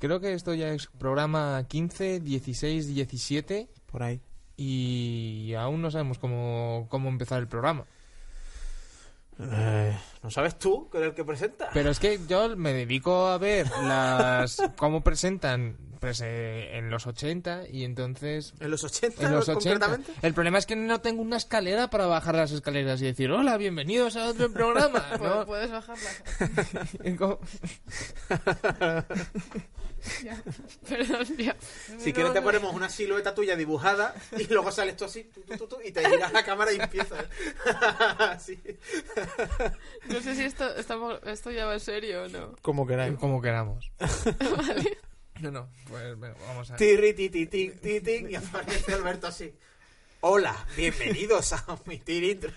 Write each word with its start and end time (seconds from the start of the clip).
Creo 0.00 0.18
que 0.18 0.32
esto 0.32 0.54
ya 0.54 0.68
es 0.70 0.86
programa 0.86 1.62
15, 1.68 2.20
16, 2.20 2.94
17 2.94 3.68
Por 3.84 4.02
ahí. 4.02 4.22
y 4.56 5.52
aún 5.58 5.82
no 5.82 5.90
sabemos 5.90 6.18
cómo, 6.18 6.86
cómo 6.88 7.10
empezar 7.10 7.38
el 7.40 7.48
programa. 7.48 7.84
Eh, 9.38 9.94
¿No 10.22 10.30
sabes 10.30 10.58
tú 10.58 10.88
que 10.90 10.98
eres 10.98 11.10
el 11.10 11.14
que 11.14 11.24
presenta? 11.24 11.68
Pero 11.74 11.90
es 11.90 11.98
que 11.98 12.18
yo 12.26 12.56
me 12.56 12.72
dedico 12.72 13.26
a 13.26 13.36
ver 13.36 13.70
las 13.82 14.56
cómo 14.76 15.02
presentan 15.02 15.76
pues, 16.00 16.20
eh, 16.22 16.76
en 16.78 16.90
los 16.90 17.06
80 17.06 17.68
y 17.70 17.84
entonces... 17.84 18.54
¿En 18.58 18.70
los 18.70 18.82
80, 18.82 19.26
En 19.26 19.32
los 19.32 19.48
80. 19.48 19.86
concretamente? 19.86 20.12
El 20.26 20.34
problema 20.34 20.58
es 20.58 20.66
que 20.66 20.76
no 20.76 21.00
tengo 21.00 21.22
una 21.22 21.36
escalera 21.36 21.90
para 21.90 22.06
bajar 22.06 22.34
las 22.34 22.50
escaleras 22.52 23.00
y 23.02 23.04
decir, 23.04 23.30
hola, 23.30 23.56
bienvenidos 23.56 24.16
a 24.16 24.28
otro 24.28 24.50
programa. 24.52 25.04
¿no? 25.22 25.46
puedes 25.46 25.70
bajarla. 25.70 26.10
Ya. 30.24 30.42
Perdón, 30.88 31.26
ya. 31.36 31.56
Si 31.98 32.12
quieres 32.12 32.32
te 32.32 32.40
ponemos 32.40 32.74
una 32.74 32.88
silueta 32.88 33.34
tuya 33.34 33.56
dibujada 33.56 34.14
y 34.38 34.46
luego 34.46 34.72
sales 34.72 34.96
tú 34.96 35.04
así 35.04 35.24
tú, 35.24 35.42
tú, 35.42 35.56
tú, 35.56 35.66
tú, 35.66 35.76
y 35.84 35.92
te 35.92 36.08
giras 36.08 36.32
la 36.32 36.42
cámara 36.42 36.72
y 36.72 36.76
empiezas. 36.76 37.26
Así. 38.18 38.58
No 40.08 40.20
sé 40.20 40.34
si 40.34 40.44
esto, 40.44 40.74
estamos, 40.76 41.20
esto 41.26 41.50
ya 41.50 41.66
va 41.66 41.74
en 41.74 41.80
serio 41.80 42.24
o 42.24 42.28
no. 42.28 42.56
Como 42.62 42.86
queráis. 42.86 43.18
como 43.18 43.40
queramos. 43.42 43.90
No, 45.40 45.50
no, 45.50 45.68
pues 45.88 46.18
vamos 46.18 46.70
a... 46.70 46.76
Tirri, 46.76 47.14
ti, 47.14 47.30
ti, 47.30 47.46
ti, 47.46 47.70
ti, 47.70 48.00
ti, 48.00 48.26
y 48.28 48.34
aparece 48.34 48.92
Alberto 48.92 49.26
así. 49.26 49.52
Hola, 50.22 50.54
bienvenidos 50.76 51.54
a 51.54 51.64
mi 51.86 51.98
tirintro. 51.98 52.50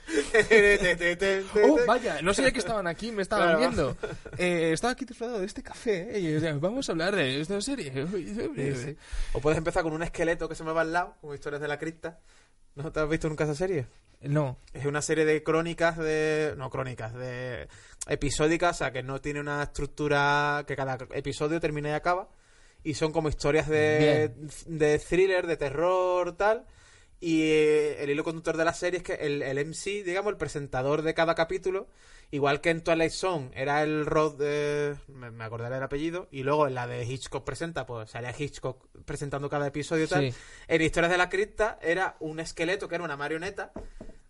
Oh, 1.64 1.80
vaya, 1.88 2.22
no 2.22 2.34
sabía 2.34 2.52
que 2.52 2.60
estaban 2.60 2.88
aquí, 2.88 3.12
me 3.14 3.22
estaban 3.22 3.46
Claro. 3.56 3.60
viendo. 3.60 3.98
Eh, 4.38 4.72
estaba 4.74 4.92
aquí 4.92 5.06
disfrutando 5.06 5.40
de 5.40 5.46
este 5.46 5.64
café 5.64 6.18
eh, 6.18 6.20
y 6.20 6.36
o 6.36 6.40
sea, 6.42 6.54
vamos 6.56 6.90
a 6.90 6.92
hablar 6.92 7.16
de 7.16 7.40
esta 7.40 7.62
serie. 7.62 7.94
Sí, 8.12 8.76
sí. 8.76 8.98
O 9.32 9.40
puedes 9.40 9.58
empezar 9.58 9.84
con 9.84 9.94
un 9.94 10.04
esqueleto 10.04 10.50
que 10.50 10.56
se 10.56 10.66
me 10.66 10.74
va 10.74 10.82
al 10.82 10.92
lado, 10.92 11.16
como 11.22 11.34
historias 11.34 11.62
de 11.62 11.70
la 11.70 11.80
cripta. 11.80 12.20
¿No 12.76 12.92
te 12.92 13.00
has 13.00 13.08
visto 13.08 13.30
nunca 13.30 13.46
esa 13.46 13.56
serie? 13.56 13.86
No, 14.22 14.58
Es 14.74 14.86
una 14.86 15.02
serie 15.02 15.24
de 15.26 15.42
crónicas 15.44 15.98
de... 15.98 16.54
No, 16.58 16.70
crónicas, 16.70 17.14
de 17.14 17.68
episódicas, 18.08 18.76
o 18.76 18.80
sea, 18.80 18.92
que 18.92 19.04
no 19.04 19.22
tiene 19.22 19.40
una 19.40 19.64
estructura 19.64 20.64
que 20.68 20.76
cada 20.76 20.98
episodio 21.14 21.60
termina 21.62 21.90
y 21.90 21.94
acaba. 21.94 22.28
Y 22.84 22.96
son 22.96 23.12
como 23.12 23.30
historias 23.30 23.68
de, 23.68 24.32
de 24.66 25.00
thriller, 25.00 25.48
de 25.48 25.58
terror, 25.58 26.36
tal. 26.36 26.66
Y 27.20 27.44
eh, 27.44 28.04
el 28.04 28.10
hilo 28.10 28.24
conductor 28.26 28.58
de 28.58 28.66
la 28.66 28.74
serie 28.74 28.98
es 28.98 29.04
que 29.04 29.14
el, 29.14 29.42
el 29.42 29.66
MC, 29.66 30.04
digamos, 30.04 30.32
el 30.32 30.38
presentador 30.38 31.04
de 31.04 31.14
cada 31.14 31.36
capítulo, 31.36 31.88
igual 32.32 32.60
que 32.60 32.70
en 32.70 32.84
Twilight 32.84 33.14
Zone 33.14 33.50
era 33.54 33.82
el 33.82 34.06
Rod 34.06 34.38
de... 34.38 34.96
Me, 35.08 35.32
me 35.32 35.46
acordaré 35.46 35.76
del 35.76 35.84
apellido. 35.84 36.28
Y 36.32 36.44
luego 36.44 36.68
en 36.68 36.76
la 36.76 36.86
de 36.86 37.06
Hitchcock 37.06 37.46
presenta, 37.46 37.86
pues 37.86 38.10
salía 38.10 38.36
Hitchcock 38.38 38.86
presentando 39.06 39.50
cada 39.50 39.68
episodio 39.68 40.04
y 40.04 40.08
tal. 40.08 40.32
Sí. 40.32 40.38
En 40.68 40.82
Historias 40.82 41.12
de 41.12 41.18
la 41.18 41.30
Cripta 41.30 41.80
era 41.82 42.18
un 42.20 42.42
esqueleto 42.42 42.90
que 42.90 42.96
era 42.96 43.04
una 43.06 43.16
marioneta 43.16 43.72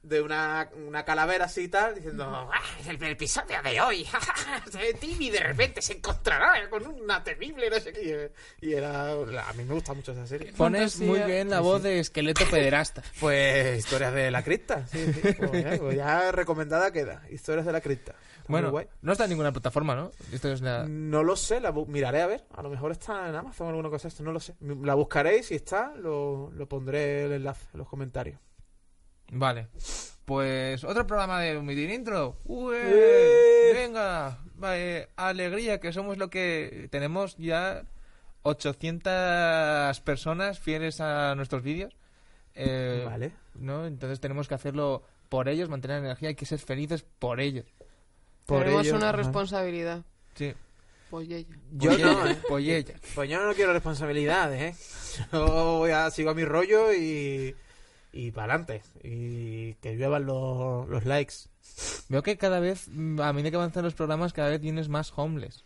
de 0.04 0.22
una, 0.22 0.70
una 0.86 1.04
calavera 1.06 1.46
así 1.46 1.62
y 1.62 1.68
tal, 1.70 1.96
diciendo, 1.96 2.26
"Ah, 2.26 2.62
el, 2.88 3.02
el 3.02 3.12
episodio 3.12 3.62
de 3.64 3.82
hoy, 3.82 4.06
Timmy 5.00 5.30
de 5.30 5.40
repente 5.40 5.82
se 5.82 5.94
encontrará 5.94 6.70
con 6.70 6.86
una 6.86 7.24
temible 7.24 7.70
no 7.70 7.80
sé 7.80 7.94
qué. 7.94 8.32
Y 8.62 8.74
era, 8.74 9.12
a 9.12 9.54
mí 9.54 9.64
me 9.64 9.74
gusta 9.74 9.94
mucho 9.94 10.12
esa 10.12 10.28
serie. 10.28 10.52
pones 10.54 10.94
Fantasía. 10.96 11.08
muy 11.08 11.20
bien 11.32 11.50
la 11.50 11.62
voz 11.62 11.82
de 11.84 12.00
esqueleto 12.00 12.46
pederasta. 12.50 13.02
Pues 13.20 13.80
Historias 13.80 14.14
de 14.14 14.30
la 14.32 14.44
Cripta, 14.44 14.86
sí, 14.88 15.12
sí. 15.14 15.34
Pues 15.34 15.64
ya, 15.64 15.78
pues 15.78 15.96
ya 15.98 16.32
recomendada 16.32 16.92
queda, 16.92 17.24
Historias 17.32 17.66
de 17.66 17.72
la 17.72 17.82
Cripta. 17.82 18.12
Está 18.12 18.52
Bueno, 18.52 18.74
no 19.02 19.12
está 19.14 19.24
en 19.24 19.30
ninguna 19.30 19.54
plataforma, 19.54 19.96
¿no? 19.96 20.12
Esto 20.34 20.52
es 20.52 20.60
la... 20.60 20.86
No 20.86 21.24
lo 21.24 21.38
sé, 21.38 21.62
la 21.62 21.72
miraré 21.72 22.22
a 22.22 22.28
ver. 22.28 22.46
A 22.54 22.62
lo 22.62 22.70
mejor 22.70 22.92
está 22.92 23.30
en 23.30 23.36
Amazon 23.36 23.68
o 23.68 23.70
alguna 23.70 23.90
cosa 23.90 24.04
de 24.04 24.08
esto, 24.10 24.24
no 24.24 24.34
lo 24.34 24.42
sé. 24.42 24.56
La 24.82 24.96
buscaré 24.96 25.38
y 25.38 25.44
si 25.44 25.56
está, 25.56 25.94
lo, 25.96 26.52
lo 26.52 26.68
pondré 26.68 27.24
el 27.24 27.32
enlace 27.32 27.66
en 27.74 27.80
los 27.80 27.88
comentarios. 27.88 28.38
Vale. 29.34 29.68
Pues 30.26 30.84
otro 30.84 31.06
programa 31.06 31.42
de 31.42 31.58
Omitir 31.58 31.90
Intro. 31.90 32.38
¡Ué! 32.46 33.74
Venga, 33.74 34.40
vale, 34.56 35.10
alegría, 35.18 35.80
que 35.80 35.92
somos 35.92 36.18
lo 36.18 36.30
que 36.30 36.88
tenemos 36.92 37.36
ya 37.38 37.84
800 38.44 40.00
personas 40.02 40.60
fieles 40.60 41.02
a 41.02 41.36
nuestros 41.36 41.64
vídeos. 41.64 41.96
Eh, 42.56 43.04
Vale. 43.06 43.32
¿no? 43.56 43.86
Entonces 43.86 44.20
tenemos 44.20 44.48
que 44.48 44.54
hacerlo 44.56 45.04
por 45.30 45.50
ellos, 45.50 45.70
mantener 45.70 46.02
la 46.02 46.08
energía, 46.08 46.30
hay 46.30 46.36
que 46.36 46.46
ser 46.46 46.60
felices 46.60 47.04
por 47.20 47.40
ellos. 47.40 47.66
Por 48.46 48.64
Tenemos 48.64 48.88
una 48.92 49.10
ajá. 49.10 49.18
responsabilidad. 49.18 50.04
Sí. 50.36 50.54
Pues 51.10 51.30
ella. 51.30 51.48
Yo 51.72 51.92
Por 51.92 52.00
no, 52.00 52.26
ella, 52.26 52.32
¿eh? 52.32 52.38
por 52.48 52.60
ella. 52.62 52.94
Pues 53.16 53.30
yo 53.30 53.46
no 53.46 53.54
quiero 53.54 53.74
responsabilidades, 53.74 54.62
¿eh? 54.62 55.26
Yo 55.32 55.78
voy 55.78 55.92
a, 55.92 56.10
sigo 56.12 56.32
a 56.32 56.34
mi 56.34 56.44
rollo 56.44 56.94
y, 56.94 57.56
y 58.14 58.32
para 58.32 58.54
adelante. 58.54 58.84
Y 59.04 59.74
que 59.76 59.98
lluevan 59.98 60.26
los, 60.26 60.88
los 60.88 61.06
likes. 61.06 61.34
Veo 62.08 62.24
que 62.24 62.38
cada 62.38 62.60
vez, 62.60 62.88
mm, 62.88 63.20
a 63.20 63.34
medida 63.34 63.50
que 63.50 63.58
avanzan 63.58 63.84
los 63.84 63.96
programas, 63.96 64.32
cada 64.32 64.50
vez 64.50 64.62
tienes 64.62 64.88
más 64.88 65.12
homeless. 65.16 65.66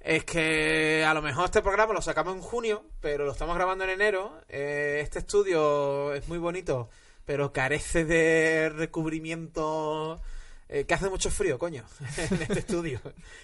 Es 0.00 0.24
que 0.24 1.04
a 1.04 1.12
lo 1.12 1.20
mejor 1.20 1.46
este 1.46 1.60
programa 1.60 1.92
lo 1.92 2.00
sacamos 2.00 2.34
en 2.34 2.40
junio, 2.40 2.84
pero 3.00 3.26
lo 3.26 3.32
estamos 3.32 3.56
grabando 3.56 3.84
en 3.84 3.90
enero. 3.90 4.40
Eh, 4.48 5.00
este 5.02 5.18
estudio 5.18 6.14
es 6.14 6.28
muy 6.28 6.38
bonito, 6.38 6.88
pero 7.26 7.52
carece 7.52 8.04
de 8.04 8.70
recubrimiento. 8.70 10.20
Eh, 10.68 10.84
que 10.84 10.94
hace 10.94 11.08
mucho 11.08 11.30
frío, 11.30 11.58
coño, 11.58 11.84
en 12.30 12.42
este 12.42 12.58
estudio. 12.60 13.00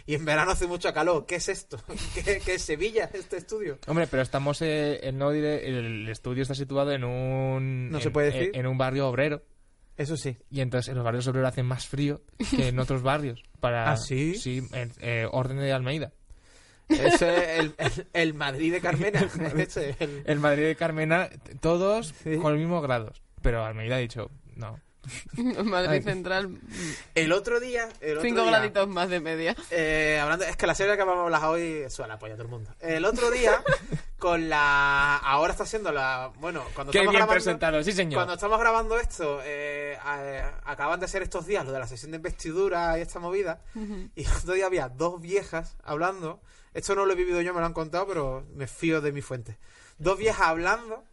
Y 0.06 0.14
en 0.14 0.24
verano 0.24 0.50
hace 0.52 0.66
mucho 0.66 0.92
calor. 0.92 1.24
¿Qué 1.26 1.36
es 1.36 1.48
esto? 1.48 1.78
¿Qué, 2.14 2.40
qué 2.44 2.54
es 2.54 2.62
Sevilla 2.62 3.10
este 3.12 3.36
estudio? 3.38 3.78
Hombre, 3.86 4.06
pero 4.06 4.22
estamos 4.22 4.60
eh, 4.62 5.00
en 5.08 5.18
no 5.18 5.30
diré, 5.30 5.66
el 5.68 6.08
estudio 6.08 6.42
está 6.42 6.54
situado 6.54 6.92
en 6.92 7.04
un 7.04 7.90
No 7.90 8.00
se 8.00 8.08
en- 8.08 8.12
puede 8.12 8.30
decir. 8.30 8.50
en, 8.54 8.60
en 8.60 8.66
un 8.66 8.76
barrio 8.78 9.08
obrero 9.08 9.42
Eso 9.96 10.16
sí. 10.16 10.36
y 10.50 10.60
entonces 10.60 10.88
en 10.90 10.96
los 10.96 11.04
barrios 11.04 11.26
obreros 11.28 11.48
hacen 11.48 11.66
más 11.66 11.86
frío 11.86 12.20
que 12.50 12.68
en 12.68 12.78
otros 12.78 13.02
barrios 13.02 13.42
para 13.60 13.90
¿Ah, 13.92 13.96
sí? 13.96 14.34
sí 14.34 14.62
en, 14.72 14.92
eh, 15.00 15.26
orden 15.30 15.58
de 15.58 15.72
Almeida. 15.72 16.12
Ese 16.88 17.06
es 17.14 17.58
el, 17.60 17.74
el, 17.78 18.06
el 18.12 18.34
Madrid 18.34 18.70
de 18.70 18.80
Carmena. 18.82 19.26
Ese 19.56 19.96
el- 20.00 20.22
El 20.26 20.38
Madrid 20.40 20.64
de 20.64 20.76
Carmena 20.76 21.30
todos 21.60 22.08
Sí. 22.22 22.36
con 22.36 22.52
los 22.52 22.60
mismos 22.60 22.82
grados, 22.82 23.22
pero 23.40 23.64
Almeida 23.64 23.96
ha 23.96 24.00
dicho 24.00 24.30
no. 24.56 24.78
Madrid 25.64 25.90
Ay. 25.90 26.02
Central, 26.02 26.58
El 27.14 27.32
otro 27.32 27.60
día. 27.60 27.88
El 28.00 28.18
otro 28.18 28.22
cinco 28.28 28.42
día, 28.42 28.50
graditos 28.50 28.88
más 28.88 29.08
de 29.08 29.20
media. 29.20 29.54
eh, 29.70 30.18
hablando, 30.22 30.44
es 30.44 30.56
que 30.56 30.66
la 30.66 30.74
serie 30.74 30.96
que 30.96 31.04
vamos 31.04 31.22
a 31.22 31.24
hablar 31.24 31.44
hoy 31.44 31.82
es 31.84 31.98
la 31.98 32.18
polla 32.18 32.34
a 32.34 32.36
todo 32.36 32.44
el 32.46 32.50
mundo. 32.50 32.70
El 32.80 33.04
otro 33.04 33.30
día, 33.30 33.62
con 34.18 34.48
la. 34.48 35.16
Ahora 35.18 35.52
está 35.52 35.66
siendo 35.66 35.92
la. 35.92 36.30
Bueno, 36.38 36.62
cuando 36.74 36.92
Qué 36.92 36.98
estamos 36.98 37.12
bien 37.12 37.20
grabando. 37.20 37.32
presentado, 37.34 37.82
sí 37.82 37.92
señor. 37.92 38.18
Cuando 38.18 38.34
estamos 38.34 38.58
grabando 38.60 38.98
esto, 38.98 39.40
eh, 39.44 39.98
a- 40.02 40.60
acaban 40.70 41.00
de 41.00 41.08
ser 41.08 41.22
estos 41.22 41.46
días 41.46 41.64
lo 41.64 41.72
de 41.72 41.78
la 41.78 41.86
sesión 41.86 42.10
de 42.12 42.16
investidura 42.16 42.98
y 42.98 43.02
esta 43.02 43.18
movida. 43.20 43.60
Y 44.14 44.24
el 44.24 44.32
otro 44.32 44.54
día 44.54 44.66
había 44.66 44.88
dos 44.88 45.20
viejas 45.20 45.76
hablando. 45.84 46.40
Esto 46.72 46.94
no 46.96 47.06
lo 47.06 47.12
he 47.12 47.16
vivido 47.16 47.40
yo, 47.40 47.54
me 47.54 47.60
lo 47.60 47.66
han 47.66 47.72
contado, 47.72 48.06
pero 48.06 48.44
me 48.54 48.66
fío 48.66 49.00
de 49.00 49.12
mi 49.12 49.22
fuente. 49.22 49.58
Dos 49.98 50.18
viejas 50.18 50.48
hablando, 50.48 51.04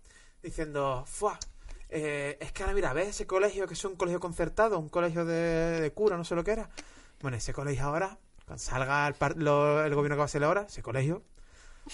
diciendo, 0.41 1.03
¡fua! 1.07 1.37
Eh, 1.93 2.37
es 2.39 2.53
que 2.53 2.63
ahora 2.63 2.73
mira, 2.73 2.93
¿ves 2.93 3.09
ese 3.09 3.27
colegio 3.27 3.67
que 3.67 3.73
es 3.73 3.83
un 3.83 3.97
colegio 3.97 4.21
concertado, 4.21 4.79
un 4.79 4.87
colegio 4.87 5.25
de, 5.25 5.81
de 5.81 5.91
cura, 5.91 6.15
no 6.15 6.23
sé 6.23 6.35
lo 6.35 6.43
que 6.43 6.51
era? 6.51 6.69
Bueno, 7.21 7.35
ese 7.35 7.53
colegio 7.53 7.83
ahora, 7.83 8.17
cuando 8.45 8.63
salga 8.63 9.07
el, 9.07 9.13
gobierno 9.93 10.15
que 10.15 10.19
va 10.19 10.25
a 10.25 10.29
ser 10.29 10.43
ahora, 10.45 10.65
ese 10.69 10.81
colegio 10.81 11.21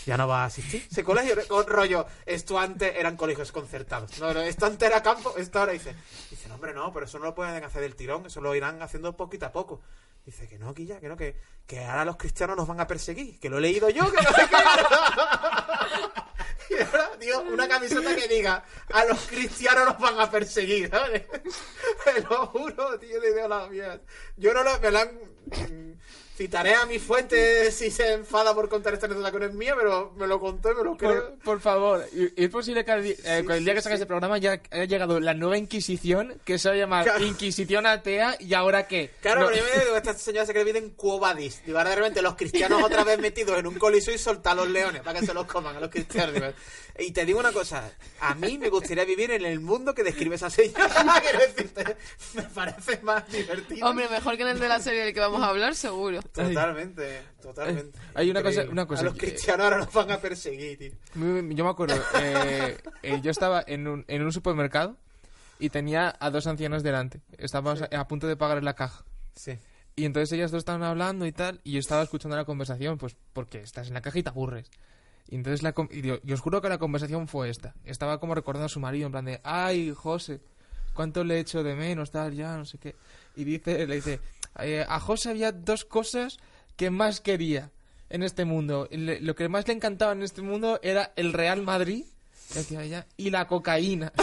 ya 0.05 0.15
no 0.15 0.27
va 0.27 0.43
a 0.43 0.45
asistir. 0.45 0.85
Ese 0.89 1.03
colegio, 1.03 1.35
con 1.47 1.65
rollo, 1.65 2.05
esto 2.27 2.59
antes 2.59 2.95
eran 2.95 3.17
colegios 3.17 3.51
concertados. 3.51 4.19
No, 4.19 4.31
no, 4.33 4.41
esto 4.41 4.67
antes 4.67 4.87
era 4.87 5.01
campo, 5.01 5.33
esto 5.35 5.59
ahora 5.59 5.71
dice. 5.71 5.95
Dice, 6.29 6.47
no, 6.47 6.55
hombre, 6.55 6.75
no, 6.75 6.93
pero 6.93 7.07
eso 7.07 7.17
no 7.17 7.25
lo 7.25 7.33
pueden 7.33 7.63
hacer 7.63 7.81
del 7.81 7.95
tirón, 7.95 8.27
eso 8.27 8.39
lo 8.39 8.53
irán 8.53 8.81
haciendo 8.83 9.17
poquito 9.17 9.47
a 9.47 9.51
poco. 9.51 9.81
Dice 10.23 10.47
que 10.47 10.59
no, 10.59 10.75
Quilla, 10.75 10.99
que 10.99 11.09
no, 11.09 11.17
que, 11.17 11.35
que 11.65 11.83
ahora 11.83 12.05
los 12.05 12.17
cristianos 12.17 12.55
nos 12.55 12.67
van 12.67 12.79
a 12.81 12.85
perseguir, 12.85 13.39
que 13.39 13.49
lo 13.49 13.57
he 13.57 13.61
leído 13.61 13.89
yo, 13.89 14.11
que 14.11 14.21
no 14.21 14.29
sé 14.29 14.47
qué. 14.47 16.21
Y 16.69 16.81
ahora, 16.81 17.11
tío, 17.19 17.41
una 17.41 17.67
camiseta 17.67 18.15
que 18.15 18.27
diga, 18.27 18.63
a 18.91 19.05
los 19.05 19.19
cristianos 19.27 19.85
nos 19.85 19.99
van 19.99 20.19
a 20.19 20.29
perseguir, 20.29 20.89
¿sabes? 20.89 21.23
Te 22.03 22.21
lo 22.21 22.47
juro, 22.47 22.99
tío, 22.99 23.21
de 23.21 23.33
Dios 23.33 23.49
la 23.49 23.67
mía. 23.67 24.01
Yo 24.35 24.53
no 24.53 24.63
lo, 24.63 24.79
me 24.79 24.91
la 24.91 25.01
han... 25.01 25.99
Citaré 26.37 26.75
a 26.75 26.85
mi 26.85 26.99
fuente 26.99 27.71
si 27.71 27.89
se 27.89 28.13
enfada 28.13 28.53
por 28.53 28.69
contar 28.69 28.93
esta 28.93 29.07
anécdota 29.07 29.31
que 29.31 29.39
no 29.39 29.45
es 29.47 29.53
mía, 29.55 29.73
pero 29.75 30.13
me 30.17 30.27
lo 30.27 30.39
contó 30.39 30.71
y 30.71 30.75
me 30.75 30.83
lo 30.83 30.95
creo. 30.95 31.29
Por, 31.31 31.39
por 31.39 31.59
favor, 31.61 32.05
y- 32.13 32.31
es 32.43 32.49
posible 32.49 32.85
que 32.85 32.91
eh, 32.91 33.15
Sí, 33.15 33.23
el 33.51 33.65
día 33.65 33.73
sí, 33.73 33.77
que 33.77 33.81
sacas 33.81 33.97
sí. 33.97 34.01
el 34.03 34.07
programa 34.07 34.37
ya 34.37 34.61
haya 34.69 34.83
llegado 34.85 35.19
la 35.19 35.33
nueva 35.33 35.57
Inquisición, 35.57 36.39
que 36.45 36.59
se 36.59 36.69
va 36.69 36.75
a 36.75 36.77
llamar 36.77 37.05
Claro. 37.05 37.25
Inquisición 37.25 37.87
Atea, 37.87 38.35
y 38.39 38.53
ahora 38.53 38.87
qué. 38.87 39.09
Claro, 39.21 39.41
No- 39.41 39.47
pero 39.47 39.59
yo 39.65 39.73
me 39.75 39.83
digo, 39.83 39.97
esta 39.97 40.13
señora 40.13 40.45
se 40.45 40.51
cree 40.51 40.63
que 40.63 40.71
vive 40.73 40.85
en 40.85 40.91
Cuobadis. 40.91 41.63
Digo, 41.65 41.79
ahora 41.79 41.89
de 41.89 41.95
repente 41.95 42.21
los 42.21 42.35
cristianos 42.35 42.83
otra 42.83 43.03
vez 43.03 43.17
metidos 43.17 43.57
en 43.57 43.65
un 43.65 43.73
coliseo 43.79 44.13
y 44.13 44.19
soltar 44.19 44.53
a 44.53 44.55
los 44.57 44.69
leones 44.69 45.01
para 45.01 45.19
que 45.19 45.25
se 45.25 45.33
los 45.33 45.47
coman 45.47 45.75
a 45.75 45.79
los 45.79 45.89
cristianos. 45.89 46.35
Digo, 46.35 46.47
Y 46.99 47.11
te 47.11 47.25
digo 47.25 47.39
una 47.39 47.51
cosa, 47.51 47.91
a 48.21 48.35
mí 48.35 48.57
me 48.59 48.69
gustaría 48.69 49.05
vivir 49.05 49.31
en 49.31 49.43
el 49.45 49.59
mundo 49.59 49.93
que 49.95 50.03
describe 50.03 50.35
esa 50.35 50.49
señora. 50.51 50.87
Quiero 51.21 51.39
decirte, 51.39 51.95
me 52.35 52.43
parece 52.43 52.99
más 53.01 53.27
divertido. 53.31 53.87
Hombre, 53.87 54.07
mejor 54.09 54.35
que 54.37 54.43
en 54.43 54.49
el 54.49 54.59
de 54.59 54.67
la 54.67 54.79
serie 54.79 55.03
del 55.05 55.13
que 55.15 55.19
vamos 55.19 55.41
a 55.41 55.47
hablar, 55.49 55.73
seguro. 55.75 56.19
Totalmente, 56.31 57.21
totalmente. 57.41 57.97
Hay 58.15 58.29
una 58.29 58.43
cosa- 58.43 58.65
una 58.69 58.85
cosa 58.85 59.01
A 59.01 59.05
los 59.05 59.13
que- 59.13 59.27
cristianos 59.31 59.63
ahora 59.65 59.77
nos 59.77 59.93
van 59.93 60.11
a 60.11 60.17
perseguir, 60.17 60.77
tío. 60.77 60.91
Yo 61.55 61.63
me 61.63 61.69
acuerdo, 61.69 61.95
eh, 62.21 62.77
eh, 63.03 63.19
yo 63.21 63.31
estaba 63.31 63.63
en 63.65 63.87
un, 63.87 64.05
en 64.07 64.23
un 64.23 64.31
supermercado 64.31 64.97
y 65.59 65.69
tenía 65.69 66.15
a 66.19 66.29
dos 66.29 66.47
ancianas 66.47 66.83
delante. 66.83 67.21
Estábamos 67.37 67.81
a, 67.81 67.85
a 67.99 68.07
punto 68.07 68.27
de 68.27 68.35
pagar 68.37 68.57
en 68.59 68.65
la 68.65 68.73
caja. 68.75 69.03
Sí. 69.35 69.57
Y 69.95 70.05
entonces 70.05 70.31
ellas 70.33 70.51
dos 70.51 70.59
estaban 70.59 70.83
hablando 70.83 71.25
y 71.25 71.31
tal, 71.31 71.59
y 71.63 71.71
yo 71.73 71.79
estaba 71.79 72.03
escuchando 72.03 72.37
la 72.37 72.45
conversación, 72.45 72.97
pues 72.99 73.15
porque 73.33 73.61
estás 73.61 73.87
en 73.87 73.95
la 73.95 74.01
caja 74.01 74.19
y 74.19 74.23
te 74.23 74.29
aburres. 74.29 74.69
Y 75.29 75.35
entonces 75.35 75.63
la 75.63 75.73
y 75.91 76.01
digo, 76.01 76.19
y 76.23 76.31
os 76.33 76.39
juro 76.39 76.61
que 76.61 76.69
la 76.69 76.77
conversación 76.77 77.27
fue 77.27 77.49
esta. 77.49 77.73
Estaba 77.83 78.19
como 78.19 78.35
recordando 78.35 78.67
a 78.67 78.69
su 78.69 78.79
marido, 78.79 79.07
en 79.07 79.11
plan 79.11 79.25
de, 79.25 79.41
ay, 79.43 79.91
José, 79.95 80.39
cuánto 80.93 81.23
le 81.23 81.39
echo 81.39 81.63
de 81.63 81.75
menos, 81.75 82.11
tal, 82.11 82.33
ya, 82.35 82.55
no 82.55 82.63
sé 82.65 82.77
qué. 82.77 82.95
Y 83.35 83.43
dice, 83.43 83.85
le 83.87 83.95
dice, 83.95 84.19
"Eh, 84.59 84.85
a 84.87 84.99
José 84.99 85.29
había 85.29 85.51
dos 85.51 85.85
cosas 85.85 86.37
que 86.75 86.89
más 86.89 87.21
quería 87.21 87.71
en 88.09 88.23
este 88.23 88.45
mundo. 88.45 88.87
Le- 88.91 89.19
lo 89.21 89.35
que 89.35 89.49
más 89.49 89.67
le 89.67 89.73
encantaba 89.73 90.11
en 90.13 90.23
este 90.23 90.41
mundo 90.41 90.79
era 90.83 91.11
el 91.15 91.33
Real 91.33 91.61
Madrid, 91.63 92.05
ella, 92.55 93.05
y 93.17 93.29
la 93.29 93.47
cocaína. 93.47 94.13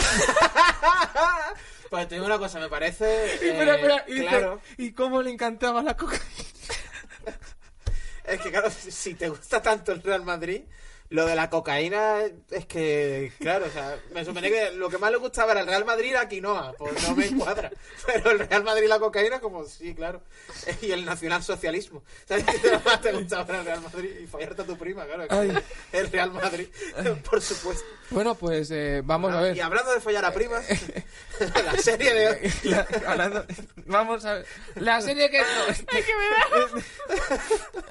Pues 1.89 2.07
te 2.07 2.15
digo 2.15 2.25
una 2.25 2.39
cosa, 2.39 2.59
me 2.59 2.67
parece. 2.67 3.05
Eh, 3.05 3.33
espera, 3.51 3.75
espera, 3.75 4.05
y 4.07 4.13
dice, 4.13 4.25
claro. 4.27 4.59
¿y 4.77 4.91
cómo 4.91 5.21
le 5.21 5.29
encantaba 5.31 5.81
la 5.83 5.95
cocaína? 5.95 6.23
Es 8.25 8.41
que, 8.41 8.49
claro, 8.49 8.71
si 8.71 9.13
te 9.13 9.29
gusta 9.29 9.61
tanto 9.61 9.91
el 9.91 10.01
Real 10.01 10.23
Madrid, 10.23 10.63
lo 11.09 11.25
de 11.25 11.35
la 11.35 11.49
cocaína 11.49 12.21
es 12.49 12.65
que, 12.65 13.31
claro, 13.39 13.65
o 13.67 13.69
sea, 13.69 13.97
me 14.13 14.25
supone 14.25 14.49
que 14.49 14.71
lo 14.71 14.89
que 14.89 14.97
más 14.97 15.11
le 15.11 15.17
gustaba 15.17 15.51
era 15.51 15.61
el 15.61 15.67
Real 15.67 15.85
Madrid 15.85 16.13
la 16.13 16.27
quinoa, 16.27 16.73
pues 16.77 17.07
no 17.07 17.15
me 17.15 17.27
encuadra. 17.27 17.71
Pero 18.07 18.31
el 18.31 18.39
Real 18.39 18.63
Madrid 18.63 18.85
y 18.85 18.87
la 18.87 18.99
cocaína, 18.99 19.39
como 19.39 19.65
sí, 19.65 19.93
claro. 19.93 20.21
Y 20.81 20.91
el 20.91 21.05
nacionalsocialismo. 21.05 22.03
¿Sabes 22.27 22.43
qué 22.45 22.71
lo 22.71 22.79
más 22.81 23.01
te 23.01 23.11
gustaba 23.11 23.57
el 23.59 23.65
Real 23.65 23.81
Madrid? 23.81 24.09
Y 24.23 24.27
follarte 24.27 24.63
a 24.63 24.65
tu 24.65 24.77
prima, 24.77 25.05
claro. 25.05 25.27
que 25.27 25.35
Ay. 25.35 25.57
El 25.91 26.11
Real 26.11 26.31
Madrid, 26.31 26.67
por 27.29 27.41
supuesto. 27.41 27.85
Bueno, 28.09 28.35
pues 28.35 28.69
eh, 28.71 29.01
vamos 29.03 29.31
a 29.33 29.41
ver. 29.41 29.55
Y 29.57 29.61
hablando 29.61 29.91
de 29.93 30.01
follar 30.01 30.25
a 30.25 30.33
primas, 30.33 30.65
la 31.65 31.77
serie 31.77 32.13
de 32.13 32.29
hoy. 32.29 32.53
La- 32.63 32.87
hablando- 33.07 33.45
vamos 33.85 34.25
a 34.25 34.33
ver. 34.35 34.45
La 34.75 35.01
serie 35.01 35.29
que. 35.29 35.41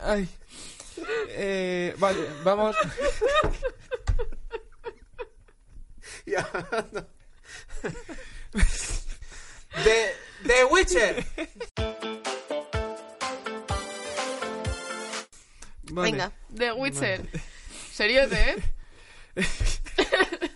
Ay. 0.03 0.29
Eh, 1.29 1.95
vale, 1.99 2.21
vamos. 2.45 2.77
Y 6.27 6.35
hablando- 6.35 7.07
De 9.85 10.15
The 10.47 10.65
Witcher. 10.67 11.25
Vale. 15.91 16.11
Venga, 16.11 16.33
The 16.57 16.73
Witcher. 16.73 17.29
Seriote, 17.93 18.51
¿eh? 18.51 18.57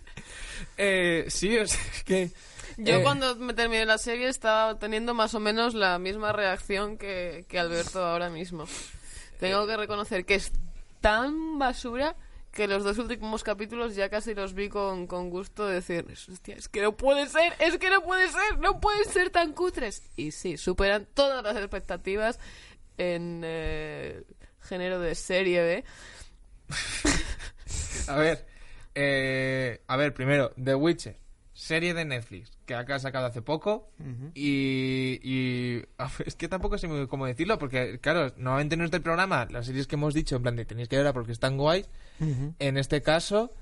Eh, 0.81 1.25
sí, 1.29 1.57
es 1.57 1.77
que. 2.05 2.31
Yo 2.77 2.99
eh, 2.99 3.03
cuando 3.03 3.35
me 3.35 3.53
terminé 3.53 3.85
la 3.85 3.99
serie 3.99 4.29
estaba 4.29 4.79
teniendo 4.79 5.13
más 5.13 5.35
o 5.35 5.41
menos 5.41 5.75
la 5.75 5.99
misma 5.99 6.31
reacción 6.33 6.97
que, 6.99 7.45
que 7.49 7.59
Alberto 7.59 8.01
ahora 8.05 8.31
mismo. 8.31 8.69
Tengo 9.39 9.67
que 9.67 9.77
reconocer 9.77 10.25
que 10.25 10.35
es 10.37 10.53
tan 11.01 11.59
basura 11.59 12.17
que 12.53 12.67
los 12.67 12.83
dos 12.83 12.99
últimos 12.99 13.45
capítulos 13.45 13.95
ya 13.95 14.09
casi 14.09 14.35
los 14.35 14.55
vi 14.55 14.69
con, 14.69 15.07
con 15.07 15.31
gusto 15.31 15.67
de 15.67 15.75
decir, 15.75 16.07
hostia, 16.11 16.57
es 16.57 16.69
que 16.69 16.83
no 16.83 16.97
puede 16.97 17.27
ser, 17.29 17.53
es 17.59 17.79
que 17.79 17.91
no 17.91 18.03
puede 18.03 18.29
ser, 18.29 18.59
no 18.59 18.81
pueden 18.81 19.05
ser 19.05 19.31
tan 19.31 19.53
cutres. 19.53 20.03
Y 20.17 20.33
sí, 20.33 20.57
superan 20.57 21.07
todas 21.15 21.43
las 21.45 21.57
expectativas 21.57 22.41
en 22.97 23.43
eh, 23.45 24.25
género 24.61 24.99
de 24.99 25.15
serie 25.15 25.63
B. 25.63 25.85
A 28.09 28.17
ver. 28.17 28.47
eh, 28.95 29.83
a 29.87 29.97
ver, 29.97 30.15
primero, 30.15 30.53
The 30.63 30.75
Witcher. 30.75 31.17
Serie 31.59 31.93
de 31.93 32.05
Netflix 32.05 32.53
que 32.67 32.75
ha 32.77 32.99
sacado 33.01 33.27
hace 33.27 33.43
poco. 33.43 33.91
Y. 34.33 35.19
y 35.25 35.83
es 36.25 36.37
que 36.37 36.47
tampoco 36.47 36.79
sé 36.79 36.87
muy 36.87 37.09
cómo 37.09 37.27
decirlo, 37.27 37.59
porque, 37.59 37.99
claro, 37.99 38.33
normalmente 38.37 38.77
en 38.77 38.83
este 38.83 39.01
programa, 39.01 39.49
las 39.51 39.67
series 39.67 39.89
que 39.89 39.97
hemos 39.97 40.15
dicho, 40.15 40.37
en 40.37 40.43
plan 40.43 40.55
de 40.55 40.65
tenéis 40.65 40.89
que 40.89 40.95
verla 40.95 41.13
porque 41.13 41.33
están 41.33 41.57
guays. 41.57 41.89
En 42.61 42.79
este 42.79 43.03
caso, 43.03 43.53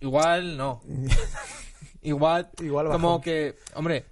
igual 0.00 0.56
no. 0.56 0.80
igual, 2.02 2.48
Igual 2.62 2.88
como 2.88 3.20
que, 3.20 3.56
hombre, 3.74 4.06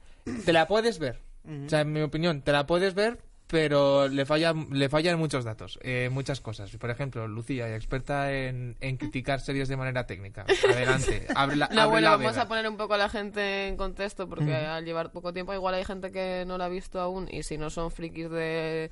te 0.44 0.52
la 0.52 0.68
puedes 0.68 0.98
ver. 0.98 1.22
O 1.48 1.68
sea, 1.70 1.80
en 1.80 1.92
mi 1.92 2.02
opinión, 2.02 2.42
te 2.42 2.52
la 2.52 2.66
puedes 2.66 2.92
ver, 2.92 3.18
pero 3.46 4.08
le 4.08 4.24
falla, 4.24 4.54
le 4.70 4.88
fallan 4.88 5.18
muchos 5.18 5.44
datos, 5.44 5.78
eh, 5.82 6.08
muchas 6.10 6.40
cosas. 6.40 6.70
Por 6.76 6.90
ejemplo, 6.90 7.28
Lucía, 7.28 7.74
experta 7.74 8.32
en, 8.32 8.76
en 8.80 8.96
criticar 8.96 9.40
series 9.40 9.68
de 9.68 9.76
manera 9.76 10.06
técnica. 10.06 10.46
Adelante, 10.68 11.26
abre 11.36 11.56
la, 11.56 11.68
No, 11.68 11.82
abre 11.82 11.90
bueno, 11.92 12.10
la 12.10 12.16
vamos 12.16 12.38
a 12.38 12.48
poner 12.48 12.66
un 12.68 12.76
poco 12.76 12.94
a 12.94 12.98
la 12.98 13.08
gente 13.08 13.68
en 13.68 13.76
contexto 13.76 14.28
porque 14.28 14.54
al 14.54 14.84
llevar 14.84 15.12
poco 15.12 15.32
tiempo 15.32 15.52
igual 15.52 15.74
hay 15.74 15.84
gente 15.84 16.10
que 16.10 16.44
no 16.46 16.56
la 16.56 16.66
ha 16.66 16.68
visto 16.68 17.00
aún 17.00 17.28
y 17.30 17.42
si 17.42 17.58
no 17.58 17.68
son 17.68 17.90
frikis 17.90 18.30
de, 18.30 18.90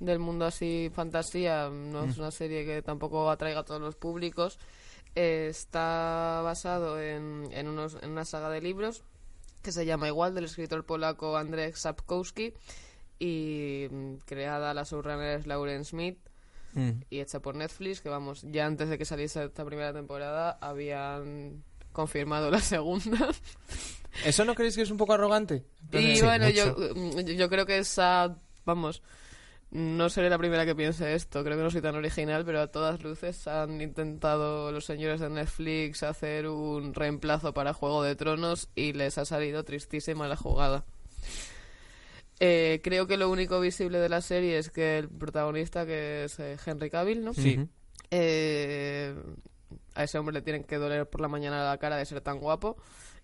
del 0.00 0.18
mundo 0.18 0.44
así 0.44 0.90
fantasía, 0.94 1.70
no 1.70 2.04
es 2.04 2.18
una 2.18 2.30
serie 2.30 2.66
que 2.66 2.82
tampoco 2.82 3.30
atraiga 3.30 3.60
a 3.60 3.64
todos 3.64 3.80
los 3.80 3.96
públicos. 3.96 4.58
Eh, 5.14 5.46
está 5.48 6.40
basado 6.42 7.00
en, 7.00 7.48
en, 7.52 7.68
unos, 7.68 7.96
en 8.02 8.10
una 8.10 8.24
saga 8.24 8.50
de 8.50 8.60
libros 8.60 9.02
que 9.62 9.72
se 9.72 9.86
llama 9.86 10.08
igual 10.08 10.34
del 10.34 10.44
escritor 10.44 10.84
polaco 10.84 11.36
Andrzej 11.38 11.76
Sapkowski 11.76 12.52
y 13.24 13.88
mm, 13.90 14.16
creada 14.26 14.74
la 14.74 14.82
showrunner 14.82 15.38
es 15.38 15.46
Lauren 15.46 15.84
Smith 15.84 16.18
y 17.08 17.20
hecha 17.20 17.38
por 17.38 17.54
Netflix, 17.54 18.00
que 18.00 18.08
vamos, 18.08 18.44
ya 18.50 18.66
antes 18.66 18.88
de 18.88 18.98
que 18.98 19.04
saliese 19.04 19.44
esta 19.44 19.64
primera 19.64 19.92
temporada 19.92 20.58
habían 20.60 21.62
confirmado 21.92 22.50
la 22.50 22.58
segunda. 22.74 23.28
¿Eso 24.24 24.44
no 24.44 24.56
creéis 24.56 24.74
que 24.74 24.82
es 24.82 24.90
un 24.90 24.96
poco 24.96 25.12
arrogante? 25.12 25.64
y 25.92 26.16
Sí, 26.16 26.22
bueno, 26.22 26.48
yo, 26.50 26.74
mm, 26.96 27.20
yo 27.36 27.48
creo 27.48 27.64
que 27.64 27.78
esa, 27.78 28.36
vamos, 28.64 29.02
no 29.70 30.10
seré 30.10 30.28
la 30.28 30.36
primera 30.36 30.66
que 30.66 30.74
piense 30.74 31.14
esto, 31.14 31.44
creo 31.44 31.56
que 31.56 31.62
no 31.62 31.70
soy 31.70 31.80
tan 31.80 31.94
original, 31.94 32.44
pero 32.44 32.60
a 32.60 32.66
todas 32.66 33.00
luces 33.04 33.46
han 33.46 33.80
intentado 33.80 34.72
los 34.72 34.84
señores 34.84 35.20
de 35.20 35.30
Netflix 35.30 36.02
hacer 36.02 36.48
un 36.48 36.92
reemplazo 36.92 37.54
para 37.54 37.72
Juego 37.72 38.02
de 38.02 38.16
Tronos 38.16 38.68
y 38.74 38.94
les 38.94 39.16
ha 39.16 39.24
salido 39.24 39.64
tristísima 39.64 40.26
la 40.26 40.36
jugada. 40.36 40.84
Eh, 42.40 42.80
creo 42.82 43.06
que 43.06 43.16
lo 43.16 43.30
único 43.30 43.60
visible 43.60 43.98
de 43.98 44.08
la 44.08 44.20
serie 44.20 44.58
es 44.58 44.70
que 44.70 44.98
el 44.98 45.08
protagonista, 45.08 45.86
que 45.86 46.24
es 46.24 46.38
eh, 46.40 46.56
Henry 46.66 46.90
Cavill, 46.90 47.24
¿no? 47.24 47.32
Sí. 47.34 47.58
Eh, 48.10 49.14
a 49.94 50.04
ese 50.04 50.18
hombre 50.18 50.32
le 50.34 50.42
tienen 50.42 50.64
que 50.64 50.76
doler 50.76 51.08
por 51.08 51.20
la 51.20 51.28
mañana 51.28 51.64
la 51.68 51.78
cara 51.78 51.96
de 51.96 52.04
ser 52.06 52.20
tan 52.20 52.38
guapo. 52.38 52.76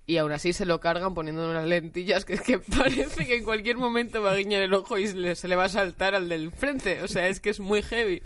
Y 0.06 0.16
aún 0.16 0.32
así 0.32 0.52
se 0.52 0.64
lo 0.66 0.80
cargan 0.80 1.14
poniendo 1.14 1.48
unas 1.48 1.66
lentillas 1.66 2.24
que 2.24 2.34
es 2.34 2.40
que 2.40 2.58
parece 2.78 3.26
que 3.26 3.36
en 3.36 3.44
cualquier 3.44 3.76
momento 3.76 4.22
va 4.22 4.32
a 4.32 4.36
guiñar 4.36 4.62
el 4.62 4.74
ojo 4.74 4.98
y 4.98 5.06
se 5.06 5.14
le, 5.16 5.34
se 5.36 5.46
le 5.48 5.56
va 5.56 5.64
a 5.64 5.68
saltar 5.68 6.14
al 6.14 6.28
del 6.28 6.50
frente. 6.52 7.02
O 7.02 7.08
sea, 7.08 7.28
es 7.28 7.40
que 7.40 7.50
es 7.50 7.60
muy 7.60 7.82
heavy. 7.82 8.22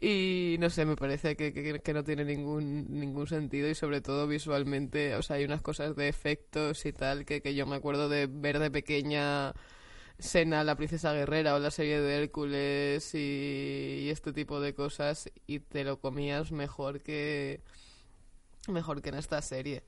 Y 0.00 0.56
no 0.60 0.68
sé, 0.68 0.84
me 0.84 0.94
parece 0.96 1.36
que, 1.36 1.52
que- 1.54 1.80
que 1.80 1.92
no 1.94 2.04
tiene 2.04 2.24
ningún, 2.24 2.86
ningún 2.90 3.26
sentido 3.26 3.68
y 3.68 3.74
sobre 3.74 4.02
todo 4.02 4.26
visualmente, 4.28 5.14
o 5.14 5.22
sea, 5.22 5.36
hay 5.36 5.44
unas 5.44 5.62
cosas 5.62 5.96
de 5.96 6.08
efectos 6.08 6.84
y 6.84 6.92
tal 6.92 7.24
que, 7.24 7.40
que 7.40 7.54
yo 7.54 7.66
me 7.66 7.76
acuerdo 7.76 8.08
de 8.10 8.26
ver 8.30 8.58
de 8.58 8.70
pequeña 8.70 9.54
Sena, 10.18 10.64
la 10.64 10.76
princesa 10.76 11.12
guerrera 11.12 11.54
o 11.54 11.58
la 11.58 11.70
serie 11.70 12.00
de 12.00 12.22
Hércules 12.22 13.14
y, 13.14 14.04
y 14.04 14.10
este 14.10 14.32
tipo 14.32 14.60
de 14.60 14.74
cosas 14.74 15.30
y 15.46 15.60
te 15.60 15.84
lo 15.84 16.00
comías 16.00 16.52
mejor 16.52 17.02
que 17.02 17.60
mejor 18.68 19.02
que 19.02 19.10
en 19.10 19.16
esta 19.16 19.40
serie. 19.42 19.82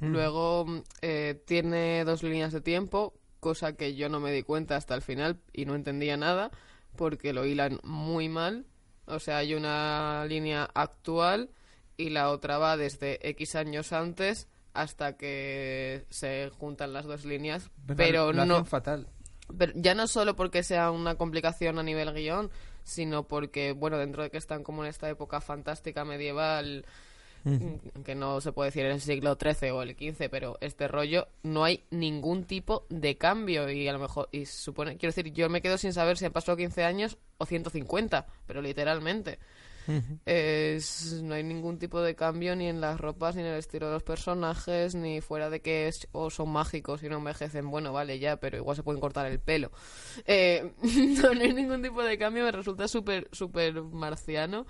Luego 0.00 0.66
mm, 0.66 0.82
eh, 1.02 1.42
tiene 1.46 2.04
dos 2.04 2.22
líneas 2.22 2.52
de 2.52 2.60
tiempo, 2.60 3.14
cosa 3.40 3.74
que 3.76 3.94
yo 3.94 4.08
no 4.08 4.20
me 4.20 4.32
di 4.32 4.42
cuenta 4.42 4.76
hasta 4.76 4.94
el 4.94 5.02
final 5.02 5.40
y 5.52 5.64
no 5.66 5.74
entendía 5.74 6.16
nada 6.16 6.50
porque 6.96 7.32
lo 7.32 7.44
hilan 7.44 7.80
muy 7.82 8.28
mal. 8.28 8.66
O 9.06 9.18
sea, 9.18 9.38
hay 9.38 9.54
una 9.54 10.24
línea 10.26 10.68
actual 10.74 11.50
y 11.96 12.10
la 12.10 12.30
otra 12.30 12.58
va 12.58 12.76
desde 12.76 13.26
X 13.30 13.54
años 13.54 13.92
antes 13.92 14.48
hasta 14.72 15.16
que 15.16 16.04
se 16.10 16.50
juntan 16.50 16.92
las 16.92 17.04
dos 17.04 17.24
líneas, 17.24 17.70
pero 17.96 18.32
Lo 18.32 18.44
no 18.44 18.64
fatal. 18.64 19.06
Pero 19.56 19.72
ya 19.74 19.94
no 19.94 20.06
solo 20.06 20.36
porque 20.36 20.62
sea 20.62 20.90
una 20.90 21.16
complicación 21.16 21.78
a 21.78 21.82
nivel 21.82 22.12
guion, 22.12 22.50
sino 22.84 23.24
porque, 23.24 23.72
bueno, 23.72 23.98
dentro 23.98 24.22
de 24.22 24.30
que 24.30 24.38
están 24.38 24.62
como 24.62 24.84
en 24.84 24.90
esta 24.90 25.08
época 25.08 25.40
fantástica 25.40 26.04
medieval, 26.04 26.84
que 28.04 28.14
no 28.14 28.40
se 28.40 28.52
puede 28.52 28.68
decir 28.68 28.86
el 28.86 29.00
siglo 29.00 29.36
XIII 29.38 29.70
o 29.70 29.82
el 29.82 29.90
XV, 29.90 30.30
pero 30.30 30.56
este 30.62 30.88
rollo, 30.88 31.28
no 31.42 31.62
hay 31.64 31.84
ningún 31.90 32.44
tipo 32.44 32.86
de 32.88 33.18
cambio 33.18 33.70
y 33.70 33.86
a 33.86 33.92
lo 33.92 33.98
mejor, 33.98 34.28
y 34.32 34.46
supone, 34.46 34.96
quiero 34.96 35.14
decir, 35.14 35.30
yo 35.32 35.50
me 35.50 35.60
quedo 35.60 35.76
sin 35.76 35.92
saber 35.92 36.16
si 36.16 36.24
han 36.24 36.32
pasado 36.32 36.56
15 36.56 36.84
años 36.84 37.18
o 37.36 37.44
150, 37.44 38.26
pero 38.46 38.62
literalmente. 38.62 39.38
Es- 40.24 41.20
no 41.22 41.34
hay 41.34 41.42
ningún 41.42 41.78
tipo 41.78 42.00
de 42.00 42.14
cambio 42.14 42.54
ni 42.56 42.68
en 42.68 42.80
las 42.80 43.00
ropas, 43.00 43.34
ni 43.36 43.42
en 43.42 43.48
el 43.48 43.58
estilo 43.58 43.86
de 43.86 43.94
los 43.94 44.02
personajes, 44.02 44.94
ni 44.94 45.20
fuera 45.20 45.50
de 45.50 45.60
que 45.60 45.88
es- 45.88 46.08
o 46.12 46.30
son 46.30 46.50
mágicos 46.50 47.02
y 47.02 47.08
no 47.08 47.18
envejecen. 47.18 47.70
Bueno, 47.70 47.92
vale, 47.92 48.18
ya, 48.18 48.36
pero 48.36 48.56
igual 48.56 48.76
se 48.76 48.82
pueden 48.82 49.00
cortar 49.00 49.26
el 49.26 49.40
pelo. 49.40 49.70
Eh, 50.26 50.72
no, 51.28 51.34
no 51.34 51.40
hay 51.42 51.52
ningún 51.52 51.82
tipo 51.82 52.02
de 52.02 52.18
cambio, 52.18 52.44
me 52.44 52.52
resulta 52.52 52.88
súper, 52.88 53.28
súper 53.32 53.82
marciano. 53.82 54.66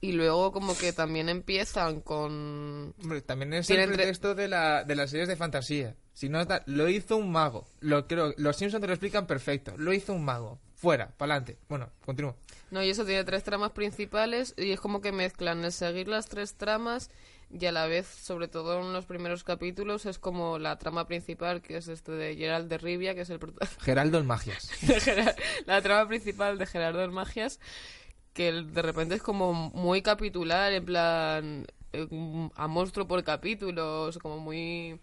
Y 0.00 0.12
luego 0.12 0.52
como 0.52 0.76
que 0.76 0.92
también 0.92 1.28
empiezan 1.28 2.00
con... 2.00 2.94
Hombre, 3.02 3.20
también 3.22 3.52
es 3.54 3.66
Tienen 3.66 3.90
el 3.90 3.96
pretexto 3.96 4.34
de, 4.34 4.46
la, 4.48 4.84
de 4.84 4.94
las 4.94 5.10
series 5.10 5.28
de 5.28 5.36
fantasía. 5.36 5.96
Si 6.12 6.28
no, 6.28 6.40
lo 6.66 6.88
hizo 6.88 7.16
un 7.16 7.32
mago. 7.32 7.66
Lo 7.80 8.06
creo, 8.06 8.32
los 8.36 8.56
Simpsons 8.56 8.80
te 8.80 8.86
lo 8.86 8.92
explican 8.94 9.26
perfecto. 9.26 9.74
Lo 9.76 9.92
hizo 9.92 10.12
un 10.12 10.24
mago. 10.24 10.60
Fuera, 10.82 11.08
para 11.16 11.34
adelante. 11.36 11.58
Bueno, 11.68 11.88
continúo. 12.04 12.34
No, 12.72 12.82
y 12.82 12.90
eso 12.90 13.04
tiene 13.04 13.22
tres 13.22 13.44
tramas 13.44 13.70
principales 13.70 14.52
y 14.56 14.72
es 14.72 14.80
como 14.80 15.00
que 15.00 15.12
mezclan 15.12 15.64
el 15.64 15.70
seguir 15.70 16.08
las 16.08 16.26
tres 16.28 16.54
tramas 16.56 17.08
y 17.50 17.64
a 17.66 17.70
la 17.72 17.86
vez, 17.86 18.06
sobre 18.08 18.48
todo 18.48 18.80
en 18.80 18.92
los 18.92 19.04
primeros 19.06 19.44
capítulos, 19.44 20.06
es 20.06 20.18
como 20.18 20.58
la 20.58 20.78
trama 20.78 21.06
principal, 21.06 21.62
que 21.62 21.76
es 21.76 21.86
este 21.86 22.10
de 22.10 22.34
Gerald 22.34 22.68
de 22.68 22.78
Rivia, 22.78 23.14
que 23.14 23.20
es 23.20 23.30
el 23.30 23.38
protagonista. 23.38 23.80
Geraldo 23.84 24.18
en 24.18 24.26
magias. 24.26 24.68
la 25.66 25.80
trama 25.82 26.08
principal 26.08 26.58
de 26.58 26.66
Gerardo 26.66 27.04
en 27.04 27.12
Magias, 27.12 27.60
que 28.32 28.48
el- 28.48 28.72
de 28.74 28.82
repente 28.82 29.14
es 29.14 29.22
como 29.22 29.52
muy 29.52 30.02
capitular, 30.02 30.72
en 30.72 30.84
plan 30.84 31.66
eh, 31.92 32.08
a 32.56 32.66
monstruo 32.66 33.06
por 33.06 33.22
capítulos, 33.22 34.18
como 34.18 34.38
muy 34.40 34.98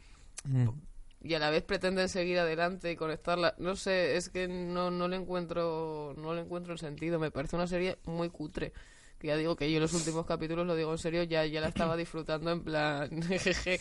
y 1.21 1.33
a 1.33 1.39
la 1.39 1.49
vez 1.49 1.63
pretenden 1.63 2.07
seguir 2.07 2.39
adelante 2.39 2.91
y 2.91 2.95
conectarla. 2.95 3.55
No 3.57 3.75
sé, 3.75 4.15
es 4.15 4.29
que 4.29 4.47
no, 4.47 4.89
no 4.89 5.07
le 5.07 5.17
encuentro 5.17 6.13
no 6.17 6.33
le 6.33 6.41
encuentro 6.41 6.73
el 6.73 6.79
sentido. 6.79 7.19
Me 7.19 7.31
parece 7.31 7.55
una 7.55 7.67
serie 7.67 7.97
muy 8.05 8.29
cutre. 8.29 8.73
Que 9.19 9.27
ya 9.27 9.35
digo 9.35 9.57
que 9.57 9.69
yo 9.69 9.81
los 9.81 9.93
últimos 9.93 10.25
capítulos, 10.25 10.65
lo 10.65 10.75
digo 10.75 10.91
en 10.93 10.97
serio, 10.97 11.23
ya, 11.23 11.45
ya 11.45 11.59
la 11.59 11.67
estaba 11.67 11.97
disfrutando 11.97 12.51
en 12.51 12.63
plan 12.63 13.21
jeje. 13.27 13.79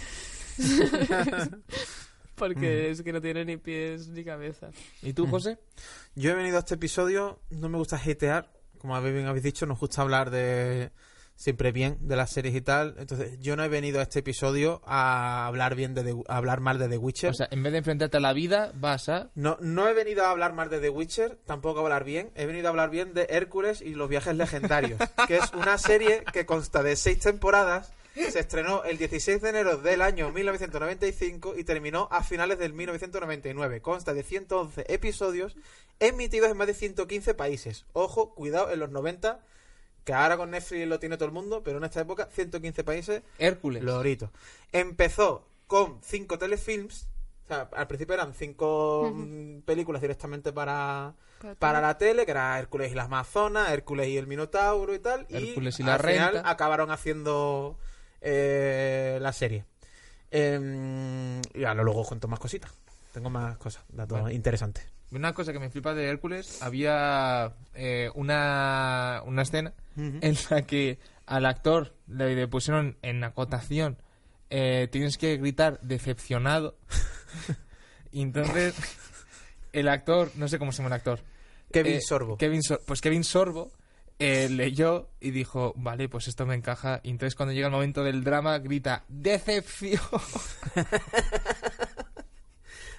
Porque 2.35 2.90
es 2.90 3.02
que 3.02 3.12
no 3.12 3.21
tiene 3.21 3.45
ni 3.45 3.57
pies 3.57 4.09
ni 4.09 4.25
cabeza. 4.25 4.71
¿Y 5.02 5.12
tú, 5.12 5.26
José? 5.28 5.59
Yo 6.16 6.30
he 6.30 6.35
venido 6.35 6.57
a 6.57 6.61
este 6.61 6.75
episodio, 6.75 7.40
no 7.50 7.68
me 7.68 7.78
gusta 7.78 7.97
hatear, 7.97 8.50
como 8.78 8.97
habéis 8.97 9.14
bien 9.14 9.26
habéis 9.26 9.45
dicho, 9.45 9.66
nos 9.66 9.78
gusta 9.78 10.02
hablar 10.02 10.30
de 10.30 10.90
siempre 11.38 11.71
bien 11.71 11.97
de 12.00 12.16
las 12.16 12.30
series 12.30 12.52
y 12.57 12.61
tal. 12.61 12.97
Entonces, 12.99 13.38
yo 13.38 13.54
no 13.54 13.62
he 13.62 13.68
venido 13.68 14.00
a 14.00 14.02
este 14.02 14.18
episodio 14.18 14.83
a 14.85 15.47
hablar 15.47 15.76
bien 15.76 15.95
de 15.95 16.02
The- 16.02 16.25
a 16.26 16.37
hablar 16.37 16.59
mal 16.61 16.78
de 16.80 16.88
The 16.88 16.99
Witcher. 16.99 17.30
O 17.30 17.35
sea, 17.35 17.47
en 17.52 17.62
vez 17.62 17.71
de 17.71 17.78
enfrentarte 17.78 18.16
a 18.16 18.21
la 18.21 18.33
vida, 18.33 18.73
vas 18.75 19.09
a... 19.09 19.30
no, 19.37 19.57
no 19.61 19.87
he 19.88 19.92
venido 19.95 20.25
a 20.25 20.30
hablar 20.30 20.52
mal 20.52 20.68
de 20.68 20.80
The 20.80 20.90
Witcher, 20.90 21.38
tampoco 21.47 21.78
a 21.78 21.83
hablar 21.85 22.02
bien. 22.02 22.33
He 22.35 22.45
venido 22.47 22.66
a 22.66 22.71
hablar 22.71 22.90
bien 22.90 23.14
de 23.14 23.28
Hércules 23.30 23.80
y 23.83 23.95
los 23.95 24.09
viajes 24.09 24.35
legendarios, 24.37 24.99
que 25.28 25.37
es 25.37 25.52
una 25.54 25.78
serie 25.78 26.25
que 26.33 26.45
consta 26.45 26.83
de 26.83 26.97
seis 26.97 27.21
temporadas. 27.21 27.92
Se 28.16 28.40
estrenó 28.40 28.83
el 28.83 28.99
16 28.99 29.40
de 29.40 29.49
enero 29.50 29.76
del 29.76 30.02
año 30.02 30.33
1995 30.33 31.54
y 31.57 31.62
terminó 31.62 32.09
a 32.11 32.25
finales 32.25 32.59
del 32.59 32.73
1999. 32.73 33.80
Consta 33.80 34.12
de 34.12 34.25
111 34.25 34.87
episodios 34.92 35.54
emitidos 36.00 36.50
en 36.50 36.57
más 36.57 36.66
de 36.66 36.75
115 36.75 37.35
países. 37.35 37.87
Ojo, 37.92 38.35
cuidado, 38.35 38.73
en 38.73 38.80
los 38.80 38.90
90, 38.90 39.38
que 40.09 40.15
ahora 40.15 40.38
con 40.38 40.50
Netflix 40.50 40.88
lo 40.88 40.99
tiene 40.99 41.19
todo 41.19 41.27
el 41.27 41.35
mundo, 41.35 41.62
pero 41.62 41.77
en 41.77 41.85
esta 41.85 42.00
época 42.00 42.31
115 42.33 42.83
países 42.83 43.23
Hércules. 43.38 43.83
Lorito. 43.83 44.33
Empezó 44.73 45.47
con 45.67 45.99
cinco 46.03 46.38
telefilms. 46.38 47.11
O 47.45 47.47
sea, 47.47 47.69
al 47.77 47.87
principio 47.88 48.15
eran 48.15 48.33
cinco 48.33 49.12
mm, 49.15 49.61
películas 49.67 50.00
directamente 50.00 50.50
para, 50.50 51.12
para 51.59 51.83
la 51.83 51.99
tele, 51.99 52.25
que 52.25 52.31
era 52.31 52.59
Hércules 52.59 52.91
y 52.91 52.95
las 52.95 53.05
Amazonas, 53.05 53.71
Hércules 53.71 54.09
y 54.09 54.17
el 54.17 54.27
Minotauro 54.27 54.95
y 54.95 54.99
tal. 54.99 55.27
Hércules 55.29 55.79
y 55.79 55.83
y 55.83 55.85
la 55.85 55.97
al 55.97 56.00
final 56.00 56.43
acabaron 56.43 56.91
haciendo 56.91 57.79
eh, 58.23 59.19
la 59.21 59.35
serie. 59.35 59.67
Em, 60.31 61.43
y 61.53 61.65
ahora 61.65 61.83
luego 61.83 62.03
cuento 62.05 62.29
más 62.29 62.38
cositas. 62.38 62.73
Tengo 63.12 63.29
más 63.29 63.59
cosas, 63.59 63.85
datos 63.91 64.33
interesantes. 64.33 64.87
Una 65.11 65.33
cosa 65.33 65.53
que 65.53 65.59
me 65.59 65.71
flipa 65.71 65.95
de 65.95 66.07
Hércules, 66.07 66.62
había 66.62 67.55
eh, 67.75 68.11
una, 68.15 69.23
una 69.25 69.43
escena 69.43 69.73
en 69.97 70.37
la 70.50 70.62
que 70.62 70.99
al 71.27 71.47
actor 71.47 71.95
le, 72.07 72.35
le 72.37 72.47
pusieron 72.49 72.97
en 73.03 73.25
acotación 73.25 73.99
eh, 74.50 74.88
tienes 74.93 75.19
que 75.19 75.37
gritar 75.37 75.79
decepcionado 75.83 76.77
y 78.12 78.23
entonces 78.23 78.75
el 79.73 79.88
actor, 79.88 80.31
no 80.37 80.49
sé 80.49 80.59
cómo 80.59 80.73
se 80.73 80.79
llama 80.79 80.95
el 80.95 80.99
actor 81.00 81.21
Kevin 81.73 81.95
eh, 81.97 82.00
Sorbo. 82.00 82.37
Kevin 82.38 82.62
Sor- 82.62 82.81
pues 82.87 83.00
Kevin 83.03 83.25
Sorbo 83.25 83.73
eh, 84.19 84.49
leyó 84.49 85.11
y 85.21 85.31
dijo, 85.33 85.75
vale, 85.77 86.09
pues 86.09 86.29
esto 86.29 86.47
me 86.47 86.55
encaja. 86.55 87.00
Y 87.03 87.11
entonces 87.11 87.35
cuando 87.35 87.53
llega 87.53 87.67
el 87.67 87.73
momento 87.73 88.03
del 88.05 88.25
drama, 88.25 88.59
grita, 88.59 89.05
¡Decepción! 89.09 90.00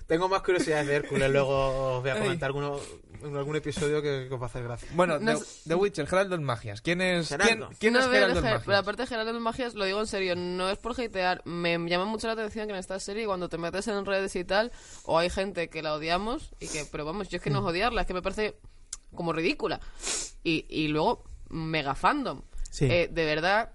Tengo 0.10 0.28
más 0.28 0.42
curiosidades 0.42 0.88
de 0.88 0.96
Hércules, 0.96 1.30
luego 1.32 1.96
os 1.98 2.02
voy 2.02 2.10
a 2.12 2.18
comentar 2.20 2.48
alguno, 2.48 2.78
en 3.24 3.38
algún 3.38 3.56
episodio 3.56 4.02
que, 4.02 4.26
que 4.28 4.34
os 4.34 4.42
va 4.42 4.48
a 4.48 4.50
hacer 4.50 4.64
gracia. 4.64 4.90
Bueno, 4.94 5.20
No 5.20 5.38
The, 5.38 5.46
sé- 5.46 5.70
The 5.70 5.76
Witcher, 5.76 6.08
Geraldo 6.08 6.36
en 6.36 6.44
Magias. 6.44 6.82
¿Quién 6.82 7.00
es, 7.02 7.28
¿quién, 7.30 7.40
Geraldo. 7.40 7.70
quién 7.80 7.94
No, 7.94 8.00
es 8.00 8.06
a 8.06 8.10
ver, 8.10 8.20
Geraldo 8.22 8.40
en 8.40 8.44
Ger- 8.46 8.50
Magias? 8.50 8.64
pero 8.66 8.78
aparte 8.80 9.02
de 9.04 9.08
Geraldo 9.08 9.32
en 9.38 9.42
Magias, 9.42 9.76
lo 9.76 9.86
digo 9.86 10.00
en 10.02 10.08
serio, 10.08 10.36
no 10.36 10.70
es 10.70 10.78
por 10.80 11.00
hatear, 11.00 11.42
me 11.46 11.78
llama 11.88 12.06
mucho 12.06 12.28
la 12.28 12.34
atención 12.34 12.66
que 12.68 12.74
en 12.74 12.80
esta 12.80 13.00
serie 13.00 13.26
cuando 13.28 13.48
te 13.48 13.58
metes 13.58 13.88
en 13.88 14.06
redes 14.06 14.36
y 14.36 14.44
tal, 14.44 14.72
o 15.04 15.18
hay 15.20 15.30
gente 15.30 15.70
que 15.70 15.82
la 15.82 15.94
odiamos, 15.94 16.52
y 16.60 16.68
que, 16.68 16.86
pero 16.92 17.06
vamos, 17.06 17.30
yo 17.30 17.38
es 17.38 17.44
que 17.44 17.52
no 17.52 17.60
es 17.60 17.66
odiarla, 17.66 18.02
es 18.02 18.08
que 18.08 18.14
me 18.16 18.22
parece 18.22 18.58
como 19.16 19.32
ridícula. 19.32 19.80
Y, 20.44 20.66
y 20.70 20.88
luego, 20.88 21.24
mega 21.50 21.94
fandom. 21.96 22.42
Sí. 22.72 22.86
Eh, 22.86 23.10
de 23.12 23.26
verdad, 23.26 23.72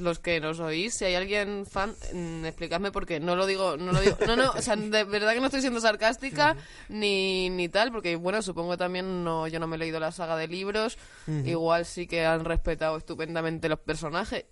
los 0.00 0.18
que 0.18 0.40
nos 0.40 0.60
oís, 0.60 0.94
si 0.94 1.04
hay 1.04 1.14
alguien 1.14 1.66
fan, 1.66 1.94
mm, 2.12 2.44
explicadme 2.44 2.90
por 2.90 3.06
qué. 3.06 3.20
No 3.20 3.36
lo 3.36 3.46
digo, 3.46 3.76
no 3.76 3.92
lo 3.92 4.00
digo. 4.00 4.16
No, 4.26 4.36
no, 4.36 4.50
o 4.50 4.62
sea, 4.62 4.76
de 4.76 5.04
verdad 5.04 5.32
que 5.32 5.40
no 5.40 5.46
estoy 5.46 5.60
siendo 5.60 5.80
sarcástica 5.80 6.56
ni, 6.88 7.50
ni 7.50 7.68
tal, 7.68 7.92
porque 7.92 8.16
bueno, 8.16 8.42
supongo 8.42 8.76
también 8.76 9.24
no, 9.24 9.46
yo 9.46 9.60
no 9.60 9.66
me 9.66 9.76
he 9.76 9.78
leído 9.78 10.00
la 10.00 10.12
saga 10.12 10.36
de 10.36 10.48
libros. 10.48 10.98
Igual 11.26 11.86
sí 11.86 12.06
que 12.06 12.26
han 12.26 12.44
respetado 12.44 12.96
estupendamente 12.96 13.68
los 13.68 13.78
personajes. 13.78 14.46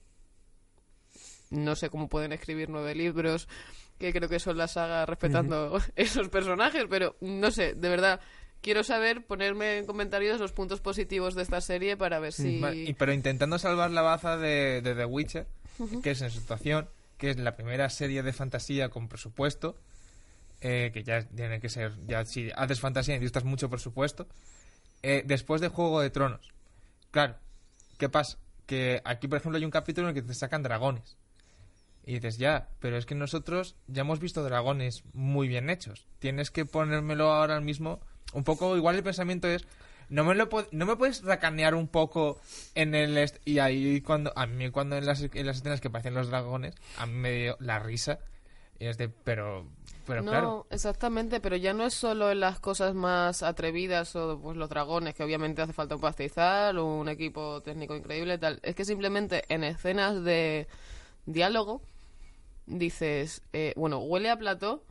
No 1.51 1.77
sé 1.77 1.91
cómo 1.91 2.09
pueden 2.09 2.33
escribir 2.33 2.69
nueve 2.69 2.95
libros, 2.95 3.49
que 3.99 4.13
creo 4.13 4.29
que 4.29 4.41
son 4.41 4.57
la 4.57 4.69
saga 4.69 5.07
respetando 5.07 5.79
esos 5.97 6.29
personajes, 6.29 6.87
pero 6.89 7.17
no 7.21 7.51
sé, 7.51 7.75
de 7.75 7.89
verdad. 7.89 8.21
Quiero 8.65 8.83
saber, 8.83 9.27
ponerme 9.27 9.77
en 9.77 9.85
comentarios 9.85 10.41
los 10.41 10.53
puntos 10.53 10.81
positivos 10.81 11.35
de 11.35 11.43
esta 11.43 11.61
serie 11.61 11.99
para 11.99 12.19
ver 12.19 12.33
si... 12.33 12.61
Y- 12.75 12.95
pero 12.95 13.13
intentando 13.13 13.59
salvar 13.59 13.91
la 13.91 14.01
baza 14.01 14.39
de, 14.39 14.81
de 14.81 14.95
The 14.95 15.05
Witcher, 15.05 15.47
que 16.03 16.13
es 16.13 16.23
en 16.23 16.31
su 16.31 16.41
situación, 16.41 16.89
que 17.19 17.29
es 17.29 17.39
la 17.39 17.57
primera 17.57 17.91
serie 17.91 18.23
de 18.23 18.33
fantasía 18.33 18.89
con 18.89 19.09
presupuesto, 19.09 19.77
eh, 20.63 20.91
que 20.95 21.05
ya 21.05 21.23
tiene 21.29 21.61
que 21.61 21.69
ser, 21.69 21.93
ya 22.07 22.25
si 22.25 22.51
haces 22.57 22.81
fantasía 22.81 23.15
necesitas 23.17 23.45
mucho 23.45 23.69
presupuesto, 23.69 24.27
eh, 25.03 25.23
después 25.27 25.61
de 25.61 25.69
Juego 25.69 26.01
de 26.01 26.09
Tronos. 26.09 26.49
Claro, 27.11 27.37
¿qué 27.99 28.09
pasa? 28.09 28.39
Que 28.65 29.03
aquí, 29.05 29.29
por 29.29 29.37
ejemplo, 29.41 29.59
hay 29.59 29.65
un 29.67 29.71
capítulo 29.71 30.09
en 30.09 30.17
el 30.17 30.23
que 30.23 30.27
te 30.27 30.33
sacan 30.35 30.63
dragones. 30.63 31.19
Y 32.07 32.15
dices, 32.15 32.39
ya, 32.39 32.71
pero 32.81 32.97
es 32.97 33.05
que 33.05 33.15
nosotros 33.15 33.77
ya 33.89 34.01
hemos 34.01 34.21
visto 34.21 34.43
dragones 34.43 35.05
muy 35.13 35.49
bien 35.49 35.69
hechos. 35.69 36.07
Tienes 36.19 36.51
que 36.51 36.65
ponérmelo 36.65 37.31
ahora 37.31 37.61
mismo. 37.61 38.01
Un 38.35 38.45
poco, 38.45 38.77
igual 38.77 38.97
el 38.97 39.03
pensamiento 39.03 39.49
es, 39.49 39.65
no 40.09 40.25
me 40.25 40.35
lo 40.35 40.49
no 40.73 40.87
me 40.87 40.97
puedes 40.97 41.23
racanear 41.23 41.75
un 41.75 41.89
poco 41.89 42.41
en 42.75 42.95
el 42.95 43.31
y 43.45 43.59
ahí 43.59 44.01
cuando 44.01 44.33
a 44.37 44.47
mí 44.47 44.71
cuando 44.71 44.97
en 44.97 45.07
las, 45.07 45.23
en 45.23 45.47
las 45.47 45.57
escenas 45.57 45.81
que 45.81 45.91
parecen 45.91 46.15
los 46.15 46.29
dragones 46.29 46.75
a 46.99 47.07
mí 47.07 47.15
me 47.15 47.33
dio 47.33 47.57
la 47.59 47.79
risa 47.79 48.19
y 48.79 48.87
es 48.87 48.99
de 48.99 49.09
pero 49.09 49.67
pero 50.07 50.23
no, 50.23 50.31
claro 50.31 50.67
exactamente, 50.71 51.41
pero 51.41 51.57
ya 51.57 51.73
no 51.73 51.85
es 51.85 51.95
solo 51.95 52.31
en 52.31 52.41
las 52.41 52.61
cosas 52.61 52.95
más 52.95 53.43
atrevidas 53.43 54.15
o 54.17 54.39
pues 54.39 54.57
los 54.57 54.69
dragones, 54.69 55.15
que 55.15 55.25
obviamente 55.25 55.63
hace 55.63 55.73
falta 55.73 55.95
un 55.95 56.01
pastizal, 56.01 56.79
un 56.79 57.09
equipo 57.09 57.63
técnico 57.63 57.97
increíble 57.97 58.35
y 58.35 58.39
tal. 58.39 58.61
Es 58.63 58.75
que 58.75 58.85
simplemente 58.85 59.45
en 59.49 59.65
escenas 59.65 60.23
de 60.23 60.67
diálogo 61.25 61.81
dices, 62.67 63.43
eh, 63.55 63.73
bueno, 63.77 63.99
huele 63.99 64.29
a 64.29 64.37
plató, 64.37 64.83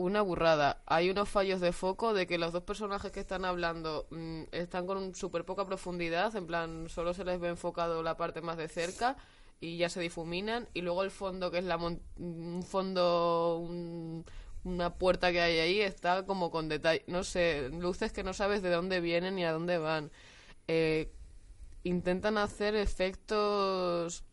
una 0.00 0.22
burrada. 0.22 0.82
Hay 0.86 1.10
unos 1.10 1.28
fallos 1.28 1.60
de 1.60 1.72
foco 1.72 2.14
de 2.14 2.26
que 2.26 2.38
los 2.38 2.52
dos 2.52 2.62
personajes 2.64 3.12
que 3.12 3.20
están 3.20 3.44
hablando 3.44 4.06
mm, 4.10 4.42
están 4.52 4.86
con 4.86 5.14
súper 5.14 5.44
poca 5.44 5.66
profundidad, 5.66 6.34
en 6.36 6.46
plan, 6.46 6.88
solo 6.88 7.14
se 7.14 7.24
les 7.24 7.38
ve 7.40 7.48
enfocado 7.48 8.02
la 8.02 8.16
parte 8.16 8.40
más 8.42 8.56
de 8.56 8.68
cerca. 8.68 9.16
y 9.62 9.76
ya 9.76 9.90
se 9.90 10.00
difuminan 10.00 10.68
y 10.72 10.80
luego 10.80 11.02
el 11.02 11.10
fondo 11.10 11.50
que 11.50 11.58
es 11.58 11.64
la 11.64 11.76
mon- 11.76 12.00
un 12.18 12.62
fondo 12.62 13.58
un- 13.58 14.24
una 14.64 14.94
puerta 14.94 15.32
que 15.32 15.40
hay 15.42 15.58
ahí 15.58 15.80
está 15.82 16.24
como 16.26 16.50
con 16.50 16.68
detalle 16.70 17.04
no 17.08 17.24
sé 17.24 17.68
luces 17.72 18.10
que 18.12 18.22
no 18.22 18.32
sabes 18.32 18.62
de 18.62 18.70
dónde 18.70 19.00
vienen 19.00 19.34
ni 19.36 19.44
a 19.44 19.52
dónde 19.52 19.76
van 19.78 20.10
Eh, 20.68 21.10
intentan 21.84 22.38
hacer 22.38 22.74
efectos 22.76 24.24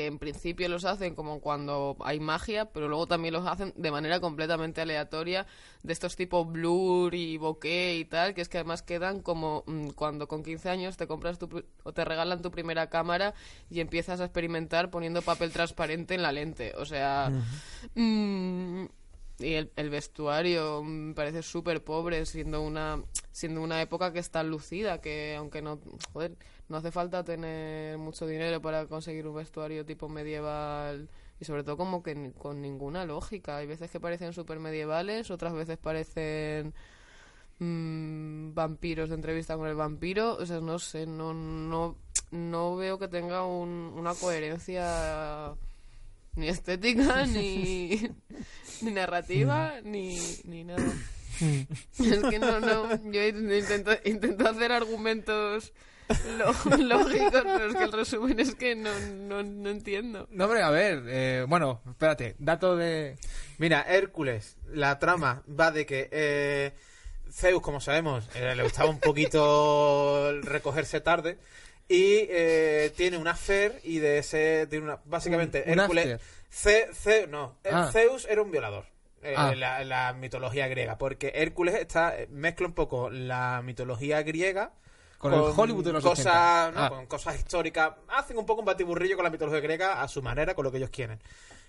que 0.00 0.06
en 0.06 0.18
principio 0.18 0.66
los 0.70 0.86
hacen 0.86 1.14
como 1.14 1.40
cuando 1.40 1.94
hay 2.00 2.20
magia, 2.20 2.64
pero 2.64 2.88
luego 2.88 3.06
también 3.06 3.34
los 3.34 3.46
hacen 3.46 3.74
de 3.76 3.90
manera 3.90 4.18
completamente 4.18 4.80
aleatoria, 4.80 5.46
de 5.82 5.92
estos 5.92 6.16
tipos 6.16 6.50
blur 6.50 7.14
y 7.14 7.36
bokeh 7.36 7.96
y 7.96 8.06
tal, 8.06 8.32
que 8.32 8.40
es 8.40 8.48
que 8.48 8.56
además 8.56 8.80
quedan 8.80 9.20
como 9.20 9.62
mm, 9.66 9.88
cuando 9.90 10.26
con 10.26 10.42
15 10.42 10.70
años 10.70 10.96
te 10.96 11.06
compras 11.06 11.38
tu, 11.38 11.64
o 11.82 11.92
te 11.92 12.04
regalan 12.06 12.40
tu 12.40 12.50
primera 12.50 12.88
cámara 12.88 13.34
y 13.68 13.80
empiezas 13.80 14.20
a 14.20 14.24
experimentar 14.24 14.90
poniendo 14.90 15.20
papel 15.20 15.52
transparente 15.52 16.14
en 16.14 16.22
la 16.22 16.32
lente. 16.32 16.72
O 16.78 16.86
sea, 16.86 17.30
mm, 17.94 18.84
y 19.38 19.52
el, 19.52 19.70
el 19.76 19.90
vestuario 19.90 20.82
me 20.82 21.12
parece 21.14 21.42
súper 21.42 21.84
pobre 21.84 22.24
siendo 22.24 22.62
una 22.62 23.02
siendo 23.32 23.62
una 23.62 23.80
época 23.82 24.12
que 24.12 24.18
está 24.18 24.42
lucida 24.42 25.00
que 25.00 25.36
aunque 25.36 25.62
no 25.62 25.78
joder 26.12 26.36
no 26.70 26.78
hace 26.78 26.90
falta 26.90 27.22
tener 27.24 27.98
mucho 27.98 28.26
dinero 28.26 28.62
para 28.62 28.86
conseguir 28.86 29.26
un 29.26 29.34
vestuario 29.36 29.84
tipo 29.84 30.08
medieval 30.08 31.08
y 31.38 31.44
sobre 31.44 31.64
todo 31.64 31.76
como 31.76 32.02
que 32.02 32.14
ni- 32.14 32.30
con 32.32 32.62
ninguna 32.62 33.04
lógica 33.04 33.58
hay 33.58 33.66
veces 33.66 33.90
que 33.90 34.00
parecen 34.00 34.32
súper 34.32 34.58
medievales 34.60 35.30
otras 35.30 35.52
veces 35.52 35.76
parecen 35.78 36.72
mm, 37.58 38.54
vampiros 38.54 39.08
de 39.10 39.14
entrevista 39.16 39.56
con 39.56 39.68
el 39.68 39.74
vampiro 39.74 40.36
o 40.36 40.46
sea 40.46 40.60
no 40.60 40.78
sé 40.78 41.06
no 41.06 41.34
no 41.34 41.96
no 42.30 42.76
veo 42.76 42.98
que 42.98 43.08
tenga 43.08 43.44
un- 43.44 43.92
una 43.96 44.14
coherencia 44.14 45.54
ni 46.36 46.46
estética, 46.48 47.26
ni, 47.26 48.00
ni 48.82 48.90
narrativa, 48.92 49.80
ni, 49.82 50.16
ni 50.44 50.62
nada. 50.62 50.84
es 51.98 52.22
que 52.30 52.38
no, 52.38 52.60
no. 52.60 52.88
Yo 53.10 53.26
intento, 53.26 53.90
intento 54.04 54.48
hacer 54.48 54.70
argumentos 54.70 55.72
lo- 56.38 56.76
lógicos, 56.78 57.42
pero 57.42 57.66
es 57.66 57.76
que 57.76 57.84
el 57.84 57.92
resumen 57.92 58.40
es 58.40 58.54
que 58.54 58.74
no, 58.74 58.90
no, 58.98 59.42
no 59.42 59.70
entiendo. 59.70 60.26
No, 60.30 60.44
hombre, 60.44 60.62
a 60.62 60.70
ver, 60.70 61.02
eh, 61.08 61.44
bueno, 61.48 61.80
espérate, 61.88 62.36
dato 62.38 62.76
de... 62.76 63.16
Mira, 63.58 63.82
Hércules, 63.88 64.56
la 64.72 64.98
trama 64.98 65.42
va 65.48 65.70
de 65.70 65.86
que 65.86 66.08
eh, 66.12 66.72
Zeus, 67.30 67.62
como 67.62 67.80
sabemos, 67.80 68.28
eh, 68.34 68.54
le 68.56 68.62
gustaba 68.62 68.88
un 68.90 69.00
poquito 69.00 70.32
recogerse 70.42 71.00
tarde 71.00 71.38
y 71.88 72.26
eh, 72.30 72.92
tiene 72.96 73.18
una 73.18 73.34
fer 73.34 73.80
y 73.82 73.98
de 73.98 74.18
ese 74.18 74.66
tiene 74.68 74.84
una 74.84 75.00
básicamente 75.04 75.64
Un- 75.66 75.72
un 75.74 75.80
Hércules. 75.80 76.20
Ce- 76.48 76.88
Ce- 76.92 77.26
no, 77.26 77.56
eh, 77.64 77.70
Ah. 77.72 77.90
Zeus 77.92 78.26
era 78.28 78.42
un 78.42 78.50
violador. 78.50 78.86
eh, 79.22 79.34
Ah. 79.36 79.50
en 79.52 79.60
la, 79.60 79.84
la 79.84 80.12
mitología 80.14 80.66
griega, 80.68 80.96
porque 80.96 81.32
Hércules 81.34 81.74
está 81.74 82.14
mezcla 82.30 82.66
un 82.66 82.72
poco 82.72 83.10
la 83.10 83.60
mitología 83.62 84.22
griega 84.22 84.72
Con 85.20 85.34
el 85.34 85.40
Hollywood 85.54 85.84
de 85.84 85.92
los 85.92 86.02
cosas, 86.02 86.68
80. 86.68 86.70
no, 86.72 86.80
Ah. 86.86 86.88
con 86.88 87.04
cosas 87.06 87.36
históricas. 87.38 87.92
Hacen 88.08 88.38
un 88.38 88.46
poco 88.46 88.60
un 88.60 88.64
batiburrillo 88.64 89.16
con 89.16 89.24
la 89.24 89.30
mitología 89.30 89.60
griega 89.60 90.00
a 90.00 90.08
su 90.08 90.22
manera, 90.22 90.54
con 90.54 90.64
lo 90.64 90.72
que 90.72 90.78
ellos 90.78 90.88
quieren. 90.88 91.20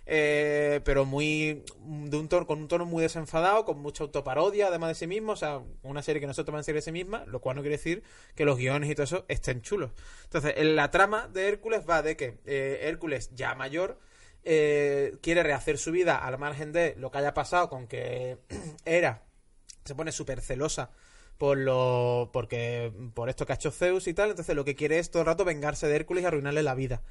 Eh, 0.06 0.80
pero 0.86 1.04
muy 1.06 1.64
de 1.84 2.18
un 2.18 2.30
tono, 2.30 2.48
con 2.48 2.60
un 2.60 2.68
tono 2.70 2.86
muy 2.86 3.04
desenfadado, 3.04 3.66
con 3.66 3.80
mucha 3.80 4.04
autoparodia 4.06 4.68
además 4.68 4.90
de 4.90 4.96
sí 4.96 5.06
mismo, 5.06 5.34
o 5.34 5.36
sea, 5.36 5.62
una 5.84 6.02
serie 6.02 6.22
que 6.22 6.28
no 6.28 6.34
se 6.34 6.44
toma 6.46 6.60
en 6.60 6.64
serio 6.64 6.78
de 6.78 6.84
sí 6.86 6.92
misma, 6.94 7.26
lo 7.28 7.40
cual 7.42 7.58
no 7.58 7.62
quiere 7.62 7.76
decir 7.78 8.04
que 8.36 8.46
los 8.46 8.58
guiones 8.58 8.90
y 8.90 8.96
todo 8.96 9.04
eso 9.04 9.26
estén 9.28 9.62
chulos. 9.62 9.92
Entonces, 10.24 10.54
en 10.56 10.76
la 10.78 10.90
trama 10.90 11.28
de 11.28 11.50
Hércules 11.50 11.84
va 11.88 12.02
de 12.02 12.16
que 12.16 12.40
eh, 12.46 12.80
Hércules, 12.84 13.32
ya 13.36 13.54
mayor, 13.54 14.00
eh, 14.44 15.18
quiere 15.22 15.44
rehacer 15.44 15.78
su 15.78 15.92
vida 15.92 16.18
al 16.18 16.38
margen 16.40 16.72
de 16.72 16.96
lo 16.98 17.12
que 17.12 17.18
haya 17.20 17.34
pasado 17.34 17.70
con 17.70 17.86
que 17.88 18.38
era 18.86 19.24
se 19.86 19.94
pone 19.94 20.12
súper 20.12 20.42
celosa 20.42 20.90
por 21.42 21.58
lo 21.58 22.30
porque 22.32 22.94
por 23.16 23.28
esto 23.28 23.48
que 23.48 23.54
ha 23.54 23.56
hecho 23.56 23.72
Zeus 23.72 24.06
y 24.06 24.14
tal 24.14 24.30
entonces 24.30 24.56
lo 24.56 24.64
que 24.64 24.76
quiere 24.76 25.00
es 25.00 25.10
todo 25.10 25.24
el 25.24 25.26
rato 25.26 25.44
vengarse 25.44 25.88
de 25.88 25.96
Hércules 25.96 26.22
y 26.24 26.28
arruinarle 26.28 26.62
la 26.62 26.76
vida 26.76 27.02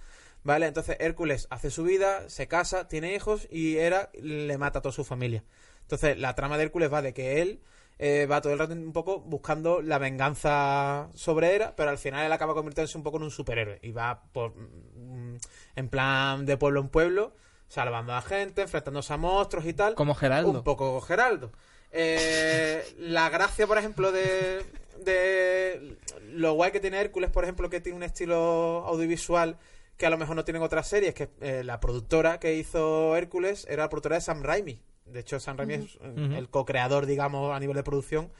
vale 0.45 0.67
entonces 0.67 0.97
Hércules 1.01 1.49
hace 1.51 1.69
su 1.69 1.83
vida 1.83 2.31
se 2.31 2.47
casa 2.47 2.87
tiene 2.87 3.13
hijos 3.13 3.49
y 3.51 3.79
Hera 3.79 4.09
le 4.15 4.57
mata 4.57 4.79
a 4.79 4.83
toda 4.83 4.93
su 4.93 5.03
familia. 5.03 5.43
Entonces 5.81 6.17
la 6.17 6.37
trama 6.37 6.59
de 6.59 6.63
Hércules 6.63 6.93
va 6.93 7.03
de 7.03 7.13
que 7.13 7.43
él 7.43 7.61
eh, 7.99 8.27
va 8.31 8.41
todo 8.41 8.53
el 8.53 8.61
rato 8.61 8.73
un 8.73 8.93
poco 8.93 9.19
buscando 9.19 9.83
la 9.83 9.99
venganza 9.99 11.09
sobre 11.15 11.57
Hera 11.57 11.75
pero 11.75 11.91
al 11.91 11.99
final 11.99 12.25
él 12.25 12.33
acaba 12.33 12.55
convirtiéndose 12.55 12.97
un 12.99 13.03
poco 13.03 13.17
en 13.17 13.25
un 13.25 13.33
superhéroe 13.33 13.81
y 13.83 13.91
va 13.91 14.23
por 14.33 14.55
mm, 14.55 15.39
en 15.75 15.89
plan 15.89 16.47
de 16.47 16.57
pueblo 16.57 16.83
en 16.83 16.89
pueblo 16.89 17.35
salvando 17.71 18.13
a 18.15 18.21
gente 18.21 18.63
enfrentándose 18.63 19.13
a 19.13 19.17
monstruos 19.17 19.65
y 19.65 19.73
tal 19.73 19.95
Como 19.95 20.15
Geraldo. 20.15 20.51
un 20.51 20.65
poco 20.65 21.01
Geraldo. 21.01 21.53
Eh, 21.93 22.85
la 22.99 23.31
gracia, 23.31 23.67
por 23.69 23.79
ejemplo, 23.79 24.11
de, 24.11 24.65
de 25.05 25.97
lo 26.33 26.55
guay 26.55 26.73
que 26.73 26.81
tiene 26.81 27.01
Hércules, 27.01 27.31
por 27.31 27.45
ejemplo, 27.45 27.71
que 27.71 27.81
tiene 27.81 27.97
un 27.97 28.03
estilo 28.03 28.85
audiovisual 28.87 29.57
que 29.97 30.07
a 30.07 30.11
lo 30.11 30.19
mejor 30.19 30.35
no 30.35 30.45
tienen 30.45 30.63
otras 30.63 30.89
series, 30.89 31.15
que 31.15 31.29
eh, 31.41 31.63
la 31.63 31.79
productora 31.79 32.41
que 32.41 32.55
hizo 32.57 33.17
Hércules 33.17 33.67
era 33.71 33.85
la 33.85 33.89
productora 33.89 34.17
de 34.17 34.23
Sam 34.23 34.43
Raimi. 34.43 34.83
De 35.05 35.21
hecho, 35.21 35.39
Sam 35.39 35.57
Raimi 35.59 35.75
es 35.75 35.99
eh, 36.03 36.35
el 36.39 36.49
co-creador, 36.49 37.07
digamos, 37.07 37.55
a 37.55 37.61
nivel 37.61 37.77
de 37.77 37.83
producción 37.85 38.33